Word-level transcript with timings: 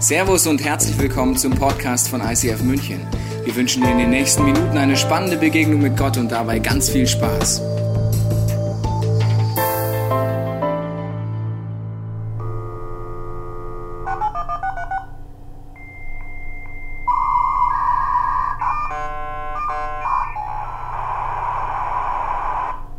Servus 0.00 0.46
und 0.46 0.64
herzlich 0.64 0.96
willkommen 0.96 1.36
zum 1.36 1.52
Podcast 1.52 2.08
von 2.08 2.20
ICF 2.20 2.62
München. 2.62 3.04
Wir 3.44 3.56
wünschen 3.56 3.82
dir 3.82 3.90
in 3.90 3.98
den 3.98 4.10
nächsten 4.10 4.44
Minuten 4.44 4.78
eine 4.78 4.96
spannende 4.96 5.36
Begegnung 5.36 5.82
mit 5.82 5.96
Gott 5.96 6.16
und 6.16 6.30
dabei 6.30 6.60
ganz 6.60 6.88
viel 6.88 7.04
Spaß. 7.04 7.60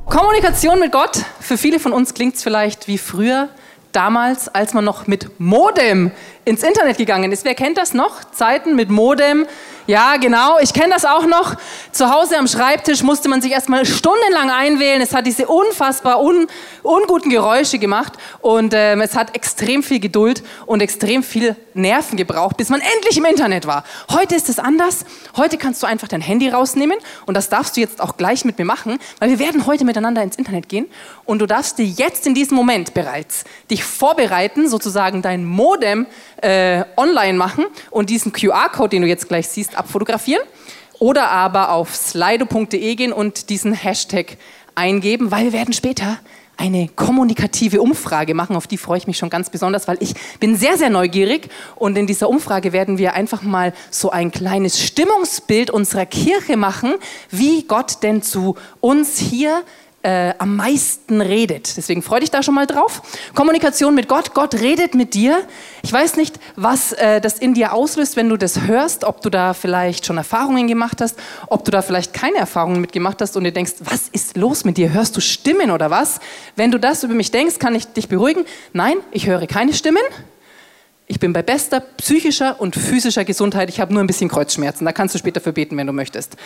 Kommunikation 0.06 0.82
mit 0.82 0.92
Gott, 0.92 1.24
für 1.40 1.58
viele 1.58 1.80
von 1.80 1.94
uns 1.94 2.14
klingt 2.14 2.36
es 2.36 2.44
vielleicht 2.44 2.90
wie 2.90 2.98
früher, 2.98 3.48
damals, 3.92 4.48
als 4.48 4.74
man 4.74 4.86
noch 4.86 5.08
mit 5.08 5.40
Modem 5.40 6.12
ins 6.46 6.64
Internet 6.64 6.98
gegangen 6.98 7.32
ist. 7.32 7.46
Wer 7.46 7.56
kennt 7.56 7.78
das 7.78 7.94
noch? 7.94 8.24
Zeiten 8.32 8.76
mit 8.76 8.90
Modem, 8.90 9.46
ja, 9.90 10.18
genau. 10.18 10.60
Ich 10.60 10.72
kenne 10.72 10.94
das 10.94 11.04
auch 11.04 11.26
noch. 11.26 11.56
Zu 11.92 12.12
Hause 12.12 12.38
am 12.38 12.48
Schreibtisch 12.48 13.02
musste 13.02 13.28
man 13.28 13.42
sich 13.42 13.52
erstmal 13.52 13.88
stundenlang 13.88 14.52
einwählen. 14.52 15.02
Es 15.02 15.16
hat 15.16 15.26
diese 15.26 15.48
unfassbar 15.48 16.22
un 16.22 16.46
unguten 16.84 17.32
Geräusche 17.32 17.80
gemacht 17.80 18.14
und 18.42 18.74
ähm, 18.76 19.02
es 19.02 19.16
hat 19.16 19.36
extrem 19.36 19.82
viel 19.82 20.00
Geduld 20.00 20.44
und 20.68 20.82
extrem 20.82 21.24
viel 21.24 21.56
Nerven 21.82 22.18
gebraucht, 22.18 22.58
bis 22.58 22.70
man 22.70 22.82
endlich 22.82 23.18
im 23.18 23.26
Internet 23.26 23.68
war. 23.68 23.84
Heute 24.12 24.36
ist 24.36 24.50
es 24.50 24.60
anders. 24.60 25.06
Heute 25.36 25.58
kannst 25.58 25.82
du 25.82 25.88
einfach 25.88 26.08
dein 26.08 26.22
Handy 26.22 26.50
rausnehmen 26.50 26.98
und 27.26 27.36
das 27.36 27.50
darfst 27.50 27.78
du 27.78 27.82
jetzt 27.82 28.02
auch 28.02 28.18
gleich 28.18 28.46
mit 28.46 28.58
mir 28.58 28.66
machen, 28.66 29.00
weil 29.20 29.30
wir 29.30 29.40
werden 29.40 29.66
heute 29.66 29.86
miteinander 29.86 30.22
ins 30.22 30.36
Internet 30.36 30.70
gehen 30.70 30.88
und 31.26 31.40
du 31.40 31.46
darfst 31.46 31.78
dir 31.78 31.86
jetzt 31.86 32.28
in 32.28 32.34
diesem 32.34 32.56
Moment 32.56 32.94
bereits 32.94 33.44
dich 33.72 33.84
vorbereiten, 33.84 34.70
sozusagen 34.70 35.22
dein 35.22 35.46
Modem 35.46 36.06
äh, 36.42 36.84
online 36.98 37.38
machen 37.38 37.66
und 37.90 38.10
diesen 38.10 38.32
QR-Code, 38.32 38.90
den 38.90 39.02
du 39.04 39.08
jetzt 39.08 39.28
gleich 39.28 39.48
siehst, 39.48 39.78
abfotografieren 39.78 40.44
oder 41.00 41.32
aber 41.32 41.72
auf 41.72 41.96
slido.de 41.96 42.96
gehen 42.96 43.14
und 43.14 43.50
diesen 43.50 43.74
Hashtag 43.74 44.38
eingeben, 44.76 45.32
weil 45.32 45.46
wir 45.46 45.54
werden 45.54 45.74
später 45.74 46.20
eine 46.60 46.90
kommunikative 46.90 47.82
Umfrage 47.82 48.34
machen. 48.34 48.56
Auf 48.58 48.68
die 48.68 48.78
freue 48.78 48.98
ich 48.98 49.08
mich 49.08 49.18
schon 49.18 49.30
ganz 49.30 49.50
besonders, 49.50 49.88
weil 49.88 49.98
ich 50.02 50.14
bin 50.42 50.58
sehr, 50.58 50.78
sehr 50.78 50.90
neugierig. 50.90 51.50
Und 51.76 51.98
in 51.98 52.06
dieser 52.06 52.30
Umfrage 52.30 52.74
werden 52.74 52.98
wir 52.98 53.14
einfach 53.14 53.42
mal 53.44 53.74
so 53.90 54.12
ein 54.12 54.30
kleines 54.30 54.84
Stimmungsbild 54.84 55.72
unserer 55.72 56.06
Kirche 56.06 56.58
machen, 56.58 56.96
wie 57.32 57.64
Gott 57.64 58.04
denn 58.04 58.22
zu 58.22 58.56
uns 58.82 59.18
hier 59.18 59.64
äh, 60.02 60.34
am 60.38 60.56
meisten 60.56 61.22
redet. 61.22 61.76
Deswegen 61.76 62.02
freue 62.02 62.22
dich 62.22 62.32
da 62.32 62.42
schon 62.42 62.56
mal 62.56 62.66
drauf. 62.66 63.02
Kommunikation 63.36 63.96
mit 63.96 64.08
Gott. 64.08 64.34
Gott 64.34 64.56
redet 64.56 64.96
mit 64.96 65.14
dir. 65.14 65.42
Ich 65.84 65.92
weiß 65.92 66.16
nicht, 66.16 66.40
was 66.56 66.94
äh, 66.94 67.20
das 67.20 67.40
in 67.40 67.54
dir 67.54 67.74
auslöst, 67.74 68.16
wenn 68.16 68.30
du 68.30 68.38
das 68.38 68.62
hörst, 68.62 69.04
ob 69.04 69.22
du 69.22 69.30
da 69.30 69.54
vielleicht 69.54 70.06
schon 70.06 70.18
Erfahrungen 70.18 70.68
gemacht 70.68 71.02
hast, 71.02 71.18
ob 71.48 71.66
du 71.66 71.72
da 71.72 71.82
vielleicht 71.82 72.14
keine 72.14 72.38
Erfahrungen 72.38 72.80
mitgemacht 72.80 73.22
hast 73.22 73.36
und 73.36 73.44
dir 73.44 73.52
denkst, 73.52 73.74
was 73.80 74.08
ist 74.10 74.38
los 74.38 74.64
mit 74.64 74.78
dir? 74.78 74.94
Hörst 74.94 75.18
du 75.18 75.22
Stimmen 75.22 75.72
oder 75.72 75.90
was? 75.90 76.20
Wenn 76.56 76.72
du 76.72 76.80
das 76.80 77.04
über 77.04 77.14
mich 77.14 77.32
denkst, 77.32 77.60
kann 77.60 77.76
ich 77.76 77.88
dich 77.88 78.08
beruhigen. 78.08 78.46
Nein, 78.72 78.98
ich 79.12 79.28
höre 79.28 79.48
keine 79.48 79.74
Stimmen. 79.74 80.04
Ich 81.12 81.20
bin 81.20 81.34
bei 81.34 81.42
bester 81.42 81.80
psychischer 81.80 82.62
und 82.62 82.76
physischer 82.76 83.26
Gesundheit. 83.26 83.70
Ich 83.70 83.80
habe 83.80 83.92
nur 83.92 84.04
ein 84.04 84.08
bisschen 84.08 84.30
Kreuzschmerzen. 84.30 84.86
Da 84.86 84.92
kannst 84.92 85.16
du 85.16 85.20
später 85.20 85.42
für 85.42 85.52
beten, 85.52 85.76
wenn 85.76 85.88
du 85.88 85.94
möchtest. 85.94 86.38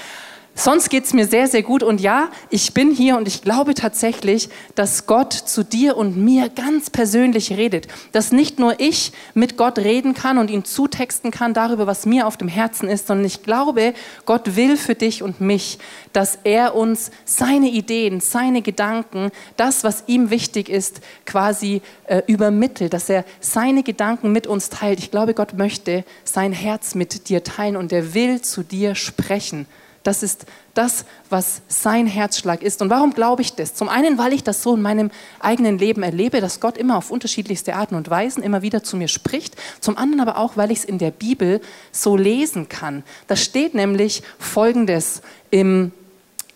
Sonst 0.55 0.89
geht 0.89 1.05
es 1.05 1.13
mir 1.13 1.25
sehr, 1.25 1.47
sehr 1.47 1.63
gut. 1.63 1.81
Und 1.81 1.99
ja, 1.99 2.29
ich 2.51 2.75
bin 2.75 2.91
hier 2.91 3.17
und 3.17 3.27
ich 3.27 3.41
glaube 3.41 3.73
tatsächlich, 3.73 4.49
dass 4.75 5.07
Gott 5.07 5.33
zu 5.33 5.63
dir 5.63 5.97
und 5.97 6.15
mir 6.15 6.47
ganz 6.49 6.91
persönlich 6.91 7.57
redet. 7.57 7.87
Dass 8.11 8.31
nicht 8.31 8.59
nur 8.59 8.79
ich 8.79 9.13
mit 9.33 9.57
Gott 9.57 9.79
reden 9.79 10.13
kann 10.13 10.37
und 10.37 10.51
ihn 10.51 10.63
zutexten 10.63 11.31
kann 11.31 11.55
darüber, 11.55 11.87
was 11.87 12.05
mir 12.05 12.27
auf 12.27 12.37
dem 12.37 12.47
Herzen 12.47 12.87
ist, 12.87 13.07
sondern 13.07 13.25
ich 13.25 13.41
glaube, 13.41 13.95
Gott 14.25 14.55
will 14.55 14.77
für 14.77 14.93
dich 14.93 15.23
und 15.23 15.41
mich, 15.41 15.79
dass 16.13 16.37
er 16.43 16.75
uns 16.75 17.09
seine 17.25 17.69
Ideen, 17.69 18.19
seine 18.19 18.61
Gedanken, 18.61 19.31
das, 19.57 19.83
was 19.83 20.03
ihm 20.05 20.29
wichtig 20.29 20.69
ist, 20.69 21.01
quasi 21.25 21.81
äh, 22.05 22.21
übermittelt, 22.27 22.93
dass 22.93 23.09
er 23.09 23.25
seine 23.39 23.81
Gedanken 23.81 24.31
mit 24.31 24.45
uns 24.45 24.69
teilt. 24.69 24.99
Ich 24.99 25.09
glaube, 25.09 25.33
Gott 25.33 25.57
möchte 25.57 26.03
sein 26.23 26.53
Herz 26.53 26.93
mit 26.93 27.27
dir 27.29 27.43
teilen 27.43 27.75
und 27.75 27.91
er 27.91 28.13
will 28.13 28.41
zu 28.41 28.61
dir 28.61 28.93
sprechen. 28.93 29.65
Das 30.03 30.21
ist 30.21 30.45
das, 30.73 31.05
was 31.29 31.61
sein 31.69 32.07
Herzschlag 32.07 32.61
ist. 32.61 32.81
Und 32.81 32.89
warum 32.89 33.13
glaube 33.13 33.41
ich 33.41 33.55
das? 33.55 33.73
Zum 33.73 33.87
einen, 33.87 34.17
weil 34.17 34.33
ich 34.33 34.43
das 34.43 34.61
so 34.61 34.75
in 34.75 34.81
meinem 34.81 35.11
eigenen 35.39 35.77
Leben 35.77 36.03
erlebe, 36.03 36.41
dass 36.41 36.59
Gott 36.59 36.77
immer 36.77 36.97
auf 36.97 37.09
unterschiedlichste 37.09 37.75
Arten 37.75 37.95
und 37.95 38.09
Weisen 38.09 38.43
immer 38.43 38.61
wieder 38.61 38.83
zu 38.83 38.97
mir 38.97 39.07
spricht. 39.07 39.55
Zum 39.79 39.97
anderen 39.97 40.19
aber 40.19 40.37
auch, 40.37 40.57
weil 40.57 40.71
ich 40.71 40.79
es 40.79 40.85
in 40.85 40.97
der 40.97 41.11
Bibel 41.11 41.61
so 41.91 42.17
lesen 42.17 42.67
kann. 42.67 43.03
Da 43.27 43.37
steht 43.37 43.73
nämlich 43.75 44.23
Folgendes 44.39 45.21
im 45.51 45.93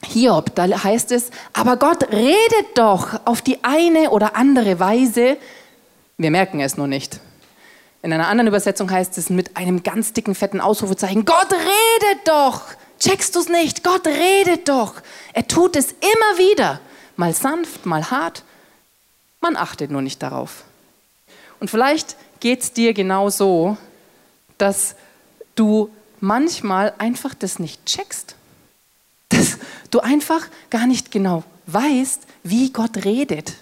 Hiob. 0.03 0.53
Da 0.55 0.83
heißt 0.83 1.11
es, 1.13 1.31
aber 1.53 1.77
Gott 1.77 2.11
redet 2.11 2.75
doch 2.75 3.21
auf 3.25 3.41
die 3.41 3.63
eine 3.63 4.11
oder 4.11 4.35
andere 4.35 4.79
Weise. 4.79 5.37
Wir 6.17 6.31
merken 6.31 6.59
es 6.59 6.77
nur 6.77 6.87
nicht. 6.87 7.21
In 8.01 8.13
einer 8.13 8.27
anderen 8.27 8.47
Übersetzung 8.47 8.91
heißt 8.91 9.17
es 9.17 9.29
mit 9.29 9.57
einem 9.57 9.83
ganz 9.83 10.13
dicken, 10.13 10.35
fetten 10.35 10.61
Ausrufezeichen, 10.61 11.25
Gott 11.25 11.51
redet 11.51 12.27
doch. 12.27 12.61
Checkst 12.99 13.35
du 13.35 13.39
es 13.39 13.49
nicht? 13.49 13.83
Gott 13.83 14.07
redet 14.07 14.67
doch. 14.67 14.95
Er 15.33 15.47
tut 15.47 15.75
es 15.75 15.91
immer 15.91 16.37
wieder. 16.37 16.79
Mal 17.15 17.33
sanft, 17.33 17.85
mal 17.85 18.09
hart. 18.09 18.43
Man 19.41 19.55
achtet 19.55 19.91
nur 19.91 20.01
nicht 20.01 20.21
darauf. 20.21 20.63
Und 21.59 21.69
vielleicht 21.69 22.15
geht 22.39 22.61
es 22.61 22.73
dir 22.73 22.93
genau 22.93 23.29
so, 23.29 23.77
dass 24.57 24.95
du 25.55 25.89
manchmal 26.19 26.93
einfach 26.97 27.33
das 27.33 27.59
nicht 27.59 27.85
checkst. 27.85 28.35
Dass 29.29 29.57
du 29.91 29.99
einfach 29.99 30.47
gar 30.69 30.87
nicht 30.87 31.11
genau 31.11 31.43
weißt, 31.67 32.21
wie 32.43 32.71
Gott 32.71 33.05
redet. 33.05 33.53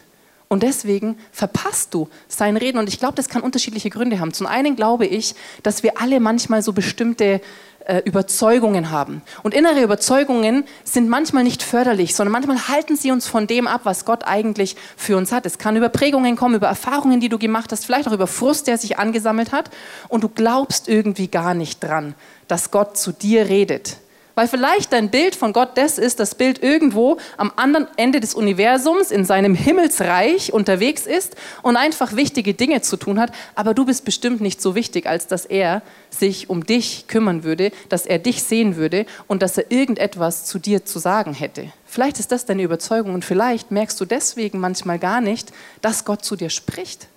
Und 0.47 0.63
deswegen 0.63 1.17
verpasst 1.31 1.93
du 1.93 2.07
sein 2.27 2.55
Reden. 2.55 2.77
Und 2.77 2.87
ich 2.87 2.99
glaube, 2.99 3.15
das 3.15 3.29
kann 3.29 3.41
unterschiedliche 3.41 3.89
Gründe 3.89 4.19
haben. 4.19 4.33
Zum 4.33 4.47
einen 4.47 4.75
glaube 4.75 5.05
ich, 5.05 5.35
dass 5.63 5.83
wir 5.83 5.99
alle 5.99 6.19
manchmal 6.19 6.61
so 6.61 6.71
bestimmte 6.71 7.41
äh, 7.85 8.01
Überzeugungen 8.05 8.91
haben. 8.91 9.21
Und 9.43 9.53
innere 9.53 9.81
Überzeugungen 9.81 10.65
sind 10.83 11.09
manchmal 11.09 11.43
nicht 11.43 11.63
förderlich, 11.63 12.15
sondern 12.15 12.31
manchmal 12.31 12.67
halten 12.67 12.95
sie 12.95 13.11
uns 13.11 13.27
von 13.27 13.47
dem 13.47 13.67
ab, 13.67 13.81
was 13.83 14.05
Gott 14.05 14.25
eigentlich 14.25 14.75
für 14.97 15.17
uns 15.17 15.31
hat. 15.31 15.45
Es 15.45 15.57
kann 15.57 15.75
über 15.75 15.89
Prägungen 15.89 16.35
kommen, 16.35 16.55
über 16.55 16.67
Erfahrungen, 16.67 17.19
die 17.19 17.29
du 17.29 17.37
gemacht 17.37 17.71
hast, 17.71 17.85
vielleicht 17.85 18.07
auch 18.07 18.13
über 18.13 18.27
Frust, 18.27 18.67
der 18.67 18.77
sich 18.77 18.97
angesammelt 18.97 19.51
hat. 19.51 19.69
Und 20.09 20.23
du 20.23 20.29
glaubst 20.29 20.87
irgendwie 20.87 21.27
gar 21.27 21.53
nicht 21.53 21.83
dran, 21.83 22.15
dass 22.47 22.71
Gott 22.71 22.97
zu 22.97 23.11
dir 23.11 23.47
redet. 23.49 23.97
Weil 24.35 24.49
vielleicht 24.49 24.91
dein 24.91 25.09
Bild 25.09 25.33
von 25.35 25.53
Gott 25.53 25.71
das 25.75 25.97
ist, 25.97 26.19
das 26.19 26.35
Bild 26.35 26.61
irgendwo 26.61 27.17
am 27.37 27.53
anderen 27.55 27.87
Ende 27.95 28.19
des 28.19 28.35
Universums 28.35 29.09
in 29.09 29.23
seinem 29.23 29.55
Himmelsreich 29.55 30.51
unterwegs 30.51 31.05
ist 31.05 31.35
und 31.61 31.77
einfach 31.77 32.17
wichtige 32.17 32.53
Dinge 32.53 32.81
zu 32.81 32.97
tun 32.97 33.19
hat, 33.19 33.31
aber 33.55 33.73
du 33.73 33.85
bist 33.85 34.03
bestimmt 34.03 34.41
nicht 34.41 34.61
so 34.61 34.75
wichtig, 34.75 35.07
als 35.07 35.27
dass 35.27 35.45
er 35.45 35.81
sich 36.09 36.49
um 36.49 36.65
dich 36.65 37.07
kümmern 37.07 37.43
würde, 37.43 37.71
dass 37.87 38.05
er 38.05 38.19
dich 38.19 38.43
sehen 38.43 38.75
würde 38.75 39.05
und 39.27 39.41
dass 39.41 39.57
er 39.57 39.71
irgendetwas 39.71 40.45
zu 40.45 40.59
dir 40.59 40.85
zu 40.85 40.99
sagen 40.99 41.33
hätte. 41.33 41.71
Vielleicht 41.85 42.19
ist 42.19 42.33
das 42.33 42.45
deine 42.45 42.63
Überzeugung 42.63 43.13
und 43.13 43.23
vielleicht 43.23 43.71
merkst 43.71 43.99
du 44.01 44.05
deswegen 44.05 44.59
manchmal 44.59 44.99
gar 44.99 45.21
nicht, 45.21 45.53
dass 45.81 46.03
Gott 46.03 46.25
zu 46.25 46.35
dir 46.35 46.49
spricht. 46.49 47.07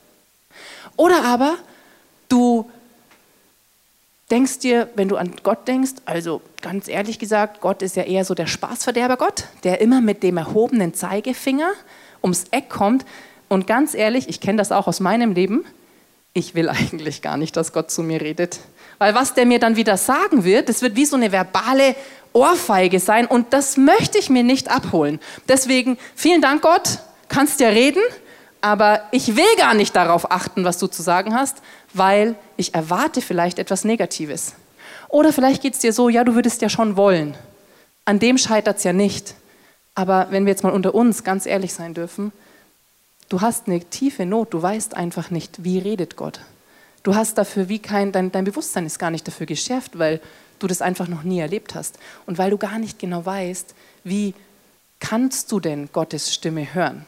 Oder 0.96 1.24
aber 1.24 1.56
du 2.28 2.70
denkst 4.30 4.58
dir, 4.58 4.88
wenn 4.94 5.08
du 5.08 5.16
an 5.16 5.32
Gott 5.42 5.66
denkst, 5.66 5.92
also 6.04 6.42
ganz 6.60 6.88
ehrlich 6.88 7.18
gesagt, 7.18 7.60
Gott 7.60 7.82
ist 7.82 7.96
ja 7.96 8.02
eher 8.02 8.24
so 8.24 8.34
der 8.34 8.46
Spaßverderber 8.46 9.16
Gott, 9.16 9.44
der 9.64 9.80
immer 9.80 10.00
mit 10.00 10.22
dem 10.22 10.36
erhobenen 10.36 10.94
Zeigefinger 10.94 11.72
ums 12.22 12.44
Eck 12.50 12.68
kommt. 12.68 13.04
Und 13.48 13.66
ganz 13.66 13.94
ehrlich, 13.94 14.28
ich 14.28 14.40
kenne 14.40 14.58
das 14.58 14.72
auch 14.72 14.86
aus 14.86 15.00
meinem 15.00 15.32
Leben, 15.32 15.64
ich 16.34 16.54
will 16.54 16.68
eigentlich 16.68 17.22
gar 17.22 17.36
nicht, 17.36 17.56
dass 17.56 17.72
Gott 17.72 17.90
zu 17.90 18.02
mir 18.02 18.20
redet. 18.20 18.60
Weil 18.98 19.14
was 19.14 19.34
der 19.34 19.46
mir 19.46 19.58
dann 19.58 19.76
wieder 19.76 19.96
sagen 19.96 20.44
wird, 20.44 20.68
das 20.68 20.82
wird 20.82 20.96
wie 20.96 21.06
so 21.06 21.16
eine 21.16 21.32
verbale 21.32 21.94
Ohrfeige 22.32 23.00
sein 23.00 23.26
und 23.26 23.52
das 23.52 23.76
möchte 23.76 24.18
ich 24.18 24.28
mir 24.28 24.42
nicht 24.42 24.70
abholen. 24.70 25.18
Deswegen 25.48 25.98
vielen 26.14 26.42
Dank 26.42 26.62
Gott, 26.62 26.98
kannst 27.28 27.60
ja 27.60 27.68
reden, 27.68 28.02
aber 28.60 29.02
ich 29.12 29.36
will 29.36 29.56
gar 29.56 29.74
nicht 29.74 29.94
darauf 29.94 30.30
achten, 30.30 30.64
was 30.64 30.78
du 30.78 30.86
zu 30.86 31.02
sagen 31.02 31.34
hast, 31.34 31.58
weil 31.94 32.34
ich 32.56 32.74
erwarte 32.74 33.20
vielleicht 33.20 33.58
etwas 33.58 33.84
Negatives. 33.84 34.54
Oder 35.08 35.32
vielleicht 35.32 35.62
geht 35.62 35.74
es 35.74 35.80
dir 35.80 35.92
so, 35.92 36.08
ja, 36.08 36.24
du 36.24 36.34
würdest 36.34 36.60
ja 36.62 36.68
schon 36.68 36.96
wollen. 36.96 37.34
An 38.04 38.18
dem 38.18 38.38
scheitert 38.38 38.78
es 38.78 38.84
ja 38.84 38.92
nicht. 38.92 39.34
Aber 39.94 40.28
wenn 40.30 40.44
wir 40.44 40.52
jetzt 40.52 40.62
mal 40.62 40.72
unter 40.72 40.94
uns 40.94 41.24
ganz 41.24 41.46
ehrlich 41.46 41.72
sein 41.72 41.94
dürfen, 41.94 42.32
du 43.28 43.40
hast 43.40 43.66
eine 43.66 43.80
tiefe 43.80 44.26
Not, 44.26 44.52
du 44.52 44.62
weißt 44.62 44.96
einfach 44.96 45.30
nicht, 45.30 45.64
wie 45.64 45.78
redet 45.78 46.16
Gott. 46.16 46.40
Du 47.02 47.14
hast 47.14 47.38
dafür 47.38 47.68
wie 47.68 47.78
kein, 47.78 48.12
dein, 48.12 48.32
dein 48.32 48.44
Bewusstsein 48.44 48.86
ist 48.86 48.98
gar 48.98 49.10
nicht 49.10 49.26
dafür 49.26 49.46
geschärft, 49.46 49.98
weil 49.98 50.20
du 50.58 50.66
das 50.66 50.82
einfach 50.82 51.08
noch 51.08 51.22
nie 51.22 51.40
erlebt 51.40 51.74
hast. 51.74 51.98
Und 52.26 52.38
weil 52.38 52.50
du 52.50 52.58
gar 52.58 52.78
nicht 52.78 52.98
genau 52.98 53.24
weißt, 53.24 53.74
wie 54.04 54.34
kannst 55.00 55.50
du 55.52 55.60
denn 55.60 55.88
Gottes 55.92 56.34
Stimme 56.34 56.74
hören. 56.74 57.06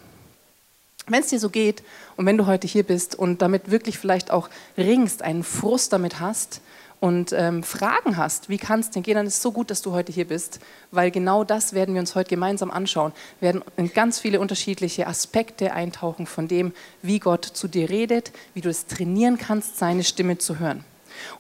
Wenn 1.11 1.23
es 1.23 1.27
dir 1.27 1.41
so 1.41 1.51
geht 1.51 1.83
und 2.17 2.25
wenn 2.25 2.39
du 2.39 2.47
heute 2.47 2.69
hier 2.69 2.85
bist 2.85 3.17
und 3.17 3.43
damit 3.43 3.73
wirklich 3.73 3.99
vielleicht 3.99 4.31
auch 4.31 4.49
ringst, 4.79 5.23
einen 5.23 5.43
Frust 5.43 5.93
damit 5.93 6.21
hast 6.21 6.61
und 7.01 7.33
ähm, 7.33 7.65
Fragen 7.65 8.17
hast, 8.17 8.49
wie 8.49 8.59
kann 8.59 8.79
es 8.79 8.91
denn 8.91 9.03
gehen, 9.03 9.17
dann 9.17 9.27
ist 9.27 9.37
es 9.39 9.43
so 9.43 9.51
gut, 9.51 9.73
dass 9.73 9.83
du 9.83 9.91
heute 9.91 10.13
hier 10.13 10.29
bist, 10.29 10.61
weil 10.93 11.11
genau 11.11 11.43
das 11.43 11.73
werden 11.73 11.95
wir 11.95 12.01
uns 12.01 12.15
heute 12.15 12.31
gemeinsam 12.31 12.71
anschauen. 12.71 13.13
Wir 13.41 13.47
werden 13.49 13.65
in 13.77 13.93
ganz 13.93 14.21
viele 14.21 14.39
unterschiedliche 14.39 15.09
Aspekte 15.09 15.73
eintauchen 15.73 16.27
von 16.27 16.47
dem, 16.47 16.73
wie 17.03 17.19
Gott 17.19 17.45
zu 17.45 17.67
dir 17.67 17.91
redet, 17.91 18.31
wie 18.55 18.61
du 18.61 18.69
es 18.69 18.87
trainieren 18.87 19.37
kannst, 19.37 19.79
seine 19.79 20.05
Stimme 20.05 20.39
zu 20.39 20.61
hören. 20.61 20.85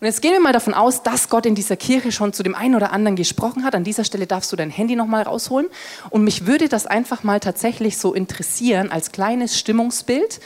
Und 0.00 0.06
jetzt 0.06 0.23
gehen 0.23 0.32
wir 0.32 0.41
mal 0.41 0.53
davon 0.53 0.75
aus, 0.75 1.03
dass 1.03 1.29
Gott 1.29 1.47
in 1.47 1.55
dieser 1.55 1.77
Kirche 1.77 2.12
schon 2.12 2.32
zu 2.32 2.43
dem 2.43 2.55
einen 2.55 2.75
oder 2.75 2.93
anderen 2.93 3.17
gesprochen 3.17 3.65
hat. 3.65 3.75
An 3.75 3.85
dieser 3.85 4.05
Stelle 4.05 4.27
darfst 4.27 4.50
du 4.53 4.56
dein 4.56 4.71
Handy 4.71 4.97
nochmal 4.97 5.23
rausholen. 5.23 5.69
Und 6.11 6.25
mich 6.25 6.47
würde 6.47 6.69
das 6.69 6.87
einfach 6.87 7.23
mal 7.23 7.41
tatsächlich 7.41 7.99
so 7.99 8.15
interessieren, 8.15 8.91
als 8.91 9.12
kleines 9.12 9.59
Stimmungsbild. 9.59 10.41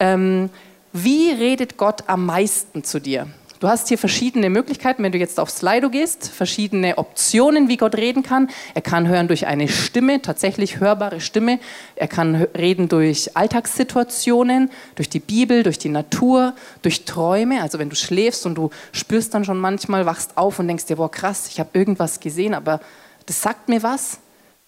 Ähm, 0.00 0.50
wie 0.92 1.30
redet 1.30 1.76
Gott 1.76 2.04
am 2.06 2.26
meisten 2.26 2.84
zu 2.84 3.00
dir? 3.00 3.26
Du 3.62 3.68
hast 3.68 3.86
hier 3.86 3.96
verschiedene 3.96 4.50
Möglichkeiten, 4.50 5.04
wenn 5.04 5.12
du 5.12 5.18
jetzt 5.18 5.38
auf 5.38 5.48
Slido 5.48 5.88
gehst, 5.88 6.26
verschiedene 6.26 6.98
Optionen, 6.98 7.68
wie 7.68 7.76
Gott 7.76 7.94
reden 7.94 8.24
kann. 8.24 8.50
Er 8.74 8.82
kann 8.82 9.06
hören 9.06 9.28
durch 9.28 9.46
eine 9.46 9.68
Stimme, 9.68 10.20
tatsächlich 10.20 10.80
hörbare 10.80 11.20
Stimme. 11.20 11.60
Er 11.94 12.08
kann 12.08 12.34
reden 12.34 12.88
durch 12.88 13.36
Alltagssituationen, 13.36 14.68
durch 14.96 15.08
die 15.08 15.20
Bibel, 15.20 15.62
durch 15.62 15.78
die 15.78 15.90
Natur, 15.90 16.54
durch 16.82 17.04
Träume. 17.04 17.62
Also 17.62 17.78
wenn 17.78 17.88
du 17.88 17.94
schläfst 17.94 18.46
und 18.46 18.56
du 18.56 18.70
spürst 18.90 19.32
dann 19.32 19.44
schon 19.44 19.58
manchmal, 19.58 20.06
wachst 20.06 20.36
auf 20.36 20.58
und 20.58 20.66
denkst 20.66 20.86
dir, 20.86 20.96
boah 20.96 21.08
krass, 21.08 21.46
ich 21.48 21.60
habe 21.60 21.70
irgendwas 21.74 22.18
gesehen, 22.18 22.54
aber 22.54 22.80
das 23.26 23.42
sagt 23.42 23.68
mir 23.68 23.84
was, 23.84 24.18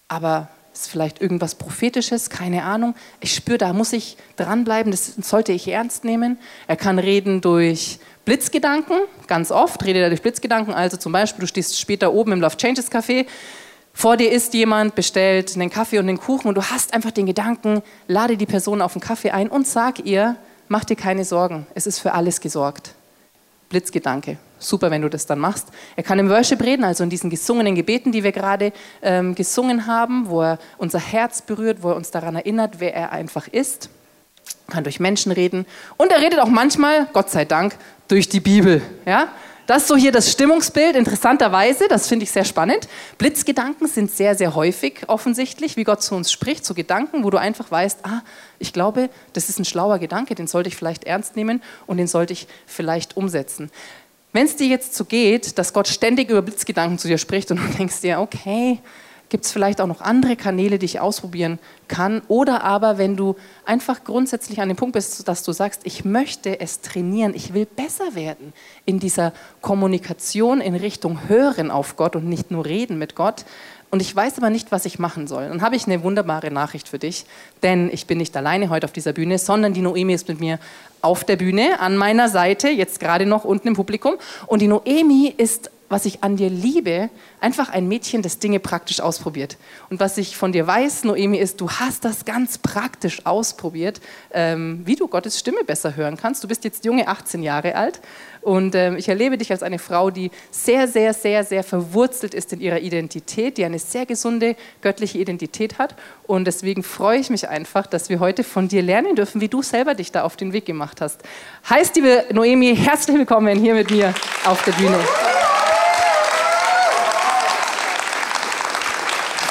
aber 0.07 0.47
ist 0.73 0.89
vielleicht 0.89 1.21
irgendwas 1.21 1.55
Prophetisches, 1.55 2.29
keine 2.29 2.63
Ahnung. 2.63 2.95
Ich 3.19 3.33
spüre, 3.33 3.57
da 3.57 3.73
muss 3.73 3.91
ich 3.91 4.15
dranbleiben, 4.37 4.91
das 4.91 5.15
sollte 5.21 5.51
ich 5.51 5.67
ernst 5.67 6.05
nehmen. 6.05 6.37
Er 6.67 6.75
kann 6.77 6.99
reden 6.99 7.41
durch 7.41 7.99
Blitzgedanken, 8.25 8.97
ganz 9.27 9.51
oft 9.51 9.85
redet 9.85 10.01
er 10.01 10.09
durch 10.09 10.21
Blitzgedanken. 10.21 10.73
Also 10.73 10.97
zum 10.97 11.11
Beispiel, 11.11 11.41
du 11.41 11.47
stehst 11.47 11.79
später 11.79 12.11
oben 12.11 12.31
im 12.31 12.41
Love 12.41 12.57
Changes 12.57 12.91
Café, 12.91 13.27
vor 13.97 14.17
dir 14.17 14.29
ist 14.29 14.53
jemand, 14.53 14.93
bestellt 14.93 15.55
einen 15.55 15.69
Kaffee 15.69 15.99
und 15.99 16.09
einen 16.09 16.19
Kuchen 16.19 16.49
und 16.49 16.55
du 16.55 16.63
hast 16.63 16.93
einfach 16.93 17.11
den 17.11 17.25
Gedanken, 17.25 17.81
lade 18.09 18.35
die 18.35 18.45
Person 18.45 18.81
auf 18.81 18.93
einen 18.93 19.01
Kaffee 19.01 19.31
ein 19.31 19.47
und 19.47 19.65
sag 19.65 20.05
ihr, 20.05 20.35
mach 20.67 20.83
dir 20.83 20.97
keine 20.97 21.23
Sorgen, 21.23 21.65
es 21.75 21.87
ist 21.87 21.99
für 21.99 22.11
alles 22.11 22.41
gesorgt. 22.41 22.93
Blitzgedanke. 23.69 24.37
Super, 24.59 24.91
wenn 24.91 25.01
du 25.01 25.09
das 25.09 25.27
dann 25.27 25.39
machst. 25.39 25.69
Er 25.95 26.03
kann 26.03 26.19
im 26.19 26.29
Worship 26.29 26.61
reden, 26.61 26.83
also 26.83 27.05
in 27.05 27.09
diesen 27.09 27.29
gesungenen 27.29 27.73
Gebeten, 27.73 28.11
die 28.11 28.23
wir 28.23 28.33
gerade 28.33 28.73
ähm, 29.01 29.33
gesungen 29.33 29.87
haben, 29.87 30.27
wo 30.27 30.41
er 30.41 30.59
unser 30.77 30.99
Herz 30.99 31.41
berührt, 31.41 31.81
wo 31.81 31.91
er 31.91 31.95
uns 31.95 32.11
daran 32.11 32.35
erinnert, 32.35 32.79
wer 32.79 32.93
er 32.93 33.11
einfach 33.13 33.47
ist. 33.47 33.89
Kann 34.67 34.83
durch 34.83 34.99
Menschen 34.99 35.31
reden. 35.31 35.65
Und 35.97 36.11
er 36.11 36.21
redet 36.21 36.39
auch 36.39 36.47
manchmal, 36.47 37.07
Gott 37.13 37.29
sei 37.29 37.45
Dank, 37.45 37.75
durch 38.07 38.29
die 38.29 38.39
Bibel. 38.39 38.81
Ja? 39.05 39.29
Das 39.67 39.83
ist 39.83 39.87
so 39.87 39.95
hier 39.95 40.11
das 40.11 40.31
Stimmungsbild, 40.31 40.95
interessanterweise, 40.95 41.87
das 41.87 42.07
finde 42.07 42.23
ich 42.23 42.31
sehr 42.31 42.45
spannend. 42.45 42.87
Blitzgedanken 43.17 43.87
sind 43.87 44.11
sehr, 44.11 44.35
sehr 44.35 44.53
häufig 44.53 45.01
offensichtlich, 45.07 45.75
wie 45.75 45.83
Gott 45.83 46.03
zu 46.03 46.13
uns 46.13 46.31
spricht, 46.31 46.63
so 46.63 46.75
Gedanken, 46.75 47.23
wo 47.23 47.31
du 47.31 47.39
einfach 47.39 47.71
weißt, 47.71 47.99
ah, 48.03 48.21
ich 48.59 48.73
glaube, 48.73 49.09
das 49.33 49.49
ist 49.49 49.57
ein 49.57 49.65
schlauer 49.65 49.97
Gedanke, 49.97 50.35
den 50.35 50.45
sollte 50.45 50.69
ich 50.69 50.75
vielleicht 50.75 51.05
ernst 51.05 51.35
nehmen 51.35 51.63
und 51.87 51.97
den 51.97 52.05
sollte 52.05 52.33
ich 52.33 52.47
vielleicht 52.67 53.17
umsetzen. 53.17 53.71
Wenn 54.33 54.45
es 54.45 54.55
dir 54.55 54.67
jetzt 54.67 54.93
so 54.93 55.05
geht, 55.05 55.57
dass 55.57 55.73
Gott 55.73 55.87
ständig 55.87 56.29
über 56.29 56.43
Blitzgedanken 56.43 56.99
zu 56.99 57.07
dir 57.07 57.17
spricht 57.17 57.49
und 57.49 57.57
du 57.57 57.77
denkst 57.77 58.01
dir, 58.01 58.19
okay, 58.19 58.79
Gibt 59.29 59.45
es 59.45 59.51
vielleicht 59.51 59.81
auch 59.81 59.87
noch 59.87 60.01
andere 60.01 60.35
Kanäle, 60.35 60.77
die 60.77 60.85
ich 60.85 60.99
ausprobieren 60.99 61.57
kann? 61.87 62.21
Oder 62.27 62.63
aber, 62.63 62.97
wenn 62.97 63.15
du 63.15 63.35
einfach 63.65 64.03
grundsätzlich 64.03 64.61
an 64.61 64.67
dem 64.67 64.77
Punkt 64.77 64.93
bist, 64.93 65.27
dass 65.27 65.41
du 65.41 65.51
sagst, 65.51 65.81
ich 65.83 66.05
möchte 66.05 66.59
es 66.59 66.81
trainieren, 66.81 67.33
ich 67.33 67.53
will 67.53 67.65
besser 67.65 68.13
werden 68.13 68.53
in 68.85 68.99
dieser 68.99 69.33
Kommunikation 69.61 70.61
in 70.61 70.75
Richtung 70.75 71.27
Hören 71.27 71.71
auf 71.71 71.95
Gott 71.95 72.15
und 72.15 72.29
nicht 72.29 72.51
nur 72.51 72.65
Reden 72.65 72.99
mit 72.99 73.15
Gott. 73.15 73.45
Und 73.89 74.01
ich 74.01 74.15
weiß 74.15 74.37
aber 74.37 74.49
nicht, 74.49 74.71
was 74.71 74.85
ich 74.85 74.99
machen 74.99 75.25
soll. 75.25 75.47
Dann 75.47 75.61
habe 75.61 75.75
ich 75.75 75.85
eine 75.85 76.03
wunderbare 76.03 76.51
Nachricht 76.51 76.89
für 76.89 76.99
dich, 76.99 77.25
denn 77.63 77.89
ich 77.91 78.07
bin 78.07 78.17
nicht 78.17 78.35
alleine 78.35 78.69
heute 78.69 78.85
auf 78.85 78.91
dieser 78.91 79.13
Bühne, 79.13 79.39
sondern 79.39 79.73
die 79.73 79.81
Noemi 79.81 80.13
ist 80.13 80.27
mit 80.27 80.39
mir 80.39 80.59
auf 81.01 81.23
der 81.23 81.35
Bühne, 81.35 81.79
an 81.79 81.97
meiner 81.97 82.29
Seite, 82.29 82.69
jetzt 82.69 82.99
gerade 82.99 83.25
noch 83.25 83.45
unten 83.45 83.69
im 83.69 83.75
Publikum. 83.75 84.15
Und 84.47 84.61
die 84.61 84.67
Noemi 84.67 85.33
ist 85.35 85.71
was 85.89 86.05
ich 86.05 86.23
an 86.23 86.35
dir 86.35 86.49
liebe, 86.49 87.09
einfach 87.45 87.69
ein 87.69 87.87
Mädchen, 87.87 88.23
das 88.23 88.39
Dinge 88.39 88.59
praktisch 88.59 88.99
ausprobiert. 89.01 89.57
Und 89.91 89.99
was 89.99 90.17
ich 90.17 90.35
von 90.35 90.51
dir 90.51 90.65
weiß, 90.65 91.03
Noemi, 91.03 91.37
ist, 91.37 91.61
du 91.61 91.69
hast 91.69 92.03
das 92.03 92.25
ganz 92.25 92.57
praktisch 92.57 93.23
ausprobiert, 93.23 94.01
ähm, 94.33 94.81
wie 94.83 94.95
du 94.95 95.07
Gottes 95.07 95.39
Stimme 95.39 95.63
besser 95.63 95.95
hören 95.95 96.17
kannst. 96.17 96.43
Du 96.43 96.47
bist 96.47 96.63
jetzt 96.63 96.85
junge 96.85 97.07
18 97.07 97.43
Jahre 97.43 97.75
alt 97.75 98.01
und 98.41 98.73
ähm, 98.73 98.97
ich 98.97 99.09
erlebe 99.09 99.37
dich 99.37 99.51
als 99.51 99.61
eine 99.61 99.77
Frau, 99.77 100.09
die 100.09 100.31
sehr, 100.49 100.87
sehr, 100.87 101.13
sehr, 101.13 101.43
sehr 101.43 101.63
verwurzelt 101.63 102.33
ist 102.33 102.51
in 102.51 102.61
ihrer 102.61 102.79
Identität, 102.79 103.59
die 103.59 103.65
eine 103.65 103.77
sehr 103.77 104.07
gesunde 104.07 104.55
göttliche 104.81 105.19
Identität 105.19 105.77
hat. 105.77 105.93
Und 106.23 106.45
deswegen 106.45 106.81
freue 106.81 107.19
ich 107.19 107.29
mich 107.29 107.47
einfach, 107.47 107.85
dass 107.85 108.09
wir 108.09 108.19
heute 108.19 108.43
von 108.43 108.69
dir 108.69 108.81
lernen 108.81 109.15
dürfen, 109.15 109.39
wie 109.39 109.49
du 109.49 109.61
selber 109.61 109.93
dich 109.93 110.11
da 110.11 110.23
auf 110.23 110.35
den 110.35 110.51
Weg 110.51 110.65
gemacht 110.65 110.99
hast. 110.99 111.21
Heißt, 111.69 111.95
liebe 111.95 112.25
Noemi, 112.33 112.75
herzlich 112.75 113.15
willkommen 113.15 113.59
hier 113.59 113.75
mit 113.75 113.91
mir 113.91 114.15
auf 114.45 114.63
der 114.63 114.71
Bühne. 114.71 114.97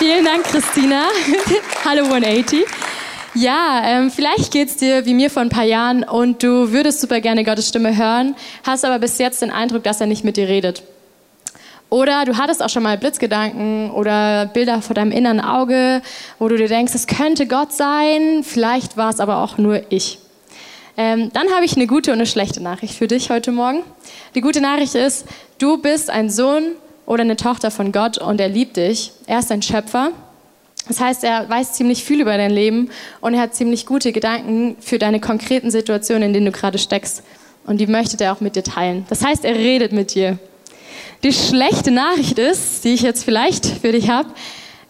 Vielen 0.06 0.26
Dank, 0.26 0.44
Christina. 0.44 1.06
Hallo 1.86 2.04
180. 2.04 2.66
Ja, 3.32 3.82
ähm, 3.86 4.10
vielleicht 4.10 4.52
geht 4.52 4.68
es 4.68 4.76
dir 4.76 5.06
wie 5.06 5.14
mir 5.14 5.30
vor 5.30 5.40
ein 5.40 5.48
paar 5.48 5.64
Jahren 5.64 6.04
und 6.04 6.42
du 6.42 6.72
würdest 6.72 7.00
super 7.00 7.22
gerne 7.22 7.42
Gottes 7.42 7.68
Stimme 7.68 7.96
hören, 7.96 8.36
hast 8.64 8.84
aber 8.84 8.98
bis 8.98 9.16
jetzt 9.16 9.40
den 9.40 9.50
Eindruck, 9.50 9.82
dass 9.82 10.02
er 10.02 10.06
nicht 10.06 10.22
mit 10.22 10.36
dir 10.36 10.46
redet. 10.46 10.82
Oder 11.88 12.26
du 12.26 12.36
hattest 12.36 12.62
auch 12.62 12.68
schon 12.68 12.82
mal 12.82 12.98
Blitzgedanken 12.98 13.92
oder 13.92 14.44
Bilder 14.44 14.82
vor 14.82 14.92
deinem 14.92 15.10
inneren 15.10 15.40
Auge, 15.40 16.02
wo 16.38 16.48
du 16.48 16.58
dir 16.58 16.68
denkst, 16.68 16.92
es 16.94 17.06
könnte 17.06 17.46
Gott 17.46 17.72
sein, 17.72 18.42
vielleicht 18.44 18.98
war 18.98 19.08
es 19.08 19.20
aber 19.20 19.38
auch 19.38 19.56
nur 19.56 19.84
ich. 19.88 20.18
Ähm, 20.98 21.30
dann 21.32 21.50
habe 21.50 21.64
ich 21.64 21.76
eine 21.76 21.86
gute 21.86 22.10
und 22.10 22.18
eine 22.18 22.26
schlechte 22.26 22.62
Nachricht 22.62 22.94
für 22.94 23.08
dich 23.08 23.30
heute 23.30 23.52
Morgen. 23.52 23.82
Die 24.34 24.42
gute 24.42 24.60
Nachricht 24.60 24.96
ist, 24.96 25.24
du 25.56 25.78
bist 25.78 26.10
ein 26.10 26.28
Sohn 26.28 26.74
oder 27.06 27.22
eine 27.22 27.36
Tochter 27.36 27.70
von 27.70 27.92
Gott 27.92 28.18
und 28.18 28.40
er 28.40 28.48
liebt 28.48 28.76
dich. 28.76 29.12
Er 29.26 29.38
ist 29.38 29.50
ein 29.52 29.62
Schöpfer. 29.62 30.10
Das 30.88 31.00
heißt, 31.00 31.24
er 31.24 31.48
weiß 31.48 31.72
ziemlich 31.72 32.04
viel 32.04 32.20
über 32.20 32.36
dein 32.36 32.50
Leben 32.50 32.90
und 33.20 33.34
er 33.34 33.40
hat 33.40 33.54
ziemlich 33.54 33.86
gute 33.86 34.12
Gedanken 34.12 34.76
für 34.80 34.98
deine 34.98 35.20
konkreten 35.20 35.70
Situationen, 35.70 36.24
in 36.24 36.32
denen 36.34 36.46
du 36.46 36.52
gerade 36.52 36.78
steckst. 36.78 37.22
Und 37.66 37.78
die 37.80 37.86
möchte 37.86 38.22
er 38.22 38.32
auch 38.34 38.40
mit 38.40 38.56
dir 38.56 38.64
teilen. 38.64 39.06
Das 39.08 39.24
heißt, 39.24 39.44
er 39.44 39.54
redet 39.54 39.92
mit 39.92 40.14
dir. 40.14 40.38
Die 41.23 41.32
schlechte 41.32 41.90
Nachricht 41.90 42.38
ist, 42.38 42.84
die 42.84 42.92
ich 42.92 43.00
jetzt 43.00 43.25
vielleicht 43.25 43.64
für 43.66 43.92
dich 43.92 44.11
habe, 44.11 44.28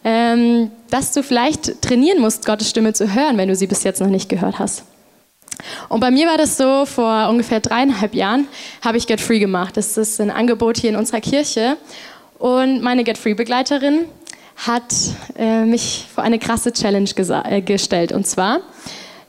ähm, 0.02 0.72
dass 0.90 1.12
du 1.12 1.22
vielleicht 1.22 1.80
trainieren 1.80 2.20
musst, 2.20 2.44
Gottes 2.44 2.68
Stimme 2.68 2.92
zu 2.92 3.14
hören, 3.14 3.38
wenn 3.38 3.48
du 3.48 3.54
sie 3.54 3.68
bis 3.68 3.84
jetzt 3.84 4.00
noch 4.00 4.08
nicht 4.08 4.28
gehört 4.28 4.58
hast. 4.58 4.82
Und 5.88 6.00
bei 6.00 6.10
mir 6.10 6.26
war 6.26 6.36
das 6.36 6.56
so, 6.56 6.86
vor 6.86 7.28
ungefähr 7.28 7.60
dreieinhalb 7.60 8.14
Jahren 8.14 8.46
habe 8.82 8.98
ich 8.98 9.06
Get 9.06 9.20
Free 9.20 9.38
gemacht. 9.38 9.76
Das 9.76 9.96
ist 9.96 10.20
ein 10.20 10.30
Angebot 10.30 10.78
hier 10.78 10.90
in 10.90 10.96
unserer 10.96 11.20
Kirche. 11.20 11.76
Und 12.38 12.82
meine 12.82 13.04
Get 13.04 13.18
Free-Begleiterin 13.18 14.06
hat 14.56 14.92
äh, 15.36 15.64
mich 15.64 16.06
vor 16.14 16.24
eine 16.24 16.38
krasse 16.38 16.72
Challenge 16.72 17.10
äh, 17.48 17.60
gestellt. 17.60 18.12
Und 18.12 18.26
zwar 18.26 18.60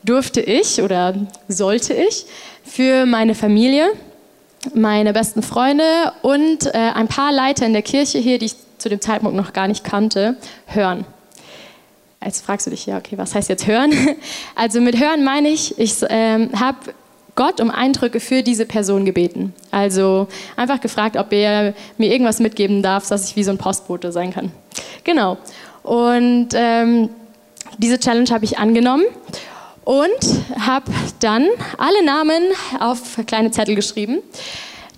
durfte 0.03 0.41
ich 0.41 0.81
oder 0.81 1.15
sollte 1.47 1.93
ich 1.93 2.25
für 2.63 3.05
meine 3.05 3.35
Familie, 3.35 3.87
meine 4.73 5.13
besten 5.13 5.41
Freunde 5.41 5.83
und 6.21 6.65
äh, 6.67 6.91
ein 6.93 7.07
paar 7.07 7.31
Leiter 7.31 7.65
in 7.65 7.73
der 7.73 7.81
Kirche 7.81 8.17
hier, 8.19 8.39
die 8.39 8.47
ich 8.47 8.55
zu 8.77 8.89
dem 8.89 9.01
Zeitpunkt 9.01 9.35
noch 9.35 9.53
gar 9.53 9.67
nicht 9.67 9.83
kannte, 9.83 10.37
hören. 10.67 11.05
Jetzt 12.25 12.43
fragst 12.43 12.65
du 12.65 12.71
dich, 12.71 12.87
ja, 12.87 12.97
okay, 12.97 13.17
was 13.17 13.35
heißt 13.35 13.49
jetzt 13.49 13.67
hören? 13.67 13.93
Also 14.55 14.81
mit 14.81 14.99
hören 14.99 15.23
meine 15.23 15.49
ich, 15.49 15.77
ich 15.77 15.97
ähm, 16.09 16.49
habe 16.59 16.77
Gott 17.35 17.61
um 17.61 17.69
Eindrücke 17.69 18.19
für 18.19 18.41
diese 18.41 18.65
Person 18.65 19.05
gebeten. 19.05 19.53
Also 19.69 20.27
einfach 20.55 20.81
gefragt, 20.81 21.17
ob 21.17 21.31
er 21.33 21.73
mir 21.97 22.11
irgendwas 22.11 22.39
mitgeben 22.39 22.81
darf, 22.81 23.07
dass 23.09 23.29
ich 23.29 23.35
wie 23.35 23.43
so 23.43 23.51
ein 23.51 23.57
Postbote 23.57 24.11
sein 24.11 24.33
kann. 24.33 24.51
Genau. 25.03 25.37
Und 25.83 26.49
ähm, 26.53 27.09
diese 27.77 27.99
Challenge 27.99 28.29
habe 28.29 28.45
ich 28.45 28.57
angenommen 28.57 29.03
und 29.83 30.07
habe 30.59 30.91
dann 31.19 31.47
alle 31.77 32.03
Namen 32.05 32.41
auf 32.79 33.19
kleine 33.27 33.51
Zettel 33.51 33.75
geschrieben 33.75 34.23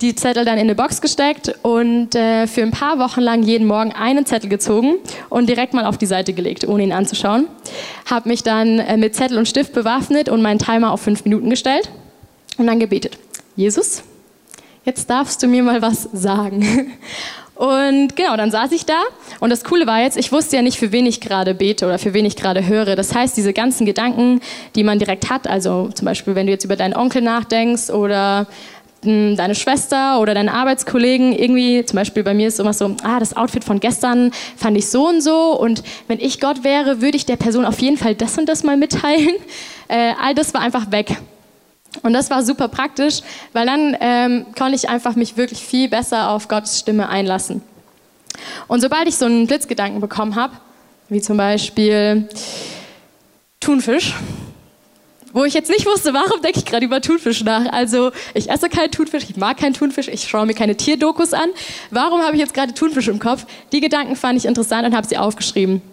die 0.02 0.16
Zettel 0.16 0.46
dann 0.46 0.56
in 0.56 0.62
eine 0.62 0.76
Box 0.76 1.02
gesteckt 1.02 1.54
und 1.64 2.16
äh, 2.16 2.48
für 2.48 2.62
ein 2.62 2.72
paar 2.72 3.00
Wochen 3.00 3.22
lang 3.22 3.44
jeden 3.44 3.68
Morgen 3.68 3.92
einen 3.94 4.26
Zettel 4.26 4.50
gezogen 4.50 4.96
und 5.30 5.50
direkt 5.50 5.74
mal 5.74 5.86
auf 5.86 5.98
die 5.98 6.06
Seite 6.06 6.34
gelegt, 6.34 6.68
ohne 6.68 6.84
ihn 6.84 6.92
anzuschauen. 6.92 7.48
Habe 8.06 8.30
mich 8.30 8.44
dann 8.44 8.80
äh, 8.80 8.98
mit 8.98 9.16
Zettel 9.16 9.38
und 9.38 9.48
Stift 9.48 9.74
bewaffnet 9.74 10.30
und 10.30 10.42
meinen 10.42 10.60
Timer 10.60 10.92
auf 10.92 11.02
fünf 11.02 11.24
Minuten 11.24 11.50
gestellt 11.50 11.90
und 12.58 12.68
dann 12.68 12.80
gebetet. 12.80 13.18
Jesus, 13.56 14.04
jetzt 14.86 15.10
darfst 15.10 15.42
du 15.42 15.48
mir 15.48 15.64
mal 15.64 15.82
was 15.82 16.10
sagen. 16.14 16.94
Und 17.58 18.16
genau, 18.16 18.38
dann 18.38 18.52
saß 18.52 18.72
ich 18.72 18.86
da 18.86 19.02
und 19.40 19.50
das 19.50 19.64
Coole 19.64 19.88
war 19.88 20.00
jetzt, 20.00 20.16
ich 20.16 20.32
wusste 20.32 20.58
ja 20.58 20.62
nicht, 20.62 20.78
für 20.78 20.92
wen 20.92 21.08
ich 21.08 21.22
gerade 21.22 21.56
bete 21.56 21.88
oder 21.88 21.98
für 21.98 22.14
wen 22.14 22.24
ich 22.24 22.36
gerade 22.36 22.68
höre. 22.68 22.96
Das 22.96 23.16
heißt, 23.16 23.36
diese 23.36 23.52
ganzen 23.52 23.88
Gedanken, 23.88 24.42
die 24.76 24.84
man 24.84 25.00
direkt 25.00 25.32
hat, 25.32 25.48
also 25.48 25.90
zum 25.96 26.06
Beispiel, 26.06 26.36
wenn 26.36 26.46
du 26.46 26.52
jetzt 26.52 26.66
über 26.66 26.76
deinen 26.76 26.96
Onkel 26.96 27.24
nachdenkst 27.24 27.90
oder 27.90 28.46
deine 29.02 29.56
Schwester 29.56 30.20
oder 30.20 30.34
deine 30.34 30.54
Arbeitskollegen 30.54 31.32
irgendwie, 31.34 31.86
zum 31.86 31.98
Beispiel 31.98 32.24
bei 32.24 32.34
mir 32.34 32.48
ist 32.48 32.60
immer 32.60 32.74
so, 32.74 32.96
ah, 33.04 33.20
das 33.20 33.36
Outfit 33.38 33.64
von 33.64 33.80
gestern 33.80 34.32
fand 34.56 34.78
ich 34.78 34.90
so 34.90 35.08
und 35.08 35.22
so 35.22 35.58
und 35.60 35.84
wenn 36.08 36.20
ich 36.20 36.40
Gott 36.40 36.64
wäre, 36.64 37.02
würde 37.02 37.18
ich 37.18 37.26
der 37.26 37.36
Person 37.36 37.66
auf 37.66 37.80
jeden 37.80 37.98
Fall 37.98 38.16
das 38.16 38.38
und 38.38 38.48
das 38.50 38.64
mal 38.64 38.78
mitteilen. 38.78 39.30
Äh, 39.90 40.12
all 40.22 40.36
das 40.36 40.54
war 40.54 40.60
einfach 40.60 40.92
weg. 40.92 41.16
Und 42.04 42.12
das 42.12 42.30
war 42.30 42.44
super 42.44 42.68
praktisch, 42.68 43.22
weil 43.54 43.66
dann 43.66 43.96
ähm, 44.02 44.46
konnte 44.58 44.76
ich 44.76 44.90
einfach 44.90 45.16
mich 45.16 45.38
wirklich 45.38 45.62
viel 45.62 45.88
besser 45.88 46.30
auf 46.32 46.50
Gottes 46.50 46.80
Stimme 46.80 47.08
einlassen. 47.08 47.62
Und 48.68 48.82
sobald 48.82 49.08
ich 49.08 49.16
so 49.16 49.24
einen 49.24 49.48
Blitzgedanken 49.48 50.02
bekommen 50.02 50.36
habe, 50.36 50.58
wie 51.08 51.22
zum 51.22 51.38
Beispiel 51.38 52.28
Thunfisch, 53.62 54.14
wo 55.38 55.46
ich 55.46 55.54
jetzt 55.54 55.70
nicht 55.70 55.86
wusste, 55.86 56.16
warum 56.16 56.42
denke 56.42 56.58
ich 56.58 56.66
gerade 56.66 56.84
über 56.84 57.00
Thunfisch 57.00 57.44
nach. 57.44 57.72
Also 57.72 58.12
ich 58.34 58.50
esse 58.50 58.70
keinen 58.70 58.92
Thunfisch, 58.92 59.26
ich 59.30 59.38
mag 59.38 59.58
keinen 59.58 59.74
Thunfisch, 59.74 60.08
ich 60.08 60.28
schaue 60.28 60.48
mir 60.48 60.56
keine 60.56 60.76
Tierdokus 60.76 61.34
an. 61.34 61.50
Warum 61.92 62.22
habe 62.22 62.34
ich 62.34 62.42
jetzt 62.42 62.56
gerade 62.56 62.74
Thunfisch 62.74 63.08
im 63.08 63.20
Kopf? 63.20 63.46
Die 63.72 63.80
Gedanken 63.80 64.16
fand 64.16 64.38
ich 64.38 64.46
interessant 64.46 64.88
und 64.88 64.96
habe 64.96 65.06
sie 65.06 65.18
aufgeschrieben. 65.18 65.84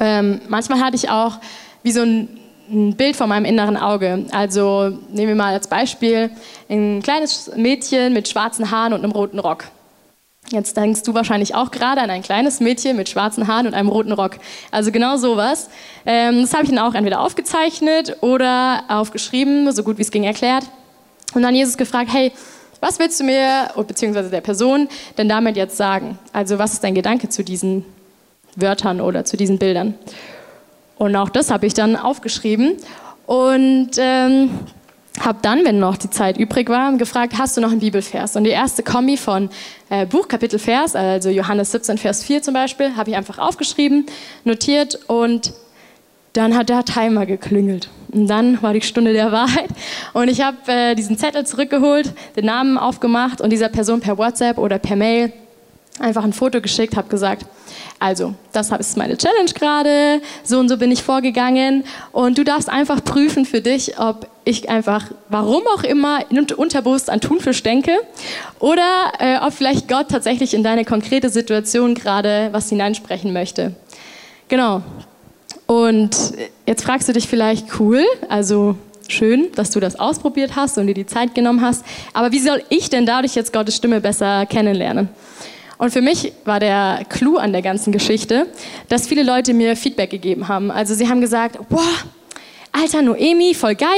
Ähm, 0.00 0.40
manchmal 0.48 0.80
hatte 0.80 0.96
ich 0.96 1.10
auch 1.10 1.38
wie 1.84 1.92
so 1.92 2.02
ein 2.02 2.38
ein 2.70 2.96
Bild 2.96 3.16
vor 3.16 3.26
meinem 3.26 3.44
inneren 3.44 3.76
Auge. 3.76 4.24
Also 4.32 4.98
nehmen 5.10 5.28
wir 5.28 5.34
mal 5.34 5.52
als 5.52 5.68
Beispiel 5.68 6.30
ein 6.70 7.02
kleines 7.02 7.50
Mädchen 7.54 8.14
mit 8.14 8.28
schwarzen 8.28 8.70
Haaren 8.70 8.94
und 8.94 9.04
einem 9.04 9.12
roten 9.12 9.38
Rock. 9.38 9.64
Jetzt 10.50 10.76
denkst 10.76 11.02
du 11.02 11.14
wahrscheinlich 11.14 11.54
auch 11.54 11.70
gerade 11.70 12.00
an 12.00 12.10
ein 12.10 12.22
kleines 12.22 12.60
Mädchen 12.60 12.96
mit 12.96 13.08
schwarzen 13.08 13.46
Haaren 13.46 13.66
und 13.66 13.74
einem 13.74 13.88
roten 13.88 14.12
Rock. 14.12 14.38
Also 14.70 14.92
genau 14.92 15.16
sowas. 15.16 15.70
Ähm, 16.04 16.42
das 16.42 16.52
habe 16.52 16.64
ich 16.64 16.70
dann 16.70 16.78
auch 16.78 16.94
entweder 16.94 17.20
aufgezeichnet 17.20 18.18
oder 18.20 18.84
aufgeschrieben, 18.88 19.72
so 19.72 19.82
gut 19.82 19.98
wie 19.98 20.02
es 20.02 20.10
ging 20.10 20.24
erklärt. 20.24 20.64
Und 21.34 21.42
dann 21.42 21.54
Jesus 21.54 21.76
gefragt, 21.76 22.10
hey, 22.12 22.32
was 22.80 22.98
willst 22.98 23.20
du 23.20 23.24
mir, 23.24 23.70
beziehungsweise 23.86 24.28
der 24.28 24.40
Person, 24.40 24.88
denn 25.16 25.28
damit 25.28 25.56
jetzt 25.56 25.76
sagen? 25.76 26.18
Also 26.32 26.58
was 26.58 26.72
ist 26.74 26.84
dein 26.84 26.94
Gedanke 26.94 27.28
zu 27.28 27.44
diesen 27.44 27.84
Wörtern 28.56 29.00
oder 29.00 29.24
zu 29.24 29.36
diesen 29.36 29.58
Bildern? 29.58 29.94
Und 30.98 31.16
auch 31.16 31.30
das 31.30 31.50
habe 31.50 31.66
ich 31.66 31.74
dann 31.74 31.96
aufgeschrieben 31.96 32.76
und 33.26 33.90
ähm, 33.98 34.50
habe 35.20 35.38
dann, 35.42 35.64
wenn 35.64 35.78
noch 35.78 35.96
die 35.96 36.10
Zeit 36.10 36.38
übrig 36.38 36.68
war, 36.68 36.96
gefragt, 36.96 37.34
hast 37.38 37.56
du 37.56 37.60
noch 37.60 37.70
einen 37.70 37.80
Bibelvers? 37.80 38.36
Und 38.36 38.44
die 38.44 38.50
erste 38.50 38.82
Kombi 38.82 39.16
von 39.16 39.50
äh, 39.90 40.06
Buchkapitelvers, 40.06 40.96
also 40.96 41.28
Johannes 41.28 41.72
17, 41.72 41.98
Vers 41.98 42.24
4 42.24 42.42
zum 42.42 42.54
Beispiel, 42.54 42.96
habe 42.96 43.10
ich 43.10 43.16
einfach 43.16 43.38
aufgeschrieben, 43.38 44.06
notiert 44.44 44.98
und 45.08 45.52
dann 46.32 46.56
hat 46.56 46.70
der 46.70 46.84
Timer 46.84 47.26
geklingelt. 47.26 47.90
Und 48.10 48.26
dann 48.26 48.62
war 48.62 48.72
die 48.72 48.80
Stunde 48.80 49.12
der 49.12 49.32
Wahrheit. 49.32 49.68
Und 50.14 50.28
ich 50.28 50.40
habe 50.40 50.56
äh, 50.66 50.94
diesen 50.94 51.18
Zettel 51.18 51.44
zurückgeholt, 51.44 52.14
den 52.36 52.46
Namen 52.46 52.78
aufgemacht 52.78 53.40
und 53.40 53.50
dieser 53.50 53.68
Person 53.68 54.00
per 54.00 54.16
WhatsApp 54.16 54.56
oder 54.56 54.78
per 54.78 54.96
Mail 54.96 55.32
einfach 55.98 56.24
ein 56.24 56.32
Foto 56.32 56.60
geschickt, 56.60 56.96
habe 56.96 57.08
gesagt, 57.08 57.46
also, 57.98 58.34
das 58.52 58.70
ist 58.70 58.96
meine 58.96 59.16
Challenge 59.16 59.52
gerade, 59.54 60.20
so 60.42 60.58
und 60.58 60.68
so 60.68 60.76
bin 60.76 60.90
ich 60.90 61.02
vorgegangen 61.02 61.84
und 62.10 62.36
du 62.36 62.44
darfst 62.44 62.68
einfach 62.68 63.04
prüfen 63.04 63.44
für 63.44 63.60
dich, 63.60 63.98
ob 63.98 64.26
ich 64.44 64.68
einfach, 64.68 65.12
warum 65.28 65.62
auch 65.76 65.84
immer, 65.84 66.24
unterbewusst 66.56 67.10
an 67.10 67.20
Thunfisch 67.20 67.62
denke 67.62 67.92
oder 68.58 69.12
äh, 69.20 69.38
ob 69.38 69.52
vielleicht 69.52 69.88
Gott 69.88 70.08
tatsächlich 70.08 70.54
in 70.54 70.64
deine 70.64 70.84
konkrete 70.84 71.28
Situation 71.28 71.94
gerade 71.94 72.48
was 72.50 72.68
hineinsprechen 72.68 73.32
möchte. 73.32 73.74
Genau. 74.48 74.82
Und 75.66 76.16
jetzt 76.66 76.82
fragst 76.82 77.08
du 77.08 77.12
dich 77.12 77.28
vielleicht, 77.28 77.78
cool, 77.78 78.04
also 78.28 78.76
schön, 79.08 79.52
dass 79.54 79.70
du 79.70 79.80
das 79.80 79.98
ausprobiert 79.98 80.56
hast 80.56 80.76
und 80.76 80.86
dir 80.86 80.94
die 80.94 81.06
Zeit 81.06 81.34
genommen 81.34 81.60
hast, 81.60 81.84
aber 82.14 82.32
wie 82.32 82.40
soll 82.40 82.62
ich 82.68 82.90
denn 82.90 83.06
dadurch 83.06 83.34
jetzt 83.34 83.52
Gottes 83.52 83.76
Stimme 83.76 84.00
besser 84.00 84.44
kennenlernen? 84.46 85.08
Und 85.82 85.90
für 85.90 86.00
mich 86.00 86.32
war 86.44 86.60
der 86.60 87.04
Clou 87.08 87.38
an 87.38 87.50
der 87.50 87.60
ganzen 87.60 87.90
Geschichte, 87.90 88.46
dass 88.88 89.08
viele 89.08 89.24
Leute 89.24 89.52
mir 89.52 89.74
Feedback 89.74 90.10
gegeben 90.10 90.46
haben. 90.46 90.70
Also 90.70 90.94
sie 90.94 91.08
haben 91.08 91.20
gesagt, 91.20 91.58
boah, 91.68 91.82
Alter 92.70 93.02
Noemi, 93.02 93.52
voll 93.52 93.74
geil. 93.74 93.90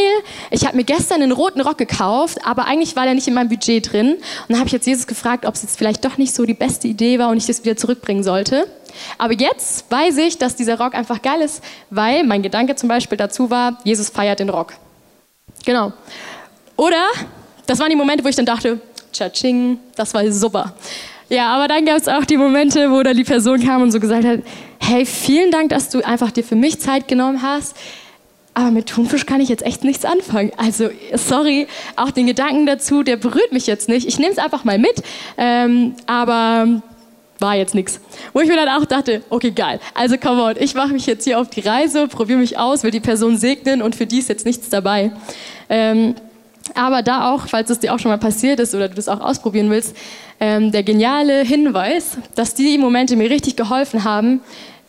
Ich 0.50 0.64
habe 0.64 0.78
mir 0.78 0.84
gestern 0.84 1.20
einen 1.20 1.32
roten 1.32 1.60
Rock 1.60 1.76
gekauft, 1.76 2.38
aber 2.42 2.64
eigentlich 2.64 2.96
war 2.96 3.04
der 3.04 3.12
nicht 3.12 3.28
in 3.28 3.34
meinem 3.34 3.50
Budget 3.50 3.92
drin. 3.92 4.14
Und 4.14 4.22
dann 4.48 4.60
habe 4.60 4.68
ich 4.68 4.72
jetzt 4.72 4.86
Jesus 4.86 5.06
gefragt, 5.06 5.44
ob 5.44 5.56
es 5.56 5.60
jetzt 5.60 5.76
vielleicht 5.76 6.02
doch 6.06 6.16
nicht 6.16 6.34
so 6.34 6.46
die 6.46 6.54
beste 6.54 6.88
Idee 6.88 7.18
war 7.18 7.28
und 7.28 7.36
ich 7.36 7.44
das 7.44 7.62
wieder 7.66 7.76
zurückbringen 7.76 8.24
sollte. 8.24 8.66
Aber 9.18 9.34
jetzt 9.34 9.84
weiß 9.90 10.16
ich, 10.16 10.38
dass 10.38 10.56
dieser 10.56 10.78
Rock 10.78 10.94
einfach 10.94 11.20
geil 11.20 11.42
ist, 11.42 11.62
weil 11.90 12.24
mein 12.24 12.40
Gedanke 12.40 12.76
zum 12.76 12.88
Beispiel 12.88 13.18
dazu 13.18 13.50
war, 13.50 13.78
Jesus 13.84 14.08
feiert 14.08 14.40
den 14.40 14.48
Rock. 14.48 14.72
Genau. 15.66 15.92
Oder, 16.76 17.04
das 17.66 17.78
waren 17.78 17.90
die 17.90 17.96
Momente, 17.96 18.24
wo 18.24 18.28
ich 18.28 18.36
dann 18.36 18.46
dachte, 18.46 18.80
tschatsching, 19.12 19.78
das 19.94 20.14
war 20.14 20.32
super. 20.32 20.72
Ja, 21.28 21.54
aber 21.54 21.68
dann 21.68 21.84
gab 21.86 21.96
es 21.96 22.08
auch 22.08 22.24
die 22.24 22.36
Momente, 22.36 22.90
wo 22.90 23.02
dann 23.02 23.16
die 23.16 23.24
Person 23.24 23.60
kam 23.60 23.82
und 23.82 23.90
so 23.90 24.00
gesagt 24.00 24.24
hat, 24.24 24.40
hey, 24.78 25.06
vielen 25.06 25.50
Dank, 25.50 25.70
dass 25.70 25.88
du 25.88 26.04
einfach 26.04 26.30
dir 26.30 26.44
für 26.44 26.56
mich 26.56 26.80
Zeit 26.80 27.08
genommen 27.08 27.42
hast. 27.42 27.76
Aber 28.52 28.70
mit 28.70 28.86
Thunfisch 28.86 29.26
kann 29.26 29.40
ich 29.40 29.48
jetzt 29.48 29.64
echt 29.64 29.82
nichts 29.82 30.04
anfangen. 30.04 30.52
Also, 30.56 30.90
sorry, 31.14 31.66
auch 31.96 32.12
den 32.12 32.26
Gedanken 32.26 32.66
dazu, 32.66 33.02
der 33.02 33.16
berührt 33.16 33.52
mich 33.52 33.66
jetzt 33.66 33.88
nicht. 33.88 34.06
Ich 34.06 34.18
nehme 34.18 34.32
es 34.32 34.38
einfach 34.38 34.62
mal 34.62 34.78
mit, 34.78 35.02
ähm, 35.36 35.96
aber 36.06 36.82
war 37.40 37.56
jetzt 37.56 37.74
nichts. 37.74 38.00
Wo 38.32 38.40
ich 38.40 38.48
mir 38.48 38.54
dann 38.54 38.68
auch 38.68 38.84
dachte, 38.84 39.22
okay, 39.28 39.50
geil. 39.50 39.80
Also, 39.94 40.16
come 40.18 40.40
on, 40.40 40.54
ich 40.58 40.74
mache 40.74 40.92
mich 40.92 41.06
jetzt 41.06 41.24
hier 41.24 41.40
auf 41.40 41.50
die 41.50 41.60
Reise, 41.60 42.06
probiere 42.06 42.38
mich 42.38 42.56
aus, 42.56 42.84
will 42.84 42.92
die 42.92 43.00
Person 43.00 43.36
segnen 43.36 43.82
und 43.82 43.96
für 43.96 44.06
die 44.06 44.20
ist 44.20 44.28
jetzt 44.28 44.46
nichts 44.46 44.68
dabei. 44.68 45.10
Ähm, 45.68 46.14
aber 46.75 47.02
da 47.02 47.30
auch, 47.30 47.49
falls 47.49 47.71
es 47.71 47.80
dir 47.80 47.94
auch 47.94 47.99
schon 47.99 48.11
mal 48.11 48.18
passiert 48.18 48.59
ist 48.61 48.75
oder 48.75 48.88
du 48.88 48.94
das 48.94 49.09
auch 49.09 49.21
ausprobieren 49.21 49.71
willst, 49.71 49.97
ähm, 50.40 50.73
der 50.73 50.83
geniale 50.83 51.42
Hinweis, 51.42 52.16
dass 52.35 52.54
die 52.54 52.78
Momente 52.78 53.16
mir 53.16 53.30
richtig 53.30 53.56
geholfen 53.56 54.04
haben, 54.04 54.40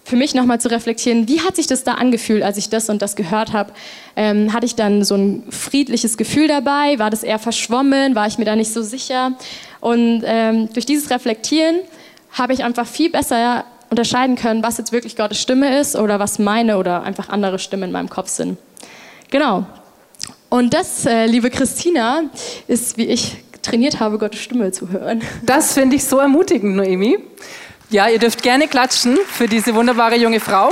für 0.05 0.15
mich 0.15 0.35
nochmal 0.35 0.61
zu 0.61 0.69
reflektieren, 0.69 1.27
wie 1.27 1.41
hat 1.41 1.55
sich 1.55 1.65
das 1.65 1.83
da 1.83 1.95
angefühlt, 1.95 2.43
als 2.43 2.57
ich 2.57 2.69
das 2.69 2.89
und 2.89 3.01
das 3.01 3.15
gehört 3.15 3.53
habe? 3.53 3.73
Ähm, 4.15 4.53
hatte 4.53 4.67
ich 4.67 4.75
dann 4.75 5.03
so 5.03 5.15
ein 5.15 5.43
friedliches 5.49 6.17
Gefühl 6.17 6.47
dabei? 6.47 6.99
War 6.99 7.09
das 7.09 7.23
eher 7.23 7.39
verschwommen? 7.39 8.13
War 8.13 8.27
ich 8.27 8.37
mir 8.37 8.45
da 8.45 8.55
nicht 8.55 8.71
so 8.71 8.83
sicher? 8.83 9.33
Und 9.81 10.23
ähm, 10.25 10.69
durch 10.73 10.85
dieses 10.85 11.09
Reflektieren 11.09 11.77
habe 12.31 12.53
ich 12.53 12.63
einfach 12.63 12.85
viel 12.85 13.09
besser 13.09 13.65
unterscheiden 13.89 14.35
können, 14.35 14.61
was 14.61 14.77
jetzt 14.77 14.91
wirklich 14.91 15.15
Gottes 15.15 15.41
Stimme 15.41 15.79
ist 15.79 15.95
oder 15.95 16.19
was 16.19 16.37
meine 16.37 16.77
oder 16.77 17.01
einfach 17.03 17.29
andere 17.29 17.57
Stimmen 17.57 17.83
in 17.83 17.91
meinem 17.91 18.09
Kopf 18.09 18.29
sind. 18.29 18.57
Genau. 19.31 19.65
Und 20.55 20.73
das, 20.73 21.05
äh, 21.05 21.25
liebe 21.25 21.49
Christina, 21.49 22.29
ist, 22.65 22.95
wie 22.95 23.07
ich 23.07 23.43
trainiert 23.61 23.99
habe, 23.99 24.17
Gottes 24.17 24.39
Stimme 24.39 24.71
zu 24.71 24.87
hören. 24.87 25.21
Das 25.43 25.73
finde 25.73 25.97
ich 25.97 26.05
so 26.05 26.17
ermutigend, 26.17 26.77
Noemi. 26.77 27.17
Ja, 27.89 28.07
ihr 28.07 28.19
dürft 28.19 28.41
gerne 28.41 28.69
klatschen 28.69 29.17
für 29.27 29.47
diese 29.49 29.75
wunderbare 29.75 30.15
junge 30.15 30.39
Frau. 30.39 30.71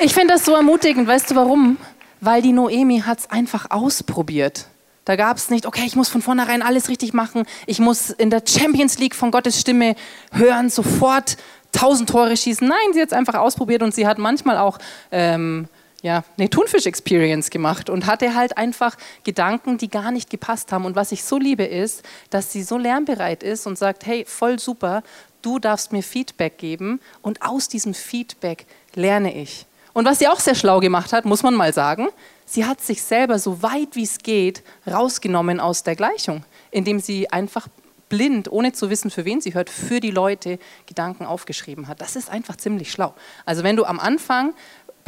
Ich 0.00 0.12
finde 0.12 0.34
das 0.34 0.44
so 0.44 0.56
ermutigend. 0.56 1.06
Weißt 1.06 1.30
du 1.30 1.36
warum? 1.36 1.76
Weil 2.20 2.42
die 2.42 2.50
Noemi 2.50 2.98
hat 3.06 3.20
es 3.20 3.30
einfach 3.30 3.70
ausprobiert. 3.70 4.66
Da 5.04 5.14
gab 5.14 5.36
es 5.36 5.48
nicht, 5.48 5.64
okay, 5.64 5.84
ich 5.86 5.94
muss 5.94 6.08
von 6.08 6.20
vornherein 6.20 6.62
alles 6.62 6.88
richtig 6.88 7.12
machen. 7.12 7.44
Ich 7.68 7.78
muss 7.78 8.10
in 8.10 8.30
der 8.30 8.42
Champions 8.44 8.98
League 8.98 9.14
von 9.14 9.30
Gottes 9.30 9.60
Stimme 9.60 9.94
hören, 10.32 10.68
sofort 10.68 11.36
tausend 11.70 12.10
Tore 12.10 12.36
schießen. 12.36 12.66
Nein, 12.66 12.92
sie 12.92 13.02
hat 13.02 13.10
es 13.10 13.14
einfach 13.14 13.34
ausprobiert 13.34 13.84
und 13.84 13.94
sie 13.94 14.08
hat 14.08 14.18
manchmal 14.18 14.58
auch 14.58 14.78
ähm, 15.12 15.68
ja, 16.02 16.24
eine 16.38 16.48
Thunfisch-Experience 16.48 17.50
gemacht 17.50 17.90
und 17.90 18.06
hatte 18.06 18.34
halt 18.34 18.56
einfach 18.56 18.96
Gedanken, 19.24 19.78
die 19.78 19.88
gar 19.88 20.10
nicht 20.10 20.30
gepasst 20.30 20.72
haben. 20.72 20.84
Und 20.84 20.96
was 20.96 21.12
ich 21.12 21.24
so 21.24 21.38
liebe 21.38 21.64
ist, 21.64 22.02
dass 22.30 22.52
sie 22.52 22.62
so 22.62 22.78
lernbereit 22.78 23.42
ist 23.42 23.66
und 23.66 23.76
sagt, 23.76 24.06
hey, 24.06 24.24
voll 24.26 24.58
super, 24.58 25.02
du 25.42 25.58
darfst 25.58 25.92
mir 25.92 26.02
Feedback 26.02 26.58
geben 26.58 27.00
und 27.22 27.42
aus 27.42 27.68
diesem 27.68 27.94
Feedback 27.94 28.66
lerne 28.94 29.34
ich. 29.36 29.66
Und 29.92 30.04
was 30.04 30.20
sie 30.20 30.28
auch 30.28 30.40
sehr 30.40 30.54
schlau 30.54 30.80
gemacht 30.80 31.12
hat, 31.12 31.24
muss 31.24 31.42
man 31.42 31.54
mal 31.54 31.72
sagen, 31.72 32.08
sie 32.46 32.64
hat 32.64 32.80
sich 32.80 33.02
selber 33.02 33.38
so 33.38 33.62
weit 33.62 33.96
wie 33.96 34.04
es 34.04 34.18
geht 34.18 34.62
rausgenommen 34.86 35.60
aus 35.60 35.82
der 35.82 35.96
Gleichung, 35.96 36.44
indem 36.70 37.00
sie 37.00 37.30
einfach 37.30 37.68
blind, 38.10 38.52
ohne 38.52 38.72
zu 38.72 38.90
wissen, 38.90 39.10
für 39.10 39.24
wen 39.24 39.40
sie 39.40 39.54
hört, 39.54 39.70
für 39.70 40.00
die 40.00 40.10
Leute 40.10 40.58
Gedanken 40.86 41.24
aufgeschrieben 41.24 41.88
hat. 41.88 42.02
Das 42.02 42.16
ist 42.16 42.28
einfach 42.28 42.56
ziemlich 42.56 42.90
schlau. 42.92 43.14
Also 43.46 43.62
wenn 43.62 43.76
du 43.76 43.84
am 43.84 43.98
Anfang 43.98 44.52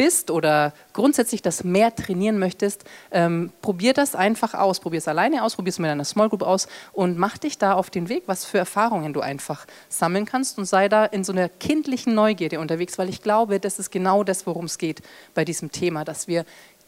bist 0.03 0.33
oder 0.33 0.73
grundsätzlich 0.95 1.43
das 1.43 1.63
mehr 1.63 1.95
trainieren 1.95 2.41
möchtest, 2.41 2.83
ähm, 3.13 3.53
probier 3.63 3.93
das 3.93 4.17
einfach 4.17 4.53
aus. 4.53 4.81
Probier 4.81 4.99
es 4.99 5.07
alleine 5.07 5.45
aus, 5.45 5.55
probier 5.55 5.69
es 5.71 5.79
mit 5.79 5.89
einer 5.89 6.05
Small 6.05 6.29
Group 6.29 6.43
aus 6.43 6.67
und 6.93 7.19
mach 7.19 7.39
dich 7.39 7.57
da 7.57 7.75
auf 7.75 7.89
den 7.89 8.09
Weg, 8.09 8.25
was 8.27 8.45
für 8.45 8.59
Erfahrungen 8.59 9.13
du 9.13 9.21
einfach 9.21 9.65
sammeln 9.89 10.25
kannst 10.25 10.59
und 10.59 10.65
sei 10.65 10.89
da 10.89 11.05
in 11.05 11.23
so 11.23 11.33
einer 11.33 11.49
kindlichen 11.49 12.17
Neugierde 12.17 12.59
unterwegs, 12.59 12.99
weil 12.99 13.09
ich 13.09 13.23
glaube, 13.23 13.61
das 13.61 13.79
ist 13.79 13.93
genau 13.93 14.25
das, 14.25 14.45
worum 14.45 14.65
es 14.65 14.77
geht 14.77 15.03
bei 15.35 15.45
diesem 15.45 15.71
Thema, 15.71 16.05
dass 16.05 16.27
wir 16.27 16.47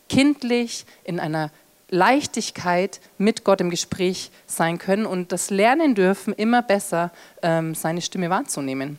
kindlich 0.08 0.84
in 1.04 1.20
einer 1.20 1.52
Leichtigkeit 1.90 3.00
mit 3.16 3.44
Gott 3.44 3.60
im 3.60 3.70
Gespräch 3.70 4.32
sein 4.48 4.78
können 4.78 5.06
und 5.06 5.30
das 5.30 5.50
lernen 5.50 5.94
dürfen, 5.94 6.32
immer 6.32 6.62
besser 6.62 7.12
ähm, 7.42 7.76
seine 7.76 8.02
Stimme 8.02 8.28
wahrzunehmen. 8.28 8.98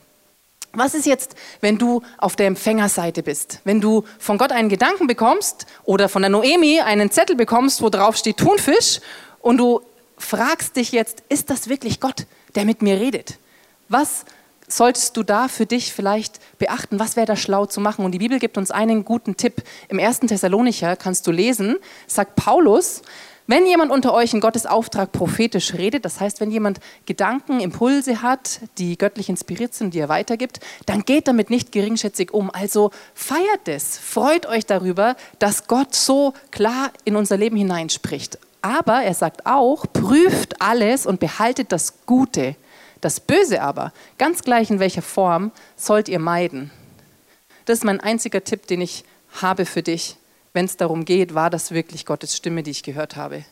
Was 0.76 0.94
ist 0.94 1.06
jetzt, 1.06 1.36
wenn 1.62 1.78
du 1.78 2.02
auf 2.18 2.36
der 2.36 2.48
Empfängerseite 2.48 3.24
bist? 3.24 3.62
Wenn 3.64 3.82
du 3.82 4.04
von 4.20 4.38
Gott 4.38 4.52
einen 4.52 4.70
Gedanken 4.70 5.08
bekommst 5.08 5.66
oder 5.84 6.10
von 6.10 6.22
der 6.22 6.30
Noemi 6.30 6.82
einen 6.82 7.12
Zettel 7.12 7.36
bekommst, 7.36 7.82
wo 7.82 7.90
drauf 7.90 8.18
steht 8.18 8.38
Thunfisch 8.38 9.00
und 9.42 9.58
du 9.58 9.82
fragst 10.18 10.76
dich 10.76 10.92
jetzt, 10.92 11.24
ist 11.30 11.50
das 11.50 11.70
wirklich 11.70 12.00
Gott, 12.00 12.26
der 12.56 12.66
mit 12.66 12.82
mir 12.82 13.00
redet? 13.00 13.38
Was 13.90 14.26
solltest 14.68 15.16
du 15.16 15.24
da 15.24 15.48
für 15.48 15.66
dich 15.66 15.94
vielleicht 15.94 16.40
beachten? 16.58 17.00
Was 17.00 17.16
wäre 17.16 17.28
da 17.28 17.36
schlau 17.36 17.66
zu 17.66 17.80
machen? 17.80 18.04
Und 18.04 18.12
die 18.12 18.20
Bibel 18.20 18.40
gibt 18.40 18.58
uns 18.58 18.72
einen 18.72 19.06
guten 19.06 19.38
Tipp. 19.38 19.64
Im 19.90 20.00
ersten 20.00 20.28
Thessalonicher 20.28 20.96
kannst 20.96 21.28
du 21.28 21.32
lesen, 21.32 21.78
sagt 22.08 22.36
Paulus, 22.36 23.02
wenn 23.48 23.68
jemand 23.68 23.92
unter 23.92 24.14
euch 24.14 24.34
in 24.34 24.40
Gottes 24.40 24.66
Auftrag 24.66 25.12
prophetisch 25.12 25.74
redet, 25.74 26.04
das 26.04 26.20
heißt, 26.20 26.40
wenn 26.42 26.50
jemand 26.50 26.80
Gedanken, 27.06 27.60
Impulse 27.60 28.24
hat, 28.24 28.62
die 28.80 28.98
göttlich 28.98 29.30
inspiriert 29.30 29.76
sind, 29.76 29.94
die 29.94 30.00
er 30.00 30.10
weitergibt, 30.10 30.60
dann 30.88 31.04
geht 31.06 31.28
damit 31.28 31.52
nicht 31.52 31.72
geringschätzig 31.72 32.34
um. 32.34 32.50
Also 32.50 32.90
feiert 33.14 33.68
es, 33.68 34.00
freut 34.00 34.48
euch 34.48 34.66
darüber, 34.66 35.16
dass 35.38 35.68
Gott 35.68 35.94
so 35.94 36.34
klar 36.50 36.92
in 37.04 37.16
unser 37.16 37.38
Leben 37.38 37.56
hineinspricht. 37.56 38.40
Aber 38.64 39.04
er 39.04 39.14
sagt 39.14 39.46
auch, 39.46 39.86
prüft 39.94 40.60
alles 40.60 41.06
und 41.06 41.20
behaltet 41.20 41.72
das 41.72 42.06
Gute. 42.08 42.56
Das 43.00 43.20
Böse 43.20 43.62
aber, 43.62 43.94
ganz 44.18 44.42
gleich 44.42 44.72
in 44.72 44.80
welcher 44.80 45.04
Form, 45.04 45.52
sollt 45.76 46.10
ihr 46.10 46.18
meiden. 46.18 46.72
Das 47.66 47.78
ist 47.78 47.84
mein 47.84 48.00
einziger 48.00 48.44
Tipp, 48.44 48.66
den 48.66 48.82
ich 48.82 49.04
habe 49.42 49.68
für 49.68 49.84
dich 49.84 50.18
wenn 50.56 50.66
es 50.66 50.78
darum 50.78 51.06
geht, 51.06 51.36
war 51.36 51.50
das 51.50 51.72
wirklich 51.72 52.06
Gottes 52.06 52.36
Stimme, 52.36 52.64
die 52.64 52.72
ich 52.72 52.82
gehört 52.82 53.16
habe. 53.16 53.44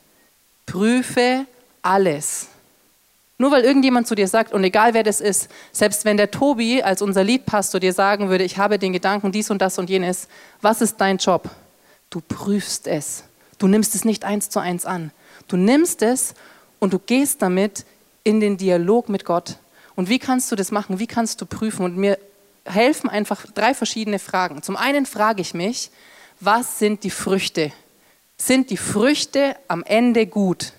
Prüfe 0.65 1.45
alles. 1.81 2.47
Nur 3.37 3.51
weil 3.51 3.63
irgendjemand 3.63 4.07
zu 4.07 4.15
dir 4.15 4.27
sagt, 4.27 4.53
und 4.53 4.63
egal 4.63 4.93
wer 4.93 5.03
das 5.03 5.19
ist, 5.19 5.49
selbst 5.71 6.05
wenn 6.05 6.17
der 6.17 6.31
Tobi 6.31 6.81
als 6.81 7.01
unser 7.01 7.23
Liedpastor 7.23 7.79
dir 7.81 7.91
sagen 7.91 8.29
würde, 8.29 8.45
ich 8.45 8.57
habe 8.57 8.79
den 8.79 8.93
Gedanken 8.93 9.31
dies 9.31 9.51
und 9.51 9.61
das 9.61 9.77
und 9.77 9.89
jenes, 9.89 10.27
was 10.61 10.81
ist 10.81 10.97
dein 11.01 11.17
Job? 11.17 11.49
Du 12.09 12.21
prüfst 12.21 12.87
es. 12.87 13.25
Du 13.57 13.67
nimmst 13.67 13.95
es 13.95 14.05
nicht 14.05 14.23
eins 14.23 14.49
zu 14.49 14.59
eins 14.59 14.85
an. 14.85 15.11
Du 15.47 15.57
nimmst 15.57 16.01
es 16.01 16.35
und 16.79 16.93
du 16.93 16.99
gehst 16.99 17.41
damit 17.41 17.85
in 18.23 18.39
den 18.39 18.57
Dialog 18.57 19.09
mit 19.09 19.25
Gott. 19.25 19.57
Und 19.95 20.09
wie 20.09 20.19
kannst 20.19 20.51
du 20.51 20.55
das 20.55 20.71
machen? 20.71 20.99
Wie 20.99 21.07
kannst 21.07 21.41
du 21.41 21.45
prüfen? 21.45 21.83
Und 21.83 21.97
mir 21.97 22.17
helfen 22.65 23.09
einfach 23.09 23.45
drei 23.53 23.73
verschiedene 23.73 24.19
Fragen. 24.19 24.63
Zum 24.63 24.77
einen 24.77 25.05
frage 25.05 25.41
ich 25.41 25.53
mich, 25.53 25.91
was 26.45 26.79
sind 26.79 27.03
die 27.03 27.09
Früchte? 27.09 27.71
Sind 28.37 28.69
die 28.69 28.77
Früchte 28.77 29.55
am 29.67 29.83
Ende 29.83 30.25
gut? 30.27 30.73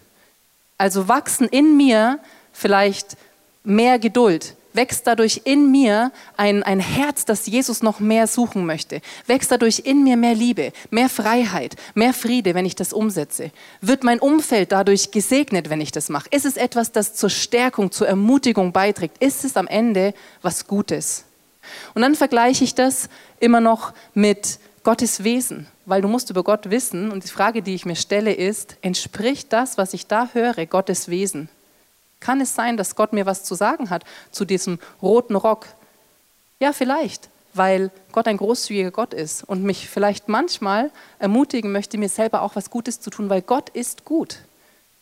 Also 0.76 1.08
wachsen 1.08 1.48
in 1.48 1.76
mir 1.76 2.18
vielleicht 2.52 3.16
mehr 3.62 3.98
Geduld, 3.98 4.56
wächst 4.74 5.06
dadurch 5.06 5.42
in 5.44 5.70
mir 5.70 6.12
ein, 6.36 6.62
ein 6.62 6.80
Herz, 6.80 7.24
das 7.24 7.46
Jesus 7.46 7.82
noch 7.82 8.00
mehr 8.00 8.26
suchen 8.26 8.66
möchte, 8.66 9.00
wächst 9.26 9.50
dadurch 9.50 9.80
in 9.84 10.02
mir 10.02 10.16
mehr 10.16 10.34
Liebe, 10.34 10.72
mehr 10.90 11.08
Freiheit, 11.08 11.76
mehr 11.94 12.12
Friede, 12.12 12.54
wenn 12.54 12.66
ich 12.66 12.74
das 12.74 12.92
umsetze, 12.92 13.50
wird 13.80 14.04
mein 14.04 14.18
Umfeld 14.18 14.72
dadurch 14.72 15.12
gesegnet, 15.12 15.70
wenn 15.70 15.80
ich 15.80 15.92
das 15.92 16.08
mache, 16.08 16.28
ist 16.30 16.44
es 16.44 16.56
etwas, 16.56 16.92
das 16.92 17.14
zur 17.14 17.30
Stärkung, 17.30 17.92
zur 17.92 18.08
Ermutigung 18.08 18.72
beiträgt, 18.72 19.18
ist 19.22 19.44
es 19.44 19.56
am 19.56 19.68
Ende 19.68 20.12
was 20.42 20.66
Gutes. 20.66 21.24
Und 21.94 22.02
dann 22.02 22.14
vergleiche 22.14 22.64
ich 22.64 22.74
das 22.74 23.08
immer 23.40 23.60
noch 23.60 23.94
mit 24.12 24.58
Gottes 24.84 25.24
Wesen, 25.24 25.66
weil 25.86 26.02
du 26.02 26.08
musst 26.08 26.28
über 26.28 26.44
Gott 26.44 26.68
wissen 26.68 27.10
und 27.10 27.24
die 27.24 27.28
Frage, 27.28 27.62
die 27.62 27.74
ich 27.74 27.86
mir 27.86 27.96
stelle, 27.96 28.34
ist, 28.34 28.76
entspricht 28.82 29.50
das, 29.50 29.78
was 29.78 29.94
ich 29.94 30.06
da 30.06 30.28
höre, 30.34 30.66
Gottes 30.66 31.08
Wesen? 31.08 31.48
Kann 32.20 32.42
es 32.42 32.54
sein, 32.54 32.76
dass 32.76 32.94
Gott 32.94 33.14
mir 33.14 33.24
was 33.24 33.44
zu 33.44 33.54
sagen 33.54 33.88
hat 33.88 34.04
zu 34.30 34.44
diesem 34.44 34.78
roten 35.00 35.36
Rock? 35.36 35.68
Ja, 36.60 36.74
vielleicht, 36.74 37.30
weil 37.54 37.90
Gott 38.12 38.28
ein 38.28 38.36
großzügiger 38.36 38.90
Gott 38.90 39.14
ist 39.14 39.42
und 39.42 39.62
mich 39.62 39.88
vielleicht 39.88 40.28
manchmal 40.28 40.90
ermutigen 41.18 41.72
möchte, 41.72 41.96
mir 41.96 42.10
selber 42.10 42.42
auch 42.42 42.54
was 42.54 42.68
Gutes 42.68 43.00
zu 43.00 43.08
tun, 43.08 43.30
weil 43.30 43.40
Gott 43.40 43.70
ist 43.70 44.04
gut. 44.04 44.40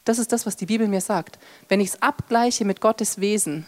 Das 0.04 0.20
ist 0.20 0.30
das, 0.30 0.46
was 0.46 0.54
die 0.54 0.66
Bibel 0.66 0.86
mir 0.86 1.00
sagt. 1.00 1.40
Wenn 1.68 1.80
ich 1.80 1.88
es 1.88 2.02
abgleiche 2.02 2.64
mit 2.64 2.80
Gottes 2.80 3.20
Wesen 3.20 3.66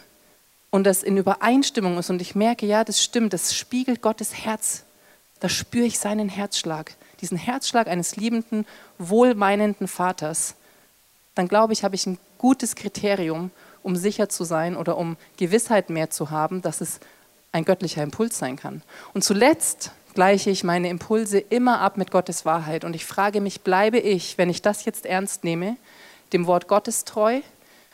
und 0.70 0.84
das 0.84 1.02
in 1.02 1.16
Übereinstimmung 1.16 1.98
ist 1.98 2.10
und 2.10 2.22
ich 2.22 2.36
merke, 2.36 2.66
ja, 2.66 2.84
das 2.84 3.02
stimmt, 3.02 3.32
das 3.32 3.56
spiegelt 3.56 4.00
Gottes 4.00 4.32
Herz 4.34 4.84
da 5.44 5.50
spüre 5.50 5.84
ich 5.84 5.98
seinen 5.98 6.30
Herzschlag, 6.30 6.94
diesen 7.20 7.36
Herzschlag 7.36 7.86
eines 7.86 8.16
liebenden, 8.16 8.64
wohlmeinenden 8.96 9.88
Vaters, 9.88 10.54
dann 11.34 11.48
glaube 11.48 11.74
ich, 11.74 11.84
habe 11.84 11.94
ich 11.94 12.06
ein 12.06 12.16
gutes 12.38 12.76
Kriterium, 12.76 13.50
um 13.82 13.94
sicher 13.94 14.30
zu 14.30 14.44
sein 14.44 14.74
oder 14.74 14.96
um 14.96 15.18
Gewissheit 15.36 15.90
mehr 15.90 16.08
zu 16.08 16.30
haben, 16.30 16.62
dass 16.62 16.80
es 16.80 16.98
ein 17.52 17.66
göttlicher 17.66 18.02
Impuls 18.02 18.38
sein 18.38 18.56
kann. 18.56 18.80
Und 19.12 19.22
zuletzt 19.22 19.90
gleiche 20.14 20.48
ich 20.48 20.64
meine 20.64 20.88
Impulse 20.88 21.40
immer 21.40 21.78
ab 21.82 21.98
mit 21.98 22.10
Gottes 22.10 22.46
Wahrheit 22.46 22.82
und 22.82 22.96
ich 22.96 23.04
frage 23.04 23.42
mich, 23.42 23.60
bleibe 23.60 23.98
ich, 23.98 24.38
wenn 24.38 24.48
ich 24.48 24.62
das 24.62 24.86
jetzt 24.86 25.04
ernst 25.04 25.44
nehme, 25.44 25.76
dem 26.32 26.46
Wort 26.46 26.68
Gottes 26.68 27.04
treu 27.04 27.42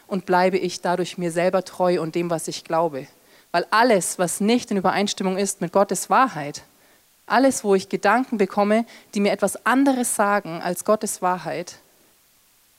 und 0.07 0.25
bleibe 0.25 0.57
ich 0.57 0.83
dadurch 0.83 1.19
mir 1.19 1.33
selber 1.33 1.65
treu 1.65 2.01
und 2.01 2.15
dem, 2.15 2.31
was 2.31 2.47
ich 2.47 2.63
glaube? 2.63 3.09
Weil 3.51 3.67
alles, 3.73 4.21
was 4.21 4.39
nicht 4.39 4.71
in 4.71 4.77
Übereinstimmung 4.77 5.37
ist 5.37 5.61
mit 5.61 5.73
Gottes 5.73 6.11
Wahrheit, 6.11 6.63
alles, 7.31 7.65
wo 7.65 7.75
ich 7.75 7.89
Gedanken 7.89 8.39
bekomme, 8.39 8.85
die 9.15 9.21
mir 9.21 9.33
etwas 9.33 9.65
anderes 9.67 10.15
sagen 10.15 10.61
als 10.63 10.85
Gottes 10.85 11.23
Wahrheit, 11.23 11.79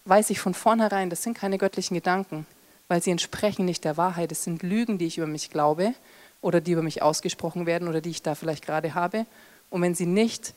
weiß 0.05 0.29
ich 0.29 0.39
von 0.39 0.53
vornherein, 0.53 1.09
das 1.09 1.23
sind 1.23 1.37
keine 1.37 1.57
göttlichen 1.57 1.95
Gedanken, 1.95 2.45
weil 2.87 3.01
sie 3.01 3.11
entsprechen 3.11 3.65
nicht 3.65 3.83
der 3.85 3.97
Wahrheit. 3.97 4.31
Es 4.31 4.43
sind 4.43 4.63
Lügen, 4.63 4.97
die 4.97 5.05
ich 5.07 5.17
über 5.17 5.27
mich 5.27 5.49
glaube 5.49 5.93
oder 6.41 6.59
die 6.59 6.71
über 6.71 6.81
mich 6.81 7.01
ausgesprochen 7.01 7.65
werden 7.65 7.87
oder 7.87 8.01
die 8.01 8.09
ich 8.09 8.23
da 8.23 8.35
vielleicht 8.35 8.65
gerade 8.65 8.95
habe. 8.95 9.25
Und 9.69 9.81
wenn 9.81 9.95
sie 9.95 10.05
nicht 10.05 10.53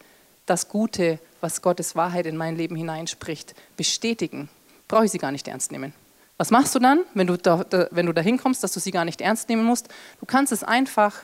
das 0.47 0.69
Gute, 0.69 1.19
was 1.41 1.63
Gottes 1.63 1.95
Wahrheit 1.95 2.27
in 2.27 2.37
mein 2.37 2.57
Leben 2.57 2.77
hineinspricht, 2.77 3.55
bestätigen, 3.77 4.49
brauche 4.89 5.05
ich 5.05 5.11
sie 5.11 5.19
gar 5.19 5.33
nicht 5.33 5.49
ernst 5.49 5.73
nehmen. 5.73 5.95
Was 6.37 6.51
machst 6.51 6.75
du 6.75 6.79
dann, 6.79 7.01
wenn 7.15 7.27
du, 7.27 7.37
da, 7.37 7.65
wenn 7.91 8.07
du 8.07 8.13
dahin 8.13 8.39
kommst, 8.39 8.65
dass 8.65 8.73
du 8.73 8.81
sie 8.81 8.91
gar 8.91 9.05
nicht 9.05 9.21
ernst 9.21 9.49
nehmen 9.49 9.65
musst? 9.65 9.89
Du 10.19 10.27
kannst 10.27 10.53
es 10.53 10.65
einfach 10.65 11.23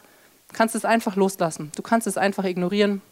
kannst 0.52 0.74
es 0.74 0.84
einfach 0.84 1.16
loslassen. 1.16 1.72
Du 1.76 1.82
kannst 1.82 2.06
es 2.06 2.16
einfach 2.16 2.44
ignorieren. 2.44 3.02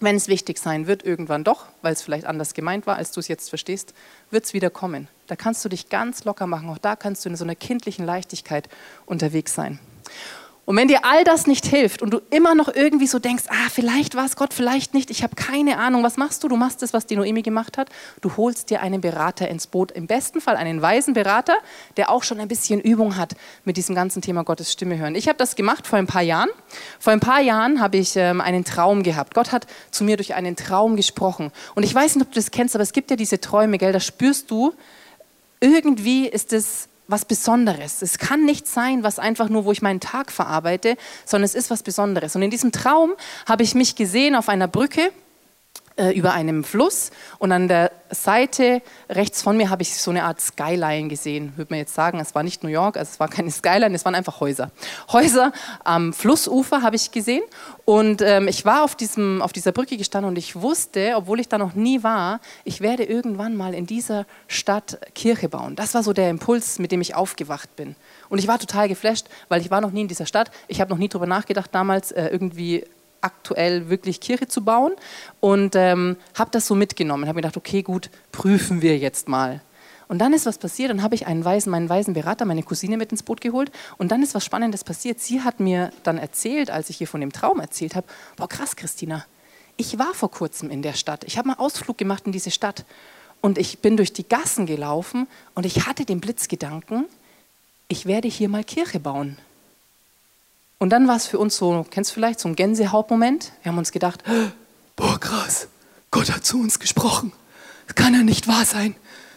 Wenn 0.00 0.16
es 0.16 0.26
wichtig 0.26 0.58
sein 0.58 0.88
wird, 0.88 1.04
irgendwann 1.04 1.44
doch, 1.44 1.66
weil 1.80 1.92
es 1.92 2.02
vielleicht 2.02 2.26
anders 2.26 2.54
gemeint 2.54 2.88
war, 2.88 2.96
als 2.96 3.12
du 3.12 3.20
es 3.20 3.28
jetzt 3.28 3.50
verstehst, 3.50 3.94
wird 4.30 4.44
es 4.44 4.52
wieder 4.52 4.68
kommen. 4.68 5.06
Da 5.28 5.36
kannst 5.36 5.64
du 5.64 5.68
dich 5.68 5.90
ganz 5.90 6.24
locker 6.24 6.48
machen. 6.48 6.68
Auch 6.70 6.78
da 6.78 6.96
kannst 6.96 7.24
du 7.24 7.28
in 7.28 7.36
so 7.36 7.44
einer 7.44 7.54
kindlichen 7.54 8.04
Leichtigkeit 8.04 8.68
unterwegs 9.06 9.54
sein. 9.54 9.78
Und 10.64 10.76
wenn 10.76 10.86
dir 10.86 11.04
all 11.04 11.24
das 11.24 11.48
nicht 11.48 11.66
hilft 11.66 12.02
und 12.02 12.10
du 12.14 12.20
immer 12.30 12.54
noch 12.54 12.72
irgendwie 12.72 13.08
so 13.08 13.18
denkst, 13.18 13.44
ah, 13.48 13.68
vielleicht 13.68 14.14
war 14.14 14.24
es 14.24 14.36
Gott, 14.36 14.54
vielleicht 14.54 14.94
nicht, 14.94 15.10
ich 15.10 15.24
habe 15.24 15.34
keine 15.34 15.78
Ahnung, 15.78 16.04
was 16.04 16.16
machst 16.16 16.44
du? 16.44 16.48
Du 16.48 16.56
machst 16.56 16.82
das, 16.82 16.92
was 16.92 17.04
die 17.04 17.16
Noemi 17.16 17.42
gemacht 17.42 17.76
hat. 17.76 17.88
Du 18.20 18.36
holst 18.36 18.70
dir 18.70 18.80
einen 18.80 19.00
Berater 19.00 19.48
ins 19.48 19.66
Boot. 19.66 19.90
Im 19.90 20.06
besten 20.06 20.40
Fall 20.40 20.54
einen 20.54 20.80
weisen 20.80 21.14
Berater, 21.14 21.54
der 21.96 22.10
auch 22.10 22.22
schon 22.22 22.38
ein 22.38 22.46
bisschen 22.46 22.80
Übung 22.80 23.16
hat 23.16 23.34
mit 23.64 23.76
diesem 23.76 23.96
ganzen 23.96 24.22
Thema 24.22 24.44
Gottes 24.44 24.70
Stimme 24.70 24.96
hören. 24.98 25.16
Ich 25.16 25.26
habe 25.26 25.36
das 25.36 25.56
gemacht 25.56 25.88
vor 25.88 25.98
ein 25.98 26.06
paar 26.06 26.22
Jahren. 26.22 26.50
Vor 27.00 27.12
ein 27.12 27.20
paar 27.20 27.40
Jahren 27.40 27.80
habe 27.80 27.96
ich 27.96 28.14
ähm, 28.14 28.40
einen 28.40 28.64
Traum 28.64 29.02
gehabt. 29.02 29.34
Gott 29.34 29.50
hat 29.50 29.66
zu 29.90 30.04
mir 30.04 30.16
durch 30.16 30.34
einen 30.34 30.54
Traum 30.54 30.94
gesprochen. 30.94 31.50
Und 31.74 31.82
ich 31.82 31.92
weiß 31.92 32.14
nicht, 32.14 32.24
ob 32.24 32.30
du 32.30 32.36
das 32.36 32.52
kennst, 32.52 32.76
aber 32.76 32.84
es 32.84 32.92
gibt 32.92 33.10
ja 33.10 33.16
diese 33.16 33.40
Träume, 33.40 33.78
gell? 33.78 33.92
Da 33.92 34.00
spürst 34.00 34.48
du, 34.52 34.72
irgendwie 35.58 36.28
ist 36.28 36.52
es 36.52 36.88
was 37.12 37.24
Besonderes. 37.24 38.02
Es 38.02 38.18
kann 38.18 38.44
nicht 38.44 38.66
sein, 38.66 39.04
was 39.04 39.20
einfach 39.20 39.48
nur, 39.48 39.64
wo 39.64 39.70
ich 39.70 39.82
meinen 39.82 40.00
Tag 40.00 40.32
verarbeite, 40.32 40.96
sondern 41.24 41.44
es 41.44 41.54
ist 41.54 41.70
was 41.70 41.84
Besonderes. 41.84 42.34
Und 42.34 42.42
in 42.42 42.50
diesem 42.50 42.72
Traum 42.72 43.12
habe 43.46 43.62
ich 43.62 43.76
mich 43.76 43.94
gesehen 43.94 44.34
auf 44.34 44.48
einer 44.48 44.66
Brücke 44.66 45.12
äh, 46.02 46.10
über 46.10 46.32
einem 46.32 46.64
Fluss 46.64 47.12
und 47.38 47.52
an 47.52 47.68
der 47.68 47.92
Seite 48.10 48.82
rechts 49.08 49.40
von 49.40 49.56
mir 49.56 49.70
habe 49.70 49.82
ich 49.82 49.94
so 49.94 50.10
eine 50.10 50.24
Art 50.24 50.40
Skyline 50.40 51.08
gesehen, 51.08 51.52
würde 51.56 51.72
man 51.72 51.78
jetzt 51.78 51.94
sagen. 51.94 52.18
Es 52.18 52.34
war 52.34 52.42
nicht 52.42 52.64
New 52.64 52.68
York, 52.68 52.96
also 52.96 53.08
es 53.12 53.20
war 53.20 53.28
keine 53.28 53.50
Skyline, 53.52 53.94
es 53.94 54.04
waren 54.04 54.16
einfach 54.16 54.40
Häuser. 54.40 54.72
Häuser 55.12 55.52
am 55.84 56.12
Flussufer 56.12 56.82
habe 56.82 56.96
ich 56.96 57.12
gesehen 57.12 57.42
und 57.84 58.20
ähm, 58.20 58.48
ich 58.48 58.64
war 58.64 58.82
auf, 58.82 58.96
diesem, 58.96 59.40
auf 59.42 59.52
dieser 59.52 59.70
Brücke 59.70 59.96
gestanden 59.96 60.30
und 60.30 60.38
ich 60.38 60.56
wusste, 60.56 61.14
obwohl 61.14 61.38
ich 61.38 61.48
da 61.48 61.56
noch 61.56 61.74
nie 61.74 62.02
war, 62.02 62.40
ich 62.64 62.80
werde 62.80 63.04
irgendwann 63.04 63.56
mal 63.56 63.72
in 63.72 63.86
dieser 63.86 64.26
Stadt 64.48 64.98
Kirche 65.14 65.48
bauen. 65.48 65.76
Das 65.76 65.94
war 65.94 66.02
so 66.02 66.12
der 66.12 66.30
Impuls, 66.30 66.80
mit 66.80 66.90
dem 66.90 67.00
ich 67.00 67.14
aufgewacht 67.14 67.76
bin. 67.76 67.94
Und 68.28 68.38
ich 68.38 68.48
war 68.48 68.58
total 68.58 68.88
geflasht, 68.88 69.28
weil 69.48 69.60
ich 69.60 69.70
war 69.70 69.80
noch 69.80 69.92
nie 69.92 70.02
in 70.02 70.08
dieser 70.08 70.26
Stadt. 70.26 70.50
Ich 70.66 70.80
habe 70.80 70.90
noch 70.90 70.98
nie 70.98 71.08
darüber 71.08 71.26
nachgedacht, 71.26 71.70
damals 71.72 72.10
äh, 72.10 72.26
irgendwie 72.26 72.84
aktuell 73.22 73.88
wirklich 73.88 74.20
Kirche 74.20 74.48
zu 74.48 74.64
bauen 74.64 74.92
und 75.40 75.74
ähm, 75.76 76.16
habe 76.34 76.50
das 76.50 76.66
so 76.66 76.74
mitgenommen. 76.74 77.26
Habe 77.26 77.36
mir 77.36 77.42
gedacht, 77.42 77.56
okay, 77.56 77.82
gut, 77.82 78.10
prüfen 78.32 78.82
wir 78.82 78.98
jetzt 78.98 79.28
mal. 79.28 79.62
Und 80.08 80.18
dann 80.18 80.34
ist 80.34 80.44
was 80.44 80.58
passiert, 80.58 80.90
dann 80.90 81.02
habe 81.02 81.14
ich 81.14 81.26
einen 81.26 81.42
weisen, 81.42 81.70
meinen 81.70 81.88
weisen 81.88 82.12
Berater, 82.12 82.44
meine 82.44 82.62
Cousine 82.62 82.98
mit 82.98 83.12
ins 83.12 83.22
Boot 83.22 83.40
geholt 83.40 83.72
und 83.96 84.12
dann 84.12 84.22
ist 84.22 84.34
was 84.34 84.44
Spannendes 84.44 84.84
passiert. 84.84 85.20
Sie 85.20 85.40
hat 85.40 85.58
mir 85.58 85.90
dann 86.02 86.18
erzählt, 86.18 86.70
als 86.70 86.90
ich 86.90 87.00
ihr 87.00 87.08
von 87.08 87.22
dem 87.22 87.32
Traum 87.32 87.60
erzählt 87.60 87.94
habe, 87.94 88.06
boah 88.36 88.46
krass, 88.46 88.76
Christina, 88.76 89.24
ich 89.78 89.98
war 89.98 90.12
vor 90.12 90.30
kurzem 90.30 90.68
in 90.68 90.82
der 90.82 90.92
Stadt. 90.92 91.24
Ich 91.24 91.38
habe 91.38 91.48
mal 91.48 91.54
Ausflug 91.54 91.96
gemacht 91.96 92.24
in 92.26 92.32
diese 92.32 92.50
Stadt 92.50 92.84
und 93.40 93.56
ich 93.56 93.78
bin 93.78 93.96
durch 93.96 94.12
die 94.12 94.28
Gassen 94.28 94.66
gelaufen 94.66 95.28
und 95.54 95.64
ich 95.64 95.86
hatte 95.86 96.04
den 96.04 96.20
Blitzgedanken, 96.20 97.06
ich 97.88 98.04
werde 98.04 98.28
hier 98.28 98.50
mal 98.50 98.64
Kirche 98.64 99.00
bauen. 99.00 99.38
Und 100.82 100.90
dann 100.90 101.06
war 101.06 101.14
es 101.14 101.28
für 101.28 101.38
uns 101.38 101.56
so, 101.56 101.86
kennst 101.88 102.10
du 102.10 102.14
vielleicht 102.14 102.40
so 102.40 102.48
ein 102.48 102.56
Gänsehautmoment? 102.56 103.52
Wir 103.62 103.70
haben 103.70 103.78
uns 103.78 103.92
gedacht, 103.92 104.24
boah 104.96 105.20
krass, 105.20 105.68
Gott 106.10 106.32
hat 106.32 106.44
zu 106.44 106.58
uns 106.58 106.80
gesprochen. 106.80 107.32
Das 107.86 107.94
kann 107.94 108.14
ja 108.14 108.24
nicht 108.24 108.48
wahr 108.48 108.64
sein. 108.64 108.96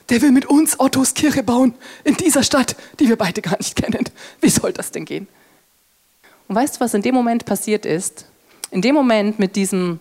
Der 0.09 0.23
will 0.23 0.31
mit 0.31 0.47
uns 0.47 0.79
Ottos 0.79 1.13
Kirche 1.13 1.43
bauen 1.43 1.75
in 2.03 2.17
dieser 2.17 2.41
Stadt, 2.41 2.75
die 2.99 3.09
wir 3.09 3.15
beide 3.15 3.43
gar 3.43 3.57
nicht 3.57 3.75
kennen. 3.75 4.05
Wie 4.41 4.49
soll 4.49 4.73
das 4.73 4.89
denn 4.89 5.05
gehen? 5.05 5.27
Und 6.47 6.55
weißt 6.55 6.77
du, 6.77 6.79
was 6.79 6.95
in 6.95 7.03
dem 7.03 7.13
Moment 7.13 7.45
passiert 7.45 7.85
ist? 7.85 8.25
In 8.71 8.81
dem 8.81 8.95
Moment 8.95 9.37
mit 9.37 9.55
diesem 9.55 9.99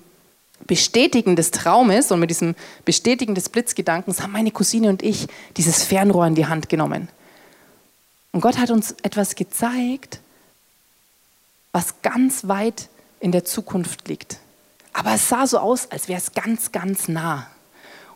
Bestätigen 0.66 1.36
des 1.36 1.50
Traumes 1.50 2.10
und 2.10 2.20
mit 2.20 2.30
diesem 2.30 2.54
Bestätigen 2.86 3.34
des 3.34 3.50
Blitzgedankens 3.50 4.22
haben 4.22 4.32
meine 4.32 4.50
Cousine 4.50 4.88
und 4.88 5.02
ich 5.02 5.26
dieses 5.58 5.82
Fernrohr 5.84 6.26
in 6.26 6.36
die 6.36 6.46
Hand 6.46 6.70
genommen. 6.70 7.08
Und 8.32 8.40
Gott 8.40 8.56
hat 8.56 8.70
uns 8.70 8.92
etwas 9.02 9.34
gezeigt, 9.34 10.20
was 11.74 12.00
ganz 12.02 12.46
weit 12.46 12.88
in 13.18 13.32
der 13.32 13.44
Zukunft 13.44 14.08
liegt. 14.08 14.38
Aber 14.92 15.12
es 15.14 15.28
sah 15.28 15.46
so 15.46 15.58
aus, 15.58 15.90
als 15.90 16.08
wäre 16.08 16.20
es 16.20 16.32
ganz, 16.32 16.70
ganz 16.70 17.08
nah. 17.08 17.48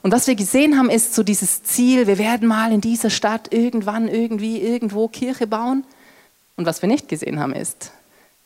Und 0.00 0.12
was 0.12 0.28
wir 0.28 0.36
gesehen 0.36 0.78
haben, 0.78 0.90
ist 0.90 1.14
so 1.14 1.24
dieses 1.24 1.64
Ziel, 1.64 2.06
wir 2.06 2.18
werden 2.18 2.46
mal 2.46 2.72
in 2.72 2.80
dieser 2.80 3.10
Stadt 3.10 3.52
irgendwann, 3.52 4.06
irgendwie, 4.06 4.62
irgendwo 4.62 5.08
Kirche 5.08 5.48
bauen. 5.48 5.84
Und 6.56 6.66
was 6.66 6.82
wir 6.82 6.88
nicht 6.88 7.08
gesehen 7.08 7.40
haben, 7.40 7.52
ist, 7.52 7.90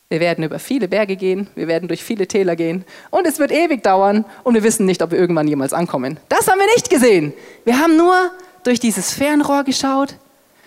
wir 0.09 0.19
werden 0.19 0.43
über 0.43 0.57
viele 0.57 0.87
Berge 0.87 1.15
gehen, 1.15 1.47
wir 1.53 1.67
werden 1.67 1.87
durch 1.87 2.03
viele 2.03 2.27
Täler 2.27 2.55
gehen 2.55 2.83
und 3.11 3.27
es 3.27 3.39
wird 3.39 3.51
ewig 3.51 3.83
dauern 3.83 4.25
und 4.43 4.55
wir 4.55 4.63
wissen 4.63 4.85
nicht, 4.85 5.01
ob 5.03 5.11
wir 5.11 5.19
irgendwann 5.19 5.47
jemals 5.47 5.73
ankommen. 5.73 6.19
Das 6.27 6.47
haben 6.47 6.59
wir 6.59 6.67
nicht 6.73 6.89
gesehen. 6.89 7.33
Wir 7.65 7.79
haben 7.79 7.97
nur 7.97 8.31
durch 8.63 8.79
dieses 8.79 9.13
Fernrohr 9.13 9.63
geschaut. 9.63 10.15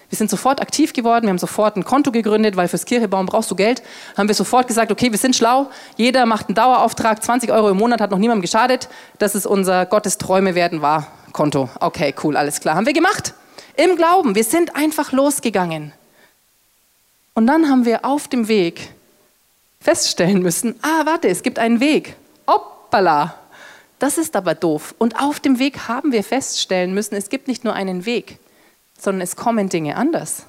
Wir 0.08 0.16
sind 0.16 0.30
sofort 0.30 0.60
aktiv 0.60 0.92
geworden, 0.92 1.24
wir 1.24 1.30
haben 1.30 1.38
sofort 1.38 1.76
ein 1.76 1.84
Konto 1.84 2.12
gegründet, 2.12 2.56
weil 2.56 2.68
fürs 2.68 2.84
Kirchebauen 2.84 3.26
brauchst 3.26 3.50
du 3.50 3.56
Geld. 3.56 3.82
Haben 4.16 4.28
wir 4.28 4.34
sofort 4.34 4.68
gesagt, 4.68 4.92
okay, 4.92 5.10
wir 5.10 5.18
sind 5.18 5.34
schlau, 5.34 5.68
jeder 5.96 6.26
macht 6.26 6.48
einen 6.48 6.54
Dauerauftrag, 6.54 7.22
20 7.22 7.50
Euro 7.50 7.70
im 7.70 7.76
Monat 7.76 8.00
hat 8.00 8.10
noch 8.10 8.18
niemandem 8.18 8.42
geschadet. 8.42 8.88
Das 9.18 9.34
ist 9.34 9.46
unser 9.46 9.86
Gottes 9.86 10.18
Träume 10.18 10.54
werden 10.54 10.80
wahr 10.80 11.08
Konto. 11.32 11.68
Okay, 11.80 12.14
cool, 12.22 12.36
alles 12.36 12.60
klar. 12.60 12.76
Haben 12.76 12.86
wir 12.86 12.92
gemacht. 12.92 13.34
Im 13.76 13.96
Glauben, 13.96 14.34
wir 14.34 14.44
sind 14.44 14.74
einfach 14.74 15.12
losgegangen. 15.12 15.92
Und 17.34 17.46
dann 17.46 17.68
haben 17.68 17.84
wir 17.84 18.04
auf 18.04 18.28
dem 18.28 18.48
Weg 18.48 18.88
feststellen 19.80 20.42
müssen, 20.42 20.74
ah, 20.80 21.04
warte, 21.04 21.28
es 21.28 21.42
gibt 21.42 21.58
einen 21.58 21.80
Weg. 21.80 22.16
Hoppala. 22.48 23.34
Das 23.98 24.18
ist 24.18 24.34
aber 24.36 24.54
doof. 24.54 24.94
Und 24.98 25.20
auf 25.20 25.40
dem 25.40 25.58
Weg 25.58 25.88
haben 25.88 26.12
wir 26.12 26.24
feststellen 26.24 26.94
müssen, 26.94 27.14
es 27.14 27.28
gibt 27.28 27.48
nicht 27.48 27.64
nur 27.64 27.74
einen 27.74 28.06
Weg, 28.06 28.38
sondern 28.98 29.22
es 29.22 29.36
kommen 29.36 29.68
Dinge 29.68 29.96
anders. 29.96 30.44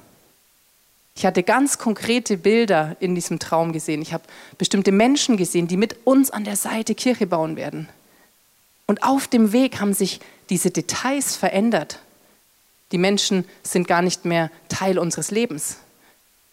Ich 1.18 1.26
hatte 1.26 1.42
ganz 1.42 1.78
konkrete 1.78 2.36
Bilder 2.36 2.96
in 3.00 3.14
diesem 3.16 3.40
Traum 3.40 3.72
gesehen. 3.72 4.02
Ich 4.02 4.12
habe 4.12 4.22
bestimmte 4.56 4.92
Menschen 4.92 5.36
gesehen, 5.36 5.66
die 5.66 5.76
mit 5.76 6.06
uns 6.06 6.30
an 6.30 6.44
der 6.44 6.54
Seite 6.54 6.94
Kirche 6.94 7.26
bauen 7.26 7.56
werden. 7.56 7.88
Und 8.86 9.02
auf 9.02 9.26
dem 9.26 9.52
Weg 9.52 9.80
haben 9.80 9.92
sich 9.94 10.20
diese 10.48 10.70
Details 10.70 11.34
verändert. 11.34 11.98
Die 12.92 12.98
Menschen 12.98 13.44
sind 13.62 13.88
gar 13.88 14.00
nicht 14.00 14.24
mehr 14.24 14.50
Teil 14.68 14.98
unseres 14.98 15.30
Lebens, 15.30 15.78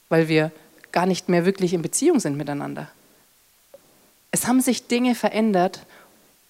weil 0.09 0.27
wir 0.27 0.51
gar 0.91 1.05
nicht 1.05 1.29
mehr 1.29 1.45
wirklich 1.45 1.73
in 1.73 1.81
Beziehung 1.81 2.19
sind 2.19 2.35
miteinander. 2.35 2.89
Es 4.31 4.47
haben 4.47 4.61
sich 4.61 4.87
Dinge 4.87 5.13
verändert 5.13 5.85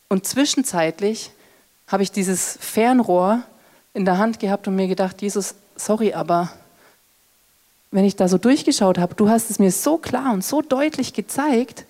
und 0.07 0.25
zwischenzeitlich 0.25 1.31
habe 1.87 2.01
ich 2.01 2.11
dieses 2.11 2.57
Fernrohr 2.61 3.43
in 3.95 4.05
der 4.05 4.17
Hand 4.17 4.39
gehabt 4.39 4.67
und 4.67 4.75
mir 4.75 4.87
gedacht, 4.87 5.21
Jesus, 5.21 5.55
sorry, 5.75 6.13
aber 6.13 6.51
wenn 7.91 8.03
ich 8.03 8.17
da 8.17 8.27
so 8.27 8.37
durchgeschaut 8.37 8.97
habe, 8.97 9.15
du 9.15 9.29
hast 9.29 9.49
es 9.49 9.57
mir 9.57 9.71
so 9.71 9.97
klar 9.97 10.33
und 10.33 10.43
so 10.43 10.61
deutlich 10.61 11.13
gezeigt 11.13 11.85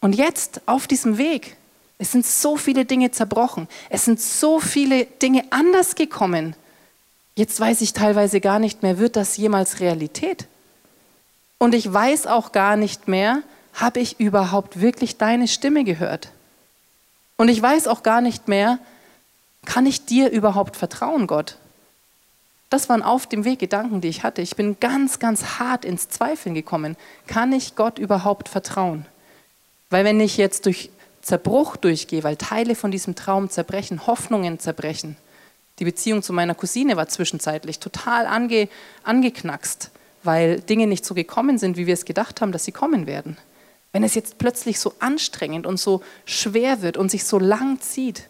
und 0.00 0.14
jetzt 0.14 0.62
auf 0.64 0.86
diesem 0.86 1.18
Weg, 1.18 1.56
es 1.98 2.10
sind 2.10 2.24
so 2.24 2.56
viele 2.56 2.86
Dinge 2.86 3.10
zerbrochen, 3.10 3.68
es 3.90 4.06
sind 4.06 4.18
so 4.18 4.60
viele 4.60 5.04
Dinge 5.04 5.44
anders 5.50 5.94
gekommen. 5.94 6.56
Jetzt 7.36 7.60
weiß 7.60 7.82
ich 7.82 7.92
teilweise 7.92 8.40
gar 8.40 8.58
nicht 8.58 8.82
mehr, 8.82 8.98
wird 8.98 9.16
das 9.16 9.36
jemals 9.36 9.80
Realität? 9.80 10.46
Und 11.58 11.74
ich 11.74 11.92
weiß 11.92 12.26
auch 12.26 12.52
gar 12.52 12.76
nicht 12.76 13.06
mehr, 13.06 13.42
habe 13.74 14.00
ich 14.00 14.18
überhaupt 14.18 14.80
wirklich 14.80 15.18
deine 15.18 15.46
Stimme 15.46 15.84
gehört? 15.84 16.30
Und 17.36 17.48
ich 17.48 17.60
weiß 17.60 17.88
auch 17.88 18.02
gar 18.02 18.22
nicht 18.22 18.48
mehr, 18.48 18.78
kann 19.64 19.86
ich 19.86 20.04
dir 20.04 20.30
überhaupt 20.30 20.76
vertrauen, 20.76 21.26
Gott? 21.26 21.56
Das 22.70 22.88
waren 22.88 23.02
auf 23.02 23.26
dem 23.26 23.44
Weg 23.44 23.58
Gedanken, 23.58 24.00
die 24.00 24.08
ich 24.08 24.22
hatte. 24.22 24.42
Ich 24.42 24.56
bin 24.56 24.78
ganz, 24.78 25.18
ganz 25.18 25.58
hart 25.58 25.84
ins 25.84 26.08
Zweifeln 26.08 26.54
gekommen. 26.54 26.96
Kann 27.26 27.52
ich 27.52 27.74
Gott 27.74 27.98
überhaupt 27.98 28.48
vertrauen? 28.48 29.06
Weil 29.90 30.04
wenn 30.04 30.20
ich 30.20 30.36
jetzt 30.36 30.66
durch 30.66 30.90
Zerbruch 31.20 31.76
durchgehe, 31.76 32.22
weil 32.22 32.36
Teile 32.36 32.74
von 32.74 32.90
diesem 32.90 33.16
Traum 33.16 33.50
zerbrechen, 33.50 34.06
Hoffnungen 34.06 34.60
zerbrechen, 34.60 35.16
die 35.80 35.84
Beziehung 35.84 36.22
zu 36.22 36.32
meiner 36.32 36.54
Cousine 36.54 36.96
war 36.96 37.08
zwischenzeitlich 37.08 37.80
total 37.80 38.26
ange, 38.26 38.68
angeknackst 39.02 39.90
weil 40.22 40.60
Dinge 40.60 40.86
nicht 40.86 41.04
so 41.04 41.14
gekommen 41.14 41.58
sind, 41.58 41.76
wie 41.76 41.86
wir 41.86 41.94
es 41.94 42.04
gedacht 42.04 42.40
haben, 42.40 42.52
dass 42.52 42.64
sie 42.64 42.72
kommen 42.72 43.06
werden. 43.06 43.36
Wenn 43.92 44.04
es 44.04 44.14
jetzt 44.14 44.38
plötzlich 44.38 44.78
so 44.78 44.94
anstrengend 45.00 45.66
und 45.66 45.78
so 45.78 46.02
schwer 46.24 46.82
wird 46.82 46.96
und 46.96 47.10
sich 47.10 47.24
so 47.24 47.38
lang 47.38 47.80
zieht, 47.80 48.28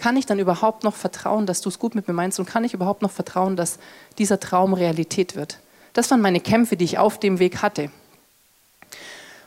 kann 0.00 0.16
ich 0.16 0.24
dann 0.24 0.38
überhaupt 0.38 0.82
noch 0.82 0.96
vertrauen, 0.96 1.44
dass 1.44 1.60
du 1.60 1.68
es 1.68 1.78
gut 1.78 1.94
mit 1.94 2.08
mir 2.08 2.14
meinst 2.14 2.40
und 2.40 2.46
kann 2.46 2.64
ich 2.64 2.72
überhaupt 2.72 3.02
noch 3.02 3.10
vertrauen, 3.10 3.54
dass 3.54 3.78
dieser 4.16 4.40
Traum 4.40 4.72
Realität 4.72 5.36
wird? 5.36 5.58
Das 5.92 6.10
waren 6.10 6.22
meine 6.22 6.40
Kämpfe, 6.40 6.78
die 6.78 6.86
ich 6.86 6.96
auf 6.96 7.20
dem 7.20 7.38
Weg 7.38 7.60
hatte. 7.60 7.90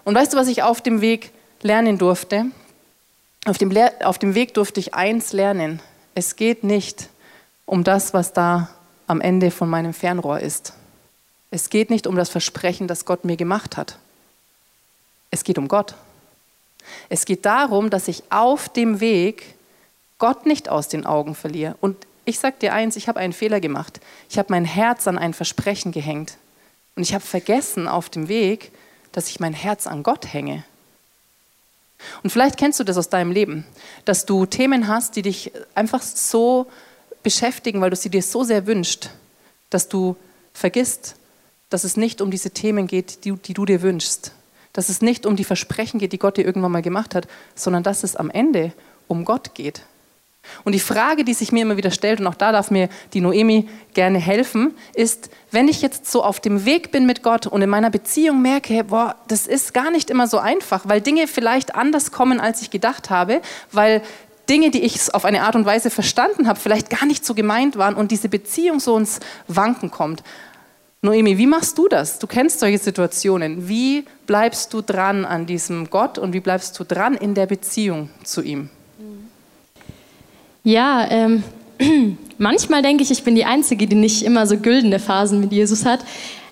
Und 0.05 0.13
weißt 0.13 0.33
du, 0.33 0.37
was 0.37 0.47
ich 0.47 0.61
auf 0.61 0.81
dem 0.81 1.01
Weg 1.01 1.31
lernen 1.63 1.97
durfte? 1.97 2.45
Auf 3.45 3.57
dem, 3.57 3.71
Le 3.71 3.91
auf 4.03 4.19
dem 4.19 4.35
Weg 4.35 4.53
durfte 4.53 4.79
ich 4.79 4.93
eins 4.93 5.33
lernen. 5.33 5.81
Es 6.13 6.35
geht 6.35 6.63
nicht 6.63 7.09
um 7.65 7.83
das, 7.83 8.13
was 8.13 8.31
da 8.33 8.69
am 9.07 9.21
Ende 9.21 9.49
von 9.49 9.67
meinem 9.67 9.93
Fernrohr 9.93 10.39
ist. 10.39 10.73
Es 11.49 11.71
geht 11.71 11.89
nicht 11.89 12.05
um 12.05 12.15
das 12.15 12.29
Versprechen, 12.29 12.87
das 12.87 13.05
Gott 13.05 13.25
mir 13.25 13.37
gemacht 13.37 13.75
hat. 13.75 13.97
Es 15.31 15.43
geht 15.43 15.57
um 15.57 15.67
Gott. 15.67 15.95
Es 17.09 17.25
geht 17.25 17.43
darum, 17.43 17.89
dass 17.89 18.07
ich 18.07 18.23
auf 18.29 18.69
dem 18.69 18.99
Weg 18.99 19.55
Gott 20.23 20.45
nicht 20.45 20.69
aus 20.69 20.87
den 20.87 21.05
Augen 21.05 21.35
verliere. 21.35 21.75
Und 21.81 21.97
ich 22.23 22.39
sage 22.39 22.55
dir 22.61 22.71
eins, 22.71 22.95
ich 22.95 23.09
habe 23.09 23.19
einen 23.19 23.33
Fehler 23.33 23.59
gemacht. 23.59 23.99
Ich 24.29 24.37
habe 24.37 24.47
mein 24.51 24.63
Herz 24.63 25.05
an 25.05 25.17
ein 25.17 25.33
Versprechen 25.33 25.91
gehängt. 25.91 26.37
Und 26.95 27.03
ich 27.03 27.13
habe 27.13 27.25
vergessen 27.25 27.89
auf 27.89 28.09
dem 28.09 28.29
Weg, 28.29 28.71
dass 29.11 29.27
ich 29.27 29.41
mein 29.41 29.51
Herz 29.51 29.85
an 29.85 30.01
Gott 30.01 30.31
hänge. 30.31 30.63
Und 32.23 32.29
vielleicht 32.29 32.55
kennst 32.55 32.79
du 32.79 32.85
das 32.85 32.95
aus 32.95 33.09
deinem 33.09 33.33
Leben, 33.33 33.65
dass 34.05 34.25
du 34.25 34.45
Themen 34.45 34.87
hast, 34.87 35.17
die 35.17 35.23
dich 35.23 35.51
einfach 35.75 36.01
so 36.01 36.67
beschäftigen, 37.21 37.81
weil 37.81 37.89
du 37.89 37.97
sie 37.97 38.09
dir 38.09 38.23
so 38.23 38.45
sehr 38.45 38.65
wünschst, 38.65 39.09
dass 39.71 39.89
du 39.89 40.15
vergisst, 40.53 41.17
dass 41.69 41.83
es 41.83 41.97
nicht 41.97 42.21
um 42.21 42.31
diese 42.31 42.51
Themen 42.51 42.87
geht, 42.87 43.25
die, 43.25 43.33
die 43.33 43.53
du 43.53 43.65
dir 43.65 43.81
wünschst. 43.81 44.31
Dass 44.71 44.87
es 44.87 45.01
nicht 45.01 45.25
um 45.25 45.35
die 45.35 45.43
Versprechen 45.43 45.99
geht, 45.99 46.13
die 46.13 46.17
Gott 46.17 46.37
dir 46.37 46.45
irgendwann 46.45 46.71
mal 46.71 46.81
gemacht 46.81 47.13
hat, 47.13 47.27
sondern 47.55 47.83
dass 47.83 48.03
es 48.03 48.15
am 48.15 48.29
Ende 48.29 48.71
um 49.09 49.25
Gott 49.25 49.53
geht. 49.53 49.81
Und 50.63 50.73
die 50.73 50.79
Frage, 50.79 51.23
die 51.23 51.33
sich 51.33 51.51
mir 51.51 51.63
immer 51.63 51.77
wieder 51.77 51.91
stellt, 51.91 52.19
und 52.19 52.27
auch 52.27 52.35
da 52.35 52.51
darf 52.51 52.71
mir 52.71 52.89
die 53.13 53.21
Noemi 53.21 53.67
gerne 53.93 54.19
helfen, 54.19 54.73
ist, 54.93 55.29
wenn 55.51 55.67
ich 55.67 55.81
jetzt 55.81 56.09
so 56.09 56.23
auf 56.23 56.39
dem 56.39 56.65
Weg 56.65 56.91
bin 56.91 57.05
mit 57.05 57.23
Gott 57.23 57.47
und 57.47 57.61
in 57.61 57.69
meiner 57.69 57.89
Beziehung 57.89 58.41
merke, 58.41 58.83
boah, 58.83 59.15
das 59.27 59.47
ist 59.47 59.73
gar 59.73 59.91
nicht 59.91 60.09
immer 60.09 60.27
so 60.27 60.39
einfach, 60.39 60.81
weil 60.87 61.01
Dinge 61.01 61.27
vielleicht 61.27 61.75
anders 61.75 62.11
kommen, 62.11 62.39
als 62.39 62.61
ich 62.61 62.69
gedacht 62.69 63.09
habe, 63.09 63.41
weil 63.71 64.01
Dinge, 64.49 64.71
die 64.71 64.81
ich 64.81 65.13
auf 65.13 65.25
eine 65.25 65.43
Art 65.43 65.55
und 65.55 65.65
Weise 65.65 65.89
verstanden 65.89 66.47
habe, 66.47 66.59
vielleicht 66.59 66.89
gar 66.89 67.05
nicht 67.05 67.25
so 67.25 67.33
gemeint 67.33 67.77
waren 67.77 67.95
und 67.95 68.11
diese 68.11 68.29
Beziehung 68.29 68.79
so 68.79 68.97
ins 68.97 69.19
Wanken 69.47 69.91
kommt. 69.91 70.23
Noemi, 71.01 71.37
wie 71.37 71.47
machst 71.47 71.77
du 71.77 71.87
das? 71.87 72.19
Du 72.19 72.27
kennst 72.27 72.59
solche 72.59 72.77
Situationen. 72.77 73.67
Wie 73.67 74.05
bleibst 74.25 74.73
du 74.73 74.81
dran 74.81 75.25
an 75.25 75.45
diesem 75.45 75.89
Gott 75.89 76.17
und 76.17 76.33
wie 76.33 76.39
bleibst 76.39 76.79
du 76.79 76.85
dran 76.85 77.15
in 77.15 77.33
der 77.33 77.45
Beziehung 77.45 78.09
zu 78.23 78.41
ihm? 78.41 78.69
Ja, 80.63 81.05
ähm, 81.09 81.43
manchmal 82.37 82.81
denke 82.81 83.03
ich, 83.03 83.11
ich 83.11 83.23
bin 83.23 83.35
die 83.35 83.45
Einzige, 83.45 83.85
die 83.87 83.95
nicht 83.95 84.23
immer 84.23 84.47
so 84.47 84.57
güldene 84.57 84.99
Phasen 84.99 85.39
mit 85.41 85.51
Jesus 85.51 85.85
hat. 85.85 85.99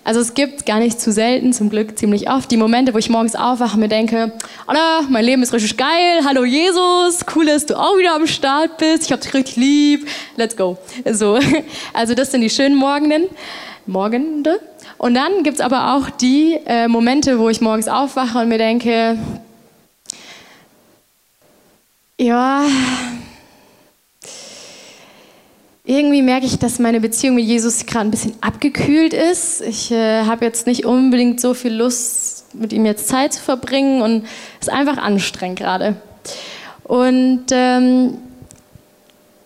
Also 0.04 0.20
es 0.20 0.34
gibt 0.34 0.66
gar 0.66 0.80
nicht 0.80 1.00
zu 1.00 1.12
selten, 1.12 1.52
zum 1.52 1.70
Glück 1.70 1.96
ziemlich 1.96 2.28
oft, 2.28 2.50
die 2.50 2.56
Momente, 2.56 2.92
wo 2.92 2.98
ich 2.98 3.08
morgens 3.08 3.36
aufwache 3.36 3.74
und 3.74 3.80
mir 3.80 3.88
denke, 3.88 4.32
oh, 4.66 5.02
mein 5.08 5.24
Leben 5.24 5.42
ist 5.44 5.52
richtig 5.52 5.76
geil, 5.76 6.24
hallo 6.26 6.44
Jesus, 6.44 7.24
cool, 7.34 7.46
dass 7.46 7.66
du 7.66 7.78
auch 7.78 7.96
wieder 7.96 8.16
am 8.16 8.26
Start 8.26 8.78
bist, 8.78 9.04
ich 9.04 9.12
hab 9.12 9.20
dich 9.20 9.32
richtig 9.32 9.56
lieb, 9.56 10.08
let's 10.36 10.56
go. 10.56 10.76
So, 11.10 11.38
also 11.92 12.14
das 12.14 12.32
sind 12.32 12.40
die 12.40 12.50
schönen 12.50 12.76
Morgenen. 12.76 13.26
Morgende. 13.86 14.60
Und 14.98 15.14
dann 15.14 15.42
gibt 15.42 15.56
es 15.56 15.60
aber 15.60 15.94
auch 15.94 16.10
die 16.10 16.58
äh, 16.66 16.86
Momente, 16.86 17.38
wo 17.38 17.48
ich 17.48 17.60
morgens 17.60 17.88
aufwache 17.88 18.38
und 18.38 18.48
mir 18.48 18.58
denke, 18.58 19.18
ja, 22.18 22.64
irgendwie 25.84 26.22
merke 26.22 26.46
ich, 26.46 26.58
dass 26.58 26.78
meine 26.78 27.00
Beziehung 27.00 27.34
mit 27.34 27.44
Jesus 27.44 27.86
gerade 27.86 28.06
ein 28.06 28.12
bisschen 28.12 28.34
abgekühlt 28.40 29.12
ist. 29.12 29.62
Ich 29.62 29.90
äh, 29.90 30.22
habe 30.24 30.44
jetzt 30.44 30.66
nicht 30.66 30.84
unbedingt 30.84 31.40
so 31.40 31.54
viel 31.54 31.74
Lust, 31.74 32.54
mit 32.54 32.72
ihm 32.72 32.84
jetzt 32.86 33.08
Zeit 33.08 33.32
zu 33.32 33.42
verbringen 33.42 34.02
und 34.02 34.24
es 34.60 34.68
ist 34.68 34.72
einfach 34.72 34.98
anstrengend 34.98 35.58
gerade. 35.58 35.96
Und 36.84 37.46
ähm, 37.50 38.18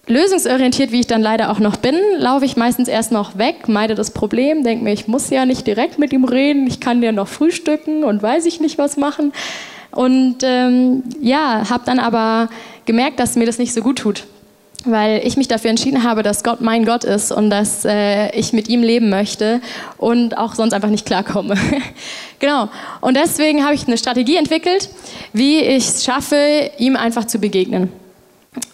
lösungsorientiert, 0.06 0.92
wie 0.92 1.00
ich 1.00 1.06
dann 1.06 1.22
leider 1.22 1.50
auch 1.50 1.58
noch 1.58 1.76
bin, 1.76 1.96
laufe 2.18 2.44
ich 2.44 2.56
meistens 2.56 2.88
erst 2.88 3.12
noch 3.12 3.38
weg, 3.38 3.68
meide 3.68 3.94
das 3.94 4.10
Problem, 4.10 4.62
denke 4.62 4.84
mir, 4.84 4.92
ich 4.92 5.08
muss 5.08 5.30
ja 5.30 5.46
nicht 5.46 5.66
direkt 5.66 5.98
mit 5.98 6.12
ihm 6.12 6.24
reden, 6.24 6.66
ich 6.66 6.80
kann 6.80 7.02
ja 7.02 7.12
noch 7.12 7.28
frühstücken 7.28 8.04
und 8.04 8.22
weiß 8.22 8.44
ich 8.44 8.60
nicht 8.60 8.76
was 8.76 8.98
machen. 8.98 9.32
Und 9.90 10.38
ähm, 10.42 11.02
ja, 11.22 11.70
habe 11.70 11.84
dann 11.86 11.98
aber 11.98 12.50
gemerkt, 12.84 13.20
dass 13.20 13.36
mir 13.36 13.46
das 13.46 13.56
nicht 13.56 13.72
so 13.72 13.80
gut 13.80 13.98
tut 13.98 14.24
weil 14.84 15.26
ich 15.26 15.36
mich 15.36 15.48
dafür 15.48 15.70
entschieden 15.70 16.04
habe, 16.04 16.22
dass 16.22 16.44
Gott 16.44 16.60
mein 16.60 16.84
Gott 16.84 17.04
ist 17.04 17.32
und 17.32 17.50
dass 17.50 17.84
äh, 17.84 18.30
ich 18.30 18.52
mit 18.52 18.68
ihm 18.68 18.82
leben 18.82 19.08
möchte 19.08 19.60
und 19.96 20.36
auch 20.38 20.54
sonst 20.54 20.72
einfach 20.72 20.90
nicht 20.90 21.06
klarkomme. 21.06 21.56
genau. 22.38 22.68
Und 23.00 23.16
deswegen 23.16 23.64
habe 23.64 23.74
ich 23.74 23.86
eine 23.86 23.98
Strategie 23.98 24.36
entwickelt, 24.36 24.88
wie 25.32 25.58
ich 25.60 25.88
es 25.88 26.04
schaffe, 26.04 26.70
ihm 26.78 26.96
einfach 26.96 27.24
zu 27.26 27.38
begegnen. 27.38 27.90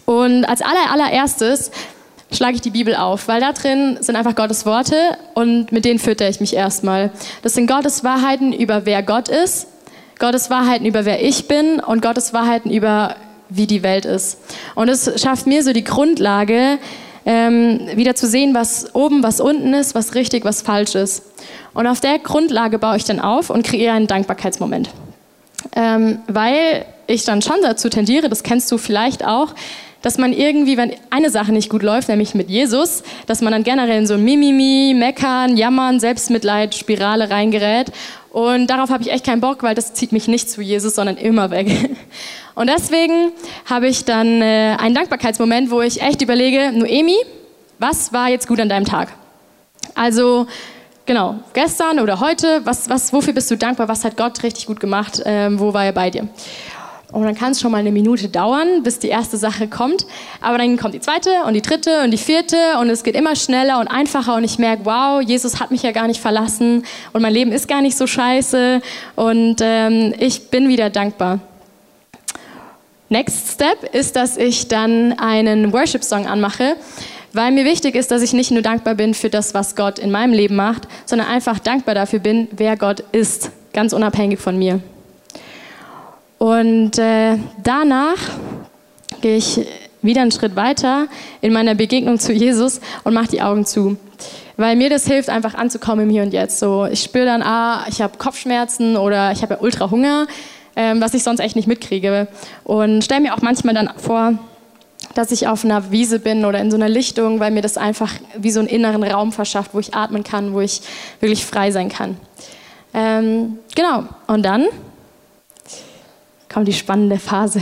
Und 0.05 0.45
als 0.45 0.61
aller, 0.61 0.91
allererstes 0.91 1.71
schlage 2.31 2.55
ich 2.55 2.61
die 2.61 2.71
Bibel 2.71 2.95
auf, 2.95 3.27
weil 3.27 3.41
da 3.41 3.53
drin 3.53 3.97
sind 4.01 4.15
einfach 4.15 4.35
Gottes 4.35 4.65
Worte 4.65 4.95
und 5.33 5.71
mit 5.71 5.85
denen 5.85 5.99
fütter 5.99 6.27
ich 6.27 6.39
mich 6.39 6.55
erstmal. 6.55 7.11
Das 7.41 7.53
sind 7.53 7.67
Gottes 7.67 8.03
Wahrheiten 8.03 8.53
über 8.53 8.85
wer 8.85 9.03
Gott 9.03 9.29
ist, 9.29 9.67
Gottes 10.19 10.49
Wahrheiten 10.49 10.85
über 10.85 11.05
wer 11.05 11.23
ich 11.23 11.47
bin 11.47 11.79
und 11.79 12.01
Gottes 12.01 12.33
Wahrheiten 12.33 12.71
über 12.71 13.15
wie 13.49 13.67
die 13.67 13.83
Welt 13.83 14.05
ist. 14.05 14.37
Und 14.75 14.89
es 14.89 15.21
schafft 15.21 15.47
mir 15.47 15.63
so 15.63 15.73
die 15.73 15.83
Grundlage, 15.83 16.79
ähm, 17.25 17.87
wieder 17.95 18.15
zu 18.15 18.27
sehen, 18.27 18.53
was 18.53 18.93
oben, 18.95 19.23
was 19.23 19.39
unten 19.39 19.73
ist, 19.73 19.95
was 19.95 20.15
richtig, 20.15 20.43
was 20.43 20.61
falsch 20.61 20.95
ist. 20.95 21.23
Und 21.73 21.87
auf 21.87 22.01
der 22.01 22.19
Grundlage 22.19 22.79
baue 22.79 22.97
ich 22.97 23.05
dann 23.05 23.19
auf 23.19 23.49
und 23.49 23.65
kreiere 23.65 23.93
einen 23.93 24.07
Dankbarkeitsmoment. 24.07 24.89
Ähm, 25.75 26.19
weil 26.27 26.85
ich 27.07 27.23
dann 27.23 27.41
schon 27.41 27.57
dazu 27.61 27.89
tendiere, 27.89 28.29
das 28.29 28.43
kennst 28.43 28.71
du 28.71 28.77
vielleicht 28.77 29.25
auch, 29.25 29.55
dass 30.01 30.17
man 30.17 30.33
irgendwie, 30.33 30.75
wenn 30.75 30.91
eine 31.09 31.29
Sache 31.29 31.53
nicht 31.53 31.69
gut 31.69 31.81
läuft, 31.81 32.09
nämlich 32.09 32.35
mit 32.35 32.49
Jesus, 32.49 33.03
dass 33.25 33.41
man 33.41 33.53
dann 33.53 33.63
generell 33.63 33.99
in 33.99 34.07
so 34.07 34.17
Mimimi, 34.17 34.93
Meckern, 34.93 35.55
Jammern, 35.55 36.01
Selbstmitleid, 36.01 36.75
Spirale 36.75 37.29
reingerät. 37.29 37.89
Und 38.33 38.65
darauf 38.65 38.89
habe 38.89 39.03
ich 39.03 39.11
echt 39.11 39.25
keinen 39.25 39.41
Bock, 39.41 39.61
weil 39.61 39.75
das 39.75 39.93
zieht 39.93 40.11
mich 40.11 40.27
nicht 40.27 40.49
zu 40.49 40.63
Jesus, 40.63 40.95
sondern 40.95 41.17
immer 41.17 41.51
weg. 41.51 41.67
Und 42.55 42.67
deswegen 42.67 43.31
habe 43.69 43.87
ich 43.87 44.05
dann 44.05 44.41
äh, 44.41 44.75
einen 44.79 44.95
Dankbarkeitsmoment, 44.95 45.69
wo 45.69 45.81
ich 45.81 46.01
echt 46.01 46.19
überlege, 46.23 46.71
Noemi, 46.71 47.15
was 47.77 48.11
war 48.11 48.29
jetzt 48.29 48.47
gut 48.47 48.59
an 48.59 48.69
deinem 48.69 48.85
Tag? 48.85 49.13
Also 49.93 50.47
genau, 51.05 51.35
gestern 51.53 51.99
oder 51.99 52.19
heute, 52.19 52.61
was, 52.63 52.89
was, 52.89 53.13
wofür 53.13 53.33
bist 53.33 53.51
du 53.51 53.55
dankbar? 53.55 53.87
Was 53.87 54.03
hat 54.03 54.17
Gott 54.17 54.41
richtig 54.41 54.65
gut 54.65 54.79
gemacht? 54.79 55.21
Ähm, 55.25 55.59
wo 55.59 55.71
war 55.75 55.85
er 55.85 55.93
bei 55.93 56.09
dir? 56.09 56.27
Und 57.13 57.23
dann 57.23 57.35
kann 57.35 57.51
es 57.51 57.61
schon 57.61 57.71
mal 57.71 57.77
eine 57.77 57.91
Minute 57.91 58.27
dauern, 58.27 58.81
bis 58.81 58.97
die 58.97 59.09
erste 59.09 59.37
Sache 59.37 59.67
kommt. 59.67 60.07
Aber 60.41 60.57
dann 60.57 60.77
kommt 60.77 60.95
die 60.95 60.99
zweite 60.99 61.29
und 61.45 61.53
die 61.53 61.61
dritte 61.61 62.03
und 62.03 62.09
die 62.09 62.17
vierte 62.17 62.57
und 62.81 62.89
es 62.89 63.03
geht 63.03 63.15
immer 63.15 63.35
schneller 63.35 63.79
und 63.79 63.87
einfacher 63.87 64.35
und 64.35 64.43
ich 64.43 64.57
merke, 64.57 64.83
wow, 64.85 65.21
Jesus 65.21 65.59
hat 65.59 65.69
mich 65.69 65.83
ja 65.83 65.91
gar 65.91 66.07
nicht 66.07 66.19
verlassen 66.19 66.83
und 67.13 67.21
mein 67.21 67.31
Leben 67.31 67.51
ist 67.51 67.67
gar 67.67 67.83
nicht 67.83 67.95
so 67.95 68.07
scheiße 68.07 68.81
und 69.15 69.57
ähm, 69.61 70.15
ich 70.17 70.49
bin 70.49 70.67
wieder 70.67 70.89
dankbar. 70.89 71.39
Next 73.09 73.51
Step 73.51 73.93
ist, 73.93 74.15
dass 74.15 74.35
ich 74.35 74.67
dann 74.67 75.13
einen 75.19 75.71
Worship-Song 75.71 76.25
anmache, 76.25 76.77
weil 77.31 77.51
mir 77.51 77.63
wichtig 77.63 77.93
ist, 77.93 78.09
dass 78.09 78.23
ich 78.23 78.33
nicht 78.33 78.49
nur 78.49 78.63
dankbar 78.63 78.95
bin 78.95 79.13
für 79.13 79.29
das, 79.29 79.53
was 79.53 79.75
Gott 79.75 79.99
in 79.99 80.09
meinem 80.09 80.33
Leben 80.33 80.55
macht, 80.55 80.87
sondern 81.05 81.27
einfach 81.27 81.59
dankbar 81.59 81.93
dafür 81.93 82.17
bin, 82.17 82.47
wer 82.57 82.75
Gott 82.75 83.03
ist, 83.11 83.51
ganz 83.71 83.93
unabhängig 83.93 84.39
von 84.39 84.57
mir. 84.57 84.79
Und 86.43 86.97
äh, 86.97 87.37
danach 87.63 88.17
gehe 89.21 89.37
ich 89.37 89.65
wieder 90.01 90.23
einen 90.23 90.31
Schritt 90.31 90.57
weiter 90.57 91.07
in 91.39 91.53
meiner 91.53 91.73
Begegnung 91.73 92.19
zu 92.19 92.33
Jesus 92.33 92.81
und 93.05 93.13
mache 93.13 93.29
die 93.29 93.41
Augen 93.41 93.65
zu. 93.65 93.95
Weil 94.57 94.75
mir 94.75 94.89
das 94.89 95.07
hilft, 95.07 95.29
einfach 95.29 95.53
anzukommen 95.53 96.03
im 96.03 96.09
Hier 96.09 96.21
und 96.21 96.33
Jetzt. 96.33 96.59
So, 96.59 96.85
ich 96.85 97.01
spüre 97.01 97.25
dann, 97.25 97.41
ah, 97.41 97.85
ich 97.87 98.01
habe 98.01 98.17
Kopfschmerzen 98.17 98.97
oder 98.97 99.31
ich 99.31 99.41
habe 99.41 99.53
ja 99.53 99.61
ultra 99.61 99.89
Hunger, 99.89 100.27
ähm, 100.75 100.99
was 100.99 101.13
ich 101.13 101.23
sonst 101.23 101.39
echt 101.39 101.55
nicht 101.55 101.69
mitkriege. 101.69 102.27
Und 102.65 103.05
stelle 103.05 103.21
mir 103.21 103.35
auch 103.35 103.41
manchmal 103.41 103.73
dann 103.73 103.91
vor, 103.95 104.33
dass 105.15 105.31
ich 105.31 105.47
auf 105.47 105.63
einer 105.63 105.91
Wiese 105.91 106.19
bin 106.19 106.43
oder 106.43 106.59
in 106.59 106.71
so 106.71 106.75
einer 106.75 106.89
Lichtung, 106.89 107.39
weil 107.39 107.51
mir 107.51 107.61
das 107.61 107.77
einfach 107.77 108.11
wie 108.37 108.51
so 108.51 108.59
einen 108.59 108.67
inneren 108.67 109.03
Raum 109.03 109.31
verschafft, 109.31 109.73
wo 109.73 109.79
ich 109.79 109.93
atmen 109.93 110.25
kann, 110.25 110.53
wo 110.53 110.59
ich 110.59 110.81
wirklich 111.21 111.45
frei 111.45 111.71
sein 111.71 111.87
kann. 111.87 112.17
Ähm, 112.93 113.59
genau, 113.73 114.03
und 114.27 114.43
dann 114.43 114.65
kommt 116.53 116.67
die 116.67 116.73
spannende 116.73 117.17
Phase. 117.17 117.61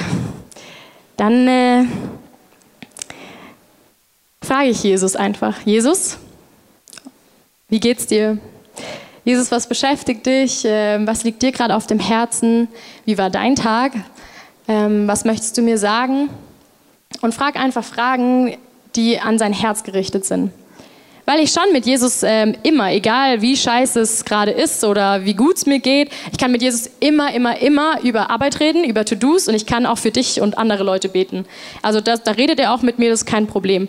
Dann 1.16 1.48
äh, 1.48 1.86
frage 4.44 4.70
ich 4.70 4.84
Jesus 4.84 5.16
einfach, 5.16 5.62
Jesus, 5.66 6.18
wie 7.70 7.80
geht's 7.80 8.06
dir? 8.06 8.38
Jesus, 9.24 9.52
was 9.52 9.68
beschäftigt 9.68 10.26
dich? 10.26 10.64
Ähm, 10.66 11.08
was 11.08 11.24
liegt 11.24 11.42
dir 11.42 11.52
gerade 11.52 11.76
auf 11.76 11.88
dem 11.88 12.00
Herzen? 12.00 12.68
Wie 13.06 13.18
war 13.18 13.30
dein 13.30 13.56
Tag? 13.56 13.94
Ähm, 14.68 15.08
was 15.08 15.24
möchtest 15.24 15.58
du 15.58 15.62
mir 15.62 15.78
sagen? 15.78 16.30
Und 17.22 17.34
frag 17.34 17.56
einfach 17.56 17.84
Fragen, 17.84 18.58
die 18.96 19.20
an 19.20 19.38
sein 19.38 19.54
Herz 19.54 19.84
gerichtet 19.84 20.26
sind 20.26 20.52
weil 21.32 21.40
ich 21.40 21.52
schon 21.52 21.72
mit 21.72 21.86
Jesus 21.86 22.24
ähm, 22.24 22.56
immer, 22.62 22.92
egal 22.92 23.42
wie 23.42 23.56
scheiße 23.56 24.02
es 24.02 24.26
gerade 24.26 24.52
ist 24.52 24.84
oder 24.84 25.24
wie 25.24 25.34
gut 25.34 25.56
es 25.56 25.66
mir 25.66 25.80
geht, 25.80 26.10
ich 26.30 26.38
kann 26.38 26.52
mit 26.52 26.62
Jesus 26.62 26.90
immer, 27.00 27.34
immer, 27.34 27.58
immer 27.62 28.02
über 28.04 28.30
Arbeit 28.30 28.60
reden, 28.60 28.84
über 28.84 29.06
To-Dos 29.06 29.48
und 29.48 29.54
ich 29.54 29.66
kann 29.66 29.86
auch 29.86 29.98
für 29.98 30.12
dich 30.12 30.42
und 30.42 30.58
andere 30.58 30.84
Leute 30.84 31.08
beten. 31.08 31.46
Also 31.82 32.02
das, 32.02 32.24
da 32.24 32.32
redet 32.32 32.60
er 32.60 32.74
auch 32.74 32.82
mit 32.82 33.00
mir, 33.00 33.10
das 33.10 33.22
ist 33.22 33.28
kein 33.28 33.48
Problem. 33.48 33.88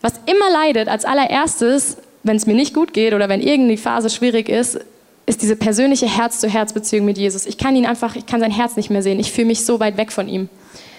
Was 0.00 0.14
immer 0.26 0.50
leidet 0.50 0.88
als 0.88 1.04
allererstes, 1.04 1.98
wenn 2.24 2.36
es 2.36 2.46
mir 2.46 2.54
nicht 2.54 2.74
gut 2.74 2.92
geht 2.92 3.14
oder 3.14 3.28
wenn 3.28 3.42
irgendeine 3.42 3.78
Phase 3.78 4.10
schwierig 4.10 4.48
ist, 4.48 4.80
ist 5.24 5.42
diese 5.42 5.54
persönliche 5.54 6.08
Herz-zu-Herz-Beziehung 6.08 7.06
mit 7.06 7.16
Jesus. 7.16 7.46
Ich 7.46 7.58
kann 7.58 7.76
ihn 7.76 7.86
einfach, 7.86 8.16
ich 8.16 8.26
kann 8.26 8.40
sein 8.40 8.50
Herz 8.50 8.74
nicht 8.74 8.90
mehr 8.90 9.04
sehen. 9.04 9.20
Ich 9.20 9.30
fühle 9.30 9.46
mich 9.46 9.64
so 9.64 9.78
weit 9.78 9.96
weg 9.98 10.10
von 10.10 10.28
ihm. 10.28 10.48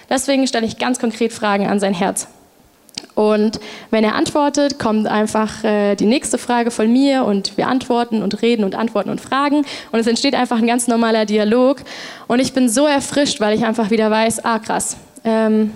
Deswegen 0.08 0.46
stelle 0.46 0.64
ich 0.66 0.78
ganz 0.78 0.98
konkret 0.98 1.34
Fragen 1.34 1.66
an 1.66 1.78
sein 1.78 1.92
Herz. 1.92 2.26
Und 3.14 3.60
wenn 3.90 4.04
er 4.04 4.14
antwortet, 4.14 4.78
kommt 4.78 5.06
einfach 5.06 5.64
äh, 5.64 5.94
die 5.94 6.06
nächste 6.06 6.38
Frage 6.38 6.70
von 6.70 6.92
mir 6.92 7.24
und 7.24 7.56
wir 7.56 7.68
antworten 7.68 8.22
und 8.22 8.42
reden 8.42 8.64
und 8.64 8.74
antworten 8.74 9.10
und 9.10 9.20
fragen. 9.20 9.64
Und 9.92 9.98
es 9.98 10.06
entsteht 10.06 10.34
einfach 10.34 10.58
ein 10.58 10.66
ganz 10.66 10.88
normaler 10.88 11.26
Dialog. 11.26 11.78
Und 12.26 12.40
ich 12.40 12.52
bin 12.52 12.68
so 12.68 12.86
erfrischt, 12.86 13.40
weil 13.40 13.56
ich 13.56 13.64
einfach 13.64 13.90
wieder 13.90 14.10
weiß, 14.10 14.44
ah 14.44 14.58
krass, 14.58 14.96
ähm, 15.24 15.72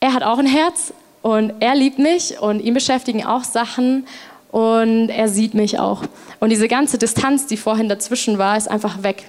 er 0.00 0.12
hat 0.12 0.22
auch 0.22 0.38
ein 0.38 0.46
Herz 0.46 0.92
und 1.22 1.54
er 1.60 1.74
liebt 1.74 1.98
mich 1.98 2.38
und 2.40 2.60
ihn 2.60 2.74
beschäftigen 2.74 3.24
auch 3.24 3.44
Sachen 3.44 4.06
und 4.52 5.08
er 5.08 5.28
sieht 5.28 5.54
mich 5.54 5.78
auch. 5.78 6.02
Und 6.38 6.50
diese 6.50 6.68
ganze 6.68 6.98
Distanz, 6.98 7.46
die 7.46 7.56
vorhin 7.56 7.88
dazwischen 7.88 8.38
war, 8.38 8.56
ist 8.56 8.70
einfach 8.70 9.02
weg. 9.02 9.24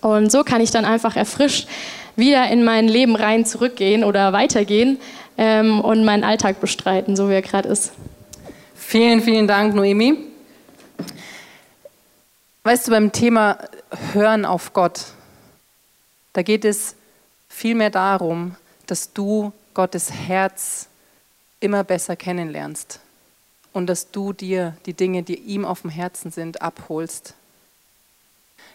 Und 0.00 0.30
so 0.30 0.44
kann 0.44 0.60
ich 0.60 0.70
dann 0.70 0.84
einfach 0.84 1.16
erfrischt 1.16 1.68
wieder 2.16 2.50
in 2.50 2.64
mein 2.64 2.88
Leben 2.88 3.16
rein 3.16 3.44
zurückgehen 3.44 4.04
oder 4.04 4.32
weitergehen 4.32 4.98
ähm, 5.38 5.80
und 5.80 6.04
meinen 6.04 6.24
Alltag 6.24 6.60
bestreiten, 6.60 7.16
so 7.16 7.28
wie 7.28 7.34
er 7.34 7.42
gerade 7.42 7.68
ist. 7.68 7.92
Vielen, 8.74 9.20
vielen 9.20 9.46
Dank, 9.46 9.74
Noemi. 9.74 10.18
Weißt 12.62 12.86
du, 12.86 12.90
beim 12.90 13.12
Thema 13.12 13.58
Hören 14.12 14.44
auf 14.44 14.72
Gott, 14.72 15.06
da 16.32 16.42
geht 16.42 16.64
es 16.64 16.94
vielmehr 17.48 17.90
darum, 17.90 18.56
dass 18.86 19.12
du 19.12 19.52
Gottes 19.74 20.12
Herz 20.12 20.88
immer 21.60 21.84
besser 21.84 22.16
kennenlernst 22.16 23.00
und 23.72 23.86
dass 23.86 24.10
du 24.10 24.32
dir 24.32 24.76
die 24.86 24.94
Dinge, 24.94 25.22
die 25.22 25.36
ihm 25.36 25.64
auf 25.64 25.82
dem 25.82 25.90
Herzen 25.90 26.30
sind, 26.30 26.62
abholst. 26.62 27.34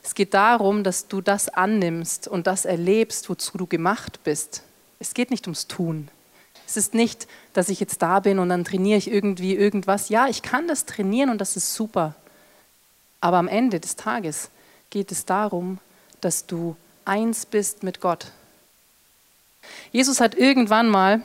Es 0.06 0.14
geht 0.14 0.36
darum, 0.36 0.84
dass 0.84 1.08
du 1.08 1.20
das 1.20 1.50
annimmst 1.50 2.28
und 2.28 2.46
das 2.46 2.66
erlebst, 2.66 3.28
wozu 3.28 3.58
du 3.58 3.66
gemacht 3.66 4.24
bist. 4.24 4.62
Es 5.00 5.16
geht 5.16 5.32
nicht 5.32 5.48
ums 5.48 5.66
Tun. 5.66 6.10
Es 6.68 6.78
ist 6.78 6.94
nicht, 6.94 7.28
dass 7.54 7.70
ich 7.70 7.80
jetzt 7.80 8.04
da 8.04 8.20
bin 8.20 8.38
und 8.38 8.50
dann 8.50 8.64
trainiere 8.64 9.00
ich 9.00 9.10
irgendwie 9.10 9.56
irgendwas. 9.56 10.10
Ja, 10.10 10.28
ich 10.28 10.44
kann 10.44 10.68
das 10.68 10.86
trainieren 10.86 11.32
und 11.32 11.42
das 11.42 11.58
ist 11.58 11.74
super. 11.74 12.14
Aber 13.20 13.38
am 13.38 13.48
Ende 13.48 13.80
des 13.80 13.96
Tages 13.96 14.52
geht 14.92 15.12
es 15.12 15.26
darum, 15.26 15.80
dass 16.22 16.46
du 16.46 16.76
eins 17.04 17.48
bist 17.48 17.82
mit 17.82 18.00
Gott. 18.00 18.28
Jesus 19.92 20.22
hat 20.22 20.36
irgendwann 20.36 20.88
mal 20.88 21.24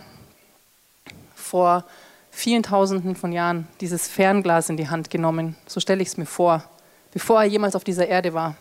vor 1.35 1.85
vielen 2.31 2.63
Tausenden 2.63 3.15
von 3.15 3.33
Jahren 3.33 3.69
dieses 3.83 4.09
Fernglas 4.09 4.71
in 4.71 4.79
die 4.79 4.89
Hand 4.89 5.11
genommen. 5.11 5.55
So 5.67 5.81
stelle 5.81 6.01
ich 6.01 6.09
es 6.09 6.17
mir 6.17 6.25
vor, 6.25 6.65
bevor 7.13 7.43
er 7.43 7.47
jemals 7.47 7.77
auf 7.77 7.85
dieser 7.85 8.09
Erde 8.09 8.33
war. 8.33 8.57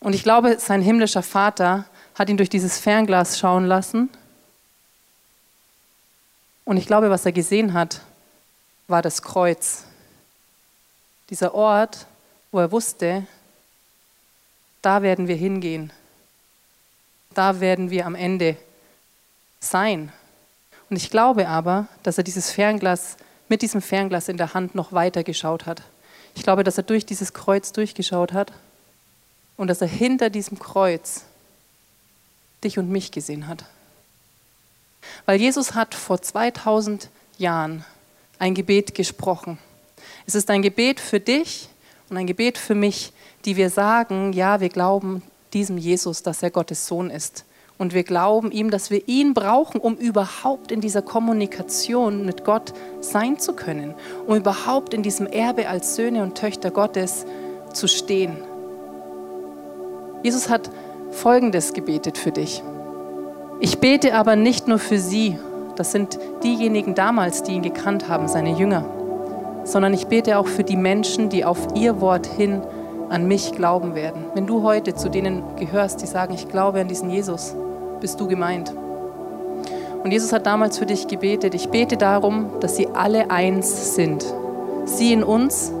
Und 0.00 0.14
ich 0.14 0.22
glaube, 0.22 0.58
sein 0.58 0.82
himmlischer 0.82 1.22
Vater 1.22 1.86
hat 2.14 2.28
ihn 2.28 2.36
durch 2.36 2.50
dieses 2.50 2.78
Fernglas 2.78 3.38
schauen 3.38 3.64
lassen 3.64 4.10
Und 6.68 6.76
ich 6.76 6.86
glaube, 6.86 7.08
was 7.08 7.24
er 7.24 7.32
gesehen 7.32 7.72
hat, 7.72 8.02
war 8.88 9.00
das 9.00 9.22
Kreuz. 9.22 9.84
Dieser 11.30 11.54
Ort, 11.54 12.06
wo 12.52 12.58
er 12.58 12.70
wusste, 12.70 13.26
da 14.82 15.00
werden 15.00 15.28
wir 15.28 15.36
hingehen. 15.36 15.94
Da 17.32 17.60
werden 17.60 17.88
wir 17.88 18.04
am 18.04 18.14
Ende 18.14 18.58
sein. 19.60 20.12
Und 20.90 20.96
ich 20.96 21.08
glaube 21.08 21.48
aber, 21.48 21.88
dass 22.02 22.18
er 22.18 22.24
dieses 22.24 22.50
Fernglas 22.50 23.16
mit 23.48 23.62
diesem 23.62 23.80
Fernglas 23.80 24.28
in 24.28 24.36
der 24.36 24.52
Hand 24.52 24.74
noch 24.74 24.92
weiter 24.92 25.24
geschaut 25.24 25.64
hat. 25.64 25.80
Ich 26.34 26.42
glaube, 26.42 26.64
dass 26.64 26.76
er 26.76 26.84
durch 26.84 27.06
dieses 27.06 27.32
Kreuz 27.32 27.72
durchgeschaut 27.72 28.34
hat 28.34 28.52
und 29.58 29.68
dass 29.68 29.82
er 29.82 29.88
hinter 29.88 30.30
diesem 30.30 30.58
Kreuz 30.58 31.24
dich 32.64 32.78
und 32.78 32.88
mich 32.88 33.12
gesehen 33.12 33.46
hat. 33.46 33.64
Weil 35.26 35.38
Jesus 35.38 35.74
hat 35.74 35.94
vor 35.94 36.22
2000 36.22 37.10
Jahren 37.36 37.84
ein 38.38 38.54
Gebet 38.54 38.94
gesprochen. 38.94 39.58
Es 40.26 40.34
ist 40.34 40.48
ein 40.50 40.62
Gebet 40.62 41.00
für 41.00 41.20
dich 41.20 41.68
und 42.08 42.16
ein 42.16 42.26
Gebet 42.26 42.56
für 42.56 42.74
mich, 42.74 43.12
die 43.44 43.56
wir 43.56 43.68
sagen, 43.68 44.32
ja, 44.32 44.60
wir 44.60 44.68
glauben 44.68 45.22
diesem 45.52 45.76
Jesus, 45.76 46.22
dass 46.22 46.42
er 46.42 46.50
Gottes 46.50 46.86
Sohn 46.86 47.10
ist. 47.10 47.44
Und 47.78 47.94
wir 47.94 48.02
glauben 48.02 48.50
ihm, 48.50 48.70
dass 48.70 48.90
wir 48.90 49.06
ihn 49.06 49.34
brauchen, 49.34 49.80
um 49.80 49.96
überhaupt 49.96 50.72
in 50.72 50.80
dieser 50.80 51.00
Kommunikation 51.00 52.24
mit 52.24 52.44
Gott 52.44 52.72
sein 53.00 53.38
zu 53.38 53.52
können, 53.54 53.94
um 54.26 54.36
überhaupt 54.36 54.94
in 54.94 55.04
diesem 55.04 55.26
Erbe 55.28 55.68
als 55.68 55.94
Söhne 55.94 56.24
und 56.24 56.36
Töchter 56.36 56.72
Gottes 56.72 57.24
zu 57.72 57.86
stehen. 57.86 58.36
Jesus 60.22 60.48
hat 60.48 60.70
Folgendes 61.10 61.72
gebetet 61.72 62.18
für 62.18 62.32
dich. 62.32 62.62
Ich 63.60 63.78
bete 63.78 64.14
aber 64.14 64.36
nicht 64.36 64.68
nur 64.68 64.78
für 64.78 64.98
sie, 64.98 65.38
das 65.76 65.92
sind 65.92 66.18
diejenigen 66.42 66.94
damals, 66.94 67.42
die 67.42 67.52
ihn 67.52 67.62
gekannt 67.62 68.08
haben, 68.08 68.28
seine 68.28 68.52
Jünger, 68.52 68.84
sondern 69.64 69.94
ich 69.94 70.06
bete 70.06 70.38
auch 70.38 70.46
für 70.46 70.64
die 70.64 70.76
Menschen, 70.76 71.28
die 71.28 71.44
auf 71.44 71.58
ihr 71.74 72.00
Wort 72.00 72.26
hin 72.26 72.62
an 73.08 73.26
mich 73.26 73.52
glauben 73.52 73.94
werden. 73.94 74.24
Wenn 74.34 74.46
du 74.46 74.62
heute 74.62 74.94
zu 74.94 75.08
denen 75.08 75.42
gehörst, 75.56 76.02
die 76.02 76.06
sagen, 76.06 76.34
ich 76.34 76.48
glaube 76.48 76.80
an 76.80 76.88
diesen 76.88 77.10
Jesus, 77.10 77.54
bist 78.00 78.20
du 78.20 78.26
gemeint. 78.26 78.72
Und 80.02 80.12
Jesus 80.12 80.32
hat 80.32 80.46
damals 80.46 80.78
für 80.78 80.86
dich 80.86 81.06
gebetet. 81.06 81.54
Ich 81.54 81.68
bete 81.68 81.96
darum, 81.96 82.50
dass 82.60 82.76
sie 82.76 82.88
alle 82.88 83.30
eins 83.30 83.94
sind. 83.94 84.24
Sie 84.84 85.12
in 85.12 85.22
uns, 85.22 85.72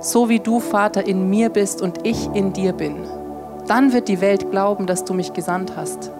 so 0.00 0.28
wie 0.28 0.40
du, 0.40 0.60
Vater, 0.60 1.06
in 1.06 1.30
mir 1.30 1.48
bist 1.48 1.80
und 1.80 2.06
ich 2.06 2.28
in 2.34 2.52
dir 2.52 2.72
bin. 2.72 2.96
Dann 3.66 3.92
wird 3.92 4.08
die 4.08 4.20
Welt 4.20 4.50
glauben, 4.50 4.86
dass 4.86 5.04
du 5.04 5.14
mich 5.14 5.32
gesandt 5.32 5.72
hast. 5.76 6.10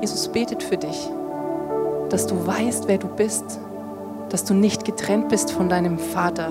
Jesus 0.00 0.28
betet 0.28 0.62
für 0.62 0.76
dich, 0.76 1.08
dass 2.10 2.26
du 2.26 2.46
weißt, 2.46 2.86
wer 2.88 2.98
du 2.98 3.08
bist, 3.08 3.60
dass 4.28 4.44
du 4.44 4.52
nicht 4.52 4.84
getrennt 4.84 5.28
bist 5.28 5.52
von 5.52 5.68
deinem 5.68 5.98
Vater, 5.98 6.50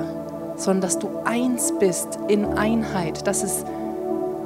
sondern 0.55 0.81
dass 0.81 0.99
du 0.99 1.09
eins 1.25 1.73
bist 1.79 2.19
in 2.27 2.45
Einheit, 2.57 3.27
dass 3.27 3.43
es 3.43 3.65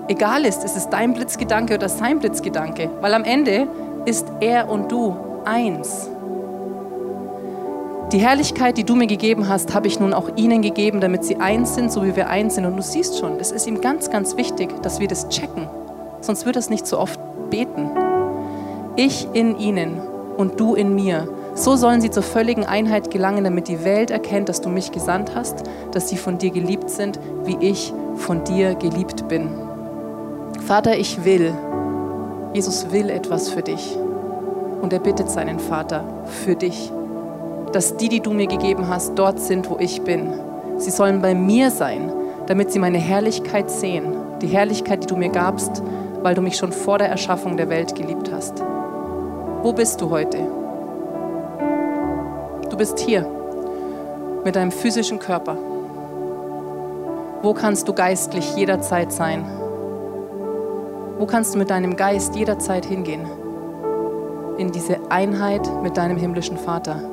egal 0.07 0.45
ist, 0.45 0.63
ist 0.63 0.75
es 0.75 0.89
dein 0.89 1.13
Blitzgedanke 1.13 1.75
oder 1.75 1.89
sein 1.89 2.19
Blitzgedanke, 2.19 2.89
weil 3.01 3.13
am 3.13 3.23
Ende 3.23 3.67
ist 4.05 4.27
er 4.41 4.69
und 4.69 4.91
du 4.91 5.15
eins. 5.45 6.09
Die 8.11 8.19
Herrlichkeit, 8.19 8.77
die 8.77 8.83
du 8.83 8.95
mir 8.95 9.07
gegeben 9.07 9.49
hast, 9.49 9.73
habe 9.73 9.87
ich 9.87 9.99
nun 9.99 10.13
auch 10.13 10.29
ihnen 10.35 10.61
gegeben, 10.61 11.01
damit 11.01 11.23
sie 11.23 11.37
eins 11.37 11.73
sind, 11.73 11.91
so 11.91 12.05
wie 12.05 12.15
wir 12.15 12.29
eins 12.29 12.55
sind. 12.55 12.65
Und 12.65 12.77
du 12.77 12.83
siehst 12.83 13.17
schon, 13.17 13.39
es 13.39 13.51
ist 13.51 13.65
ihm 13.65 13.81
ganz, 13.81 14.11
ganz 14.11 14.37
wichtig, 14.37 14.69
dass 14.83 14.99
wir 14.99 15.07
das 15.07 15.27
checken. 15.29 15.67
Sonst 16.25 16.47
wird 16.47 16.55
es 16.55 16.71
nicht 16.71 16.87
so 16.87 16.97
oft 16.97 17.19
beten. 17.51 17.91
Ich 18.95 19.27
in 19.33 19.59
ihnen 19.59 20.01
und 20.37 20.59
du 20.59 20.73
in 20.73 20.95
mir. 20.95 21.27
So 21.53 21.75
sollen 21.75 22.01
sie 22.01 22.09
zur 22.09 22.23
völligen 22.23 22.65
Einheit 22.65 23.11
gelangen, 23.11 23.43
damit 23.43 23.67
die 23.67 23.85
Welt 23.85 24.09
erkennt, 24.09 24.49
dass 24.49 24.59
du 24.59 24.69
mich 24.69 24.91
gesandt 24.91 25.35
hast, 25.35 25.63
dass 25.91 26.09
sie 26.09 26.17
von 26.17 26.39
dir 26.39 26.49
geliebt 26.49 26.89
sind, 26.89 27.19
wie 27.43 27.57
ich 27.59 27.93
von 28.15 28.43
dir 28.43 28.73
geliebt 28.73 29.27
bin. 29.27 29.49
Vater, 30.65 30.97
ich 30.97 31.23
will, 31.23 31.53
Jesus 32.53 32.91
will 32.91 33.11
etwas 33.11 33.49
für 33.49 33.61
dich. 33.61 33.95
Und 34.81 34.93
er 34.93 34.99
bittet 34.99 35.29
seinen 35.29 35.59
Vater 35.59 36.03
für 36.25 36.55
dich, 36.55 36.91
dass 37.71 37.97
die, 37.97 38.09
die 38.09 38.19
du 38.19 38.31
mir 38.31 38.47
gegeben 38.47 38.87
hast, 38.87 39.13
dort 39.15 39.39
sind, 39.39 39.69
wo 39.69 39.77
ich 39.77 40.01
bin. 40.01 40.33
Sie 40.77 40.91
sollen 40.91 41.21
bei 41.21 41.35
mir 41.35 41.69
sein, 41.69 42.11
damit 42.47 42.71
sie 42.71 42.79
meine 42.79 42.97
Herrlichkeit 42.97 43.69
sehen. 43.69 44.15
Die 44.41 44.47
Herrlichkeit, 44.47 45.03
die 45.03 45.07
du 45.07 45.15
mir 45.15 45.29
gabst, 45.29 45.83
weil 46.25 46.33
du 46.33 46.41
mich 46.41 46.57
schon 46.57 46.71
vor 46.71 46.97
der 46.97 47.09
Erschaffung 47.09 47.55
der 47.55 47.69
Welt 47.69 47.93
geliebt 47.93 48.31
hast. 48.33 48.59
Wo 49.61 49.71
bist 49.73 50.01
du 50.01 50.09
heute? 50.09 50.39
Du 52.67 52.75
bist 52.75 52.97
hier 52.97 53.29
mit 54.43 54.55
deinem 54.55 54.71
physischen 54.71 55.19
Körper. 55.19 55.55
Wo 57.43 57.53
kannst 57.53 57.87
du 57.87 57.93
geistlich 57.93 58.55
jederzeit 58.55 59.11
sein? 59.11 59.45
Wo 61.19 61.27
kannst 61.27 61.53
du 61.53 61.59
mit 61.59 61.69
deinem 61.69 61.95
Geist 61.95 62.35
jederzeit 62.35 62.85
hingehen? 62.85 63.27
In 64.57 64.71
diese 64.71 64.97
Einheit 65.11 65.69
mit 65.83 65.95
deinem 65.95 66.17
himmlischen 66.17 66.57
Vater. 66.57 67.03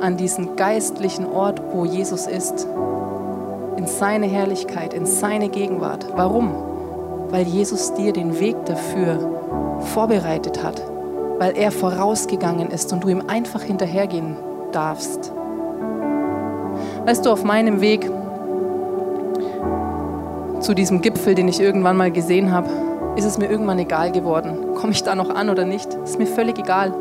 An 0.00 0.16
diesen 0.16 0.54
geistlichen 0.54 1.26
Ort, 1.26 1.60
wo 1.72 1.84
Jesus 1.84 2.28
ist. 2.28 2.68
In 3.76 3.88
seine 3.88 4.26
Herrlichkeit, 4.26 4.94
in 4.94 5.06
seine 5.06 5.48
Gegenwart. 5.48 6.06
Warum? 6.14 6.77
Weil 7.30 7.46
Jesus 7.46 7.94
dir 7.94 8.12
den 8.12 8.38
Weg 8.40 8.56
dafür 8.64 9.78
vorbereitet 9.80 10.62
hat. 10.62 10.82
Weil 11.38 11.56
er 11.56 11.70
vorausgegangen 11.70 12.70
ist 12.70 12.92
und 12.92 13.04
du 13.04 13.08
ihm 13.08 13.22
einfach 13.28 13.62
hinterhergehen 13.62 14.36
darfst. 14.72 15.32
Weißt 17.06 17.24
du, 17.24 17.30
auf 17.30 17.44
meinem 17.44 17.80
Weg 17.80 18.10
zu 20.60 20.74
diesem 20.74 21.00
Gipfel, 21.00 21.34
den 21.34 21.48
ich 21.48 21.60
irgendwann 21.60 21.96
mal 21.96 22.10
gesehen 22.10 22.52
habe, 22.52 22.68
ist 23.16 23.24
es 23.24 23.38
mir 23.38 23.50
irgendwann 23.50 23.78
egal 23.78 24.12
geworden. 24.12 24.74
Komme 24.74 24.92
ich 24.92 25.02
da 25.02 25.14
noch 25.14 25.30
an 25.30 25.48
oder 25.48 25.64
nicht? 25.64 25.92
Ist 26.04 26.18
mir 26.18 26.26
völlig 26.26 26.58
egal. 26.58 26.92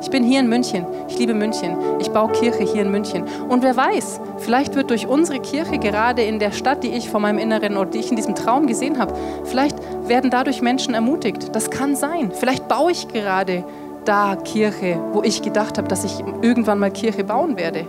Ich 0.00 0.10
bin 0.10 0.22
hier 0.22 0.40
in 0.40 0.48
München. 0.48 0.86
Ich 1.08 1.18
liebe 1.18 1.34
München. 1.34 1.76
Ich 1.98 2.10
baue 2.10 2.30
Kirche 2.32 2.62
hier 2.62 2.82
in 2.82 2.90
München. 2.90 3.24
Und 3.48 3.62
wer 3.62 3.76
weiß, 3.76 4.20
vielleicht 4.38 4.74
wird 4.76 4.90
durch 4.90 5.06
unsere 5.06 5.40
Kirche 5.40 5.78
gerade 5.78 6.22
in 6.22 6.38
der 6.38 6.52
Stadt, 6.52 6.84
die 6.84 6.90
ich 6.90 7.10
vor 7.10 7.20
meinem 7.20 7.38
Inneren 7.38 7.76
oder 7.76 7.90
die 7.90 7.98
ich 7.98 8.10
in 8.10 8.16
diesem 8.16 8.34
Traum 8.34 8.66
gesehen 8.66 8.98
habe, 8.98 9.14
vielleicht 9.44 9.76
werden 10.08 10.30
dadurch 10.30 10.62
Menschen 10.62 10.94
ermutigt. 10.94 11.54
Das 11.54 11.70
kann 11.70 11.96
sein. 11.96 12.30
Vielleicht 12.32 12.68
baue 12.68 12.92
ich 12.92 13.08
gerade 13.08 13.64
da 14.04 14.36
Kirche, 14.36 15.00
wo 15.12 15.22
ich 15.22 15.42
gedacht 15.42 15.78
habe, 15.78 15.88
dass 15.88 16.04
ich 16.04 16.22
irgendwann 16.42 16.78
mal 16.78 16.90
Kirche 16.90 17.24
bauen 17.24 17.56
werde. 17.56 17.86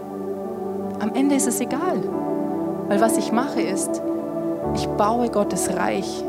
Am 1.00 1.14
Ende 1.14 1.36
ist 1.36 1.48
es 1.48 1.62
egal. 1.62 2.02
Weil 2.88 3.00
was 3.02 3.18
ich 3.18 3.32
mache 3.32 3.62
ist, 3.62 4.02
ich 4.74 4.88
baue 4.88 5.30
Gottes 5.30 5.76
Reich 5.76 6.24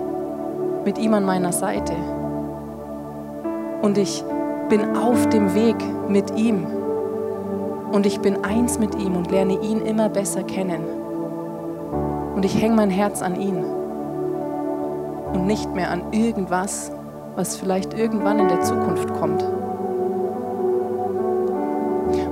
mit 0.85 0.99
ihm 0.99 1.15
an 1.15 1.25
meiner 1.25 1.53
Seite. 1.53 1.95
Und 3.83 3.97
ich 3.97 4.23
bin 4.71 4.97
auf 4.97 5.29
dem 5.29 5.55
Weg 5.55 5.77
mit 6.09 6.39
ihm. 6.39 6.65
Und 7.93 8.07
ich 8.07 8.21
bin 8.21 8.45
eins 8.45 8.79
mit 8.79 8.95
ihm 8.95 9.17
und 9.17 9.31
lerne 9.31 9.61
ihn 9.61 9.81
immer 9.81 10.09
besser 10.09 10.45
kennen. 10.45 10.85
Und 12.37 12.45
ich 12.45 12.63
hänge 12.63 12.77
mein 12.77 12.89
Herz 12.89 13.21
an 13.21 13.39
ihn 13.39 13.65
und 15.35 15.47
nicht 15.47 15.75
mehr 15.75 15.91
an 15.91 16.13
irgendwas, 16.13 16.93
was 17.35 17.57
vielleicht 17.57 17.99
irgendwann 17.99 18.39
in 18.39 18.49
der 18.49 18.61
Zukunft 18.61 19.13
kommt. 19.15 19.45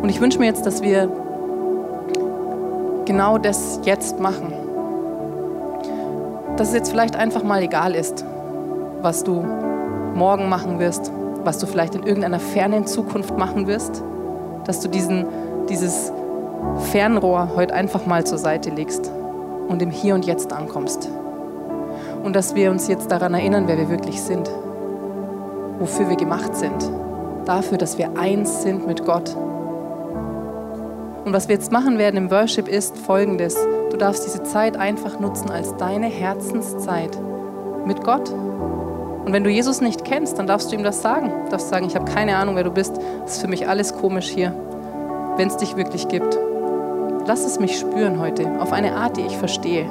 Und 0.01 0.09
ich 0.09 0.21
wünsche 0.21 0.39
mir 0.39 0.47
jetzt, 0.47 0.65
dass 0.65 0.81
wir 0.81 1.11
genau 3.05 3.37
das 3.39 3.81
jetzt 3.85 4.21
machen. 4.21 4.53
Dass 6.57 6.69
es 6.69 6.75
jetzt 6.75 6.91
vielleicht 6.91 7.17
einfach 7.17 7.43
mal 7.43 7.63
egal 7.63 7.97
ist, 7.97 8.25
was 9.03 9.25
du 9.25 9.45
morgen 10.15 10.49
machen 10.49 10.79
wirst, 10.79 11.13
was 11.45 11.59
du 11.59 11.67
vielleicht 11.67 11.95
in 11.95 12.03
irgendeiner 12.03 12.41
fernen 12.41 12.87
Zukunft 12.87 13.37
machen 13.37 13.67
wirst, 13.67 14.03
dass 14.65 14.81
du 14.81 14.89
diesen, 14.89 15.27
dieses 15.69 16.13
Fernrohr 16.91 17.51
heute 17.57 17.75
einfach 17.75 18.07
mal 18.07 18.25
zur 18.25 18.39
Seite 18.39 18.71
legst 18.71 19.11
und 19.69 19.83
im 19.83 19.91
Hier 19.91 20.15
und 20.15 20.27
Jetzt 20.27 20.53
ankommst. 20.53 21.11
Und 22.23 22.35
dass 22.35 22.55
wir 22.55 22.71
uns 22.71 22.89
jetzt 22.89 23.11
daran 23.11 23.35
erinnern, 23.35 23.65
wer 23.67 23.79
wir 23.79 23.89
wirklich 23.89 24.21
sind, 24.21 24.51
wofür 25.79 26.09
wir 26.09 26.17
gemacht 26.17 26.55
sind, 26.57 26.91
dafür, 27.45 27.79
dass 27.79 27.99
wir 27.99 28.19
eins 28.19 28.63
sind 28.63 28.87
mit 28.87 29.05
Gott. 29.05 29.35
Und 31.25 31.33
was 31.33 31.49
wir 31.49 31.55
jetzt 31.55 31.73
machen 31.73 31.99
werden 31.99 32.17
im 32.17 32.31
Worship 32.31 32.69
ist 32.69 32.97
folgendes. 32.97 33.57
Du 33.91 33.97
darfst 33.97 34.25
diese 34.25 34.43
Zeit 34.43 34.77
einfach 34.77 35.21
nutzen 35.21 35.51
als 35.51 35.77
deine 35.77 36.07
Herzenszeit 36.07 37.19
mit 37.87 38.03
Gott. 38.03 38.33
Und 39.29 39.35
wenn 39.35 39.45
du 39.45 39.51
Jesus 39.51 39.83
nicht 39.83 40.07
kennst, 40.07 40.39
dann 40.39 40.47
darfst 40.47 40.73
du 40.73 40.75
ihm 40.75 40.83
das 40.83 41.03
sagen. 41.03 41.31
Du 41.45 41.51
darfst 41.51 41.69
sagen, 41.69 41.85
ich 41.87 41.95
habe 41.95 42.11
keine 42.11 42.39
Ahnung, 42.39 42.57
wer 42.57 42.65
du 42.65 42.71
bist. 42.71 42.97
Das 42.97 43.35
ist 43.35 43.43
für 43.43 43.47
mich 43.47 43.69
alles 43.69 43.95
komisch 43.95 44.27
hier, 44.27 44.55
wenn 45.37 45.49
es 45.49 45.59
dich 45.59 45.77
wirklich 45.77 46.09
gibt. 46.09 46.39
Lass 47.27 47.45
es 47.45 47.61
mich 47.61 47.79
spüren 47.79 48.21
heute, 48.21 48.59
auf 48.59 48.73
eine 48.73 48.95
Art, 48.95 49.19
die 49.19 49.27
ich 49.27 49.37
verstehe. 49.37 49.85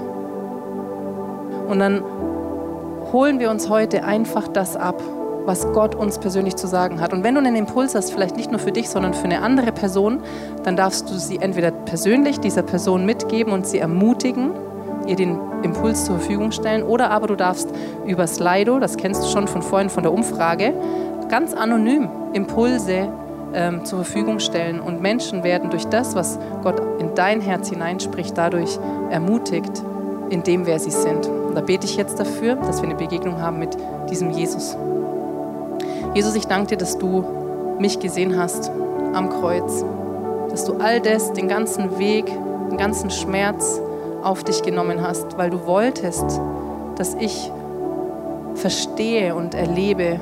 Und 1.67 1.77
dann 1.77 2.03
holen 3.13 3.39
wir 3.39 3.51
uns 3.51 3.69
heute 3.69 4.05
einfach 4.05 4.47
das 4.47 4.75
ab, 4.75 5.03
was 5.45 5.71
Gott 5.71 5.93
uns 5.93 6.17
persönlich 6.17 6.55
zu 6.55 6.65
sagen 6.65 6.99
hat. 6.99 7.13
Und 7.13 7.23
wenn 7.23 7.35
du 7.35 7.39
einen 7.41 7.55
Impuls 7.55 7.93
hast, 7.93 8.11
vielleicht 8.11 8.37
nicht 8.37 8.49
nur 8.49 8.59
für 8.59 8.71
dich, 8.71 8.89
sondern 8.89 9.13
für 9.13 9.25
eine 9.25 9.43
andere 9.43 9.71
Person, 9.71 10.23
dann 10.63 10.75
darfst 10.75 11.11
du 11.11 11.13
sie 11.13 11.37
entweder 11.37 11.69
persönlich 11.69 12.39
dieser 12.39 12.63
Person 12.63 13.05
mitgeben 13.05 13.53
und 13.53 13.67
sie 13.67 13.77
ermutigen, 13.77 14.49
ihr 15.07 15.15
den 15.15 15.39
Impuls 15.63 16.05
zur 16.05 16.17
Verfügung 16.19 16.51
stellen, 16.51 16.83
oder 16.83 17.11
aber 17.11 17.27
du 17.27 17.35
darfst 17.35 17.69
über 18.05 18.27
Slido, 18.27 18.79
das 18.79 18.97
kennst 18.97 19.23
du 19.23 19.27
schon 19.27 19.47
von 19.47 19.61
vorhin 19.61 19.89
von 19.89 20.03
der 20.03 20.13
Umfrage, 20.13 20.73
ganz 21.29 21.53
anonym 21.53 22.09
Impulse 22.33 23.09
ähm, 23.53 23.85
zur 23.85 24.03
Verfügung 24.03 24.39
stellen. 24.39 24.79
Und 24.79 25.01
Menschen 25.01 25.43
werden 25.43 25.69
durch 25.69 25.85
das, 25.85 26.15
was 26.15 26.39
Gott 26.63 26.81
in 26.99 27.15
dein 27.15 27.41
Herz 27.41 27.69
hineinspricht, 27.69 28.37
dadurch 28.37 28.79
ermutigt, 29.09 29.83
in 30.29 30.43
dem, 30.43 30.65
wer 30.65 30.79
sie 30.79 30.91
sind. 30.91 31.27
Und 31.27 31.55
da 31.55 31.61
bete 31.61 31.85
ich 31.85 31.95
jetzt 31.95 32.19
dafür, 32.19 32.55
dass 32.55 32.81
wir 32.81 32.89
eine 32.89 32.97
Begegnung 32.97 33.41
haben 33.41 33.59
mit 33.59 33.77
diesem 34.09 34.31
Jesus. 34.31 34.77
Jesus, 36.13 36.35
ich 36.35 36.47
danke 36.47 36.67
dir, 36.67 36.77
dass 36.77 36.97
du 36.97 37.23
mich 37.79 37.99
gesehen 37.99 38.37
hast 38.37 38.71
am 39.13 39.29
Kreuz, 39.29 39.85
dass 40.49 40.65
du 40.65 40.73
all 40.79 40.99
das, 40.99 41.33
den 41.33 41.47
ganzen 41.47 41.97
Weg, 41.99 42.25
den 42.25 42.77
ganzen 42.77 43.09
Schmerz 43.09 43.81
auf 44.27 44.43
dich 44.43 44.61
genommen 44.61 45.01
hast, 45.01 45.37
weil 45.37 45.49
du 45.49 45.65
wolltest, 45.65 46.41
dass 46.97 47.15
ich 47.15 47.51
verstehe 48.55 49.33
und 49.33 49.55
erlebe, 49.55 50.19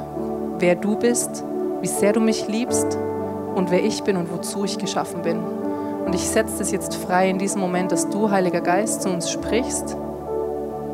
wer 0.59 0.75
du 0.75 0.95
bist, 0.95 1.43
wie 1.81 1.87
sehr 1.87 2.13
du 2.13 2.19
mich 2.19 2.47
liebst 2.47 2.97
und 3.55 3.71
wer 3.71 3.83
ich 3.83 4.03
bin 4.03 4.15
und 4.15 4.31
wozu 4.31 4.63
ich 4.63 4.77
geschaffen 4.77 5.23
bin. 5.23 5.39
Und 6.05 6.13
ich 6.13 6.27
setze 6.27 6.61
es 6.61 6.71
jetzt 6.71 6.95
frei 6.95 7.29
in 7.29 7.39
diesem 7.39 7.61
Moment, 7.61 7.91
dass 7.91 8.09
du, 8.09 8.29
Heiliger 8.29 8.61
Geist, 8.61 9.01
zu 9.01 9.09
uns 9.09 9.31
sprichst, 9.31 9.97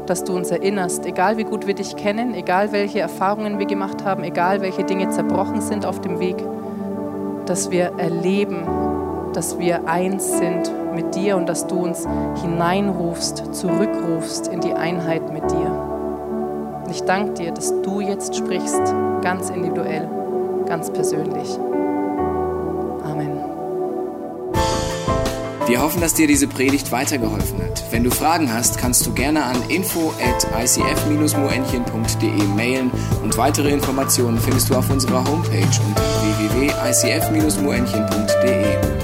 dass 0.06 0.24
du 0.24 0.34
uns 0.34 0.50
erinnerst, 0.50 1.06
egal 1.06 1.38
wie 1.38 1.44
gut 1.44 1.68
wir 1.68 1.74
dich 1.74 1.98
kennen, 1.98 2.34
egal 2.34 2.72
welche 2.72 3.02
Erfahrungen 3.02 3.60
wir 3.60 3.66
gemacht 3.66 4.06
haben, 4.06 4.24
egal 4.24 4.62
welche 4.62 4.84
Dinge 4.84 5.10
zerbrochen 5.10 5.60
sind 5.60 5.86
auf 5.86 6.00
dem 6.00 6.20
Weg, 6.20 6.38
dass 7.46 7.72
wir 7.72 7.92
erleben, 7.98 8.66
dass 9.34 9.60
wir 9.60 9.88
eins 9.88 10.38
sind 10.38 10.72
mit 10.94 11.16
dir 11.16 11.38
und 11.38 11.48
dass 11.48 11.68
du 11.68 11.84
uns 11.84 12.06
hineinrufst, 12.42 13.54
zurückrufst 13.54 14.48
in 14.48 14.62
die 14.62 14.74
Einheit 14.74 15.32
mit 15.32 15.50
dir. 15.50 16.82
Und 16.84 16.92
ich 16.92 17.04
danke 17.04 17.34
dir, 17.34 17.52
dass 17.52 17.74
du 17.82 18.02
jetzt 18.02 18.36
sprichst, 18.36 18.94
ganz 19.22 19.50
individuell, 19.50 20.10
ganz 20.68 20.92
persönlich. 20.92 21.58
Wir 25.72 25.82
hoffen, 25.82 26.02
dass 26.02 26.14
dir 26.14 26.28
diese 26.28 26.48
Predigt 26.48 26.92
weitergeholfen 26.92 27.64
hat. 27.64 27.82
Wenn 27.92 28.04
du 28.04 28.12
Fragen 28.12 28.52
hast, 28.52 28.78
kannst 28.78 29.06
du 29.06 29.14
gerne 29.14 29.46
an 29.46 29.56
info 29.70 30.14
at 30.22 30.46
icf-moenchen.de 30.62 32.44
mailen 32.58 32.92
und 33.24 33.38
weitere 33.38 33.72
Informationen 33.72 34.38
findest 34.38 34.70
du 34.70 34.76
auf 34.76 34.90
unserer 34.90 35.26
Homepage 35.26 35.70
unter 35.88 36.02
www.icf-moenchen.de. 36.52 39.01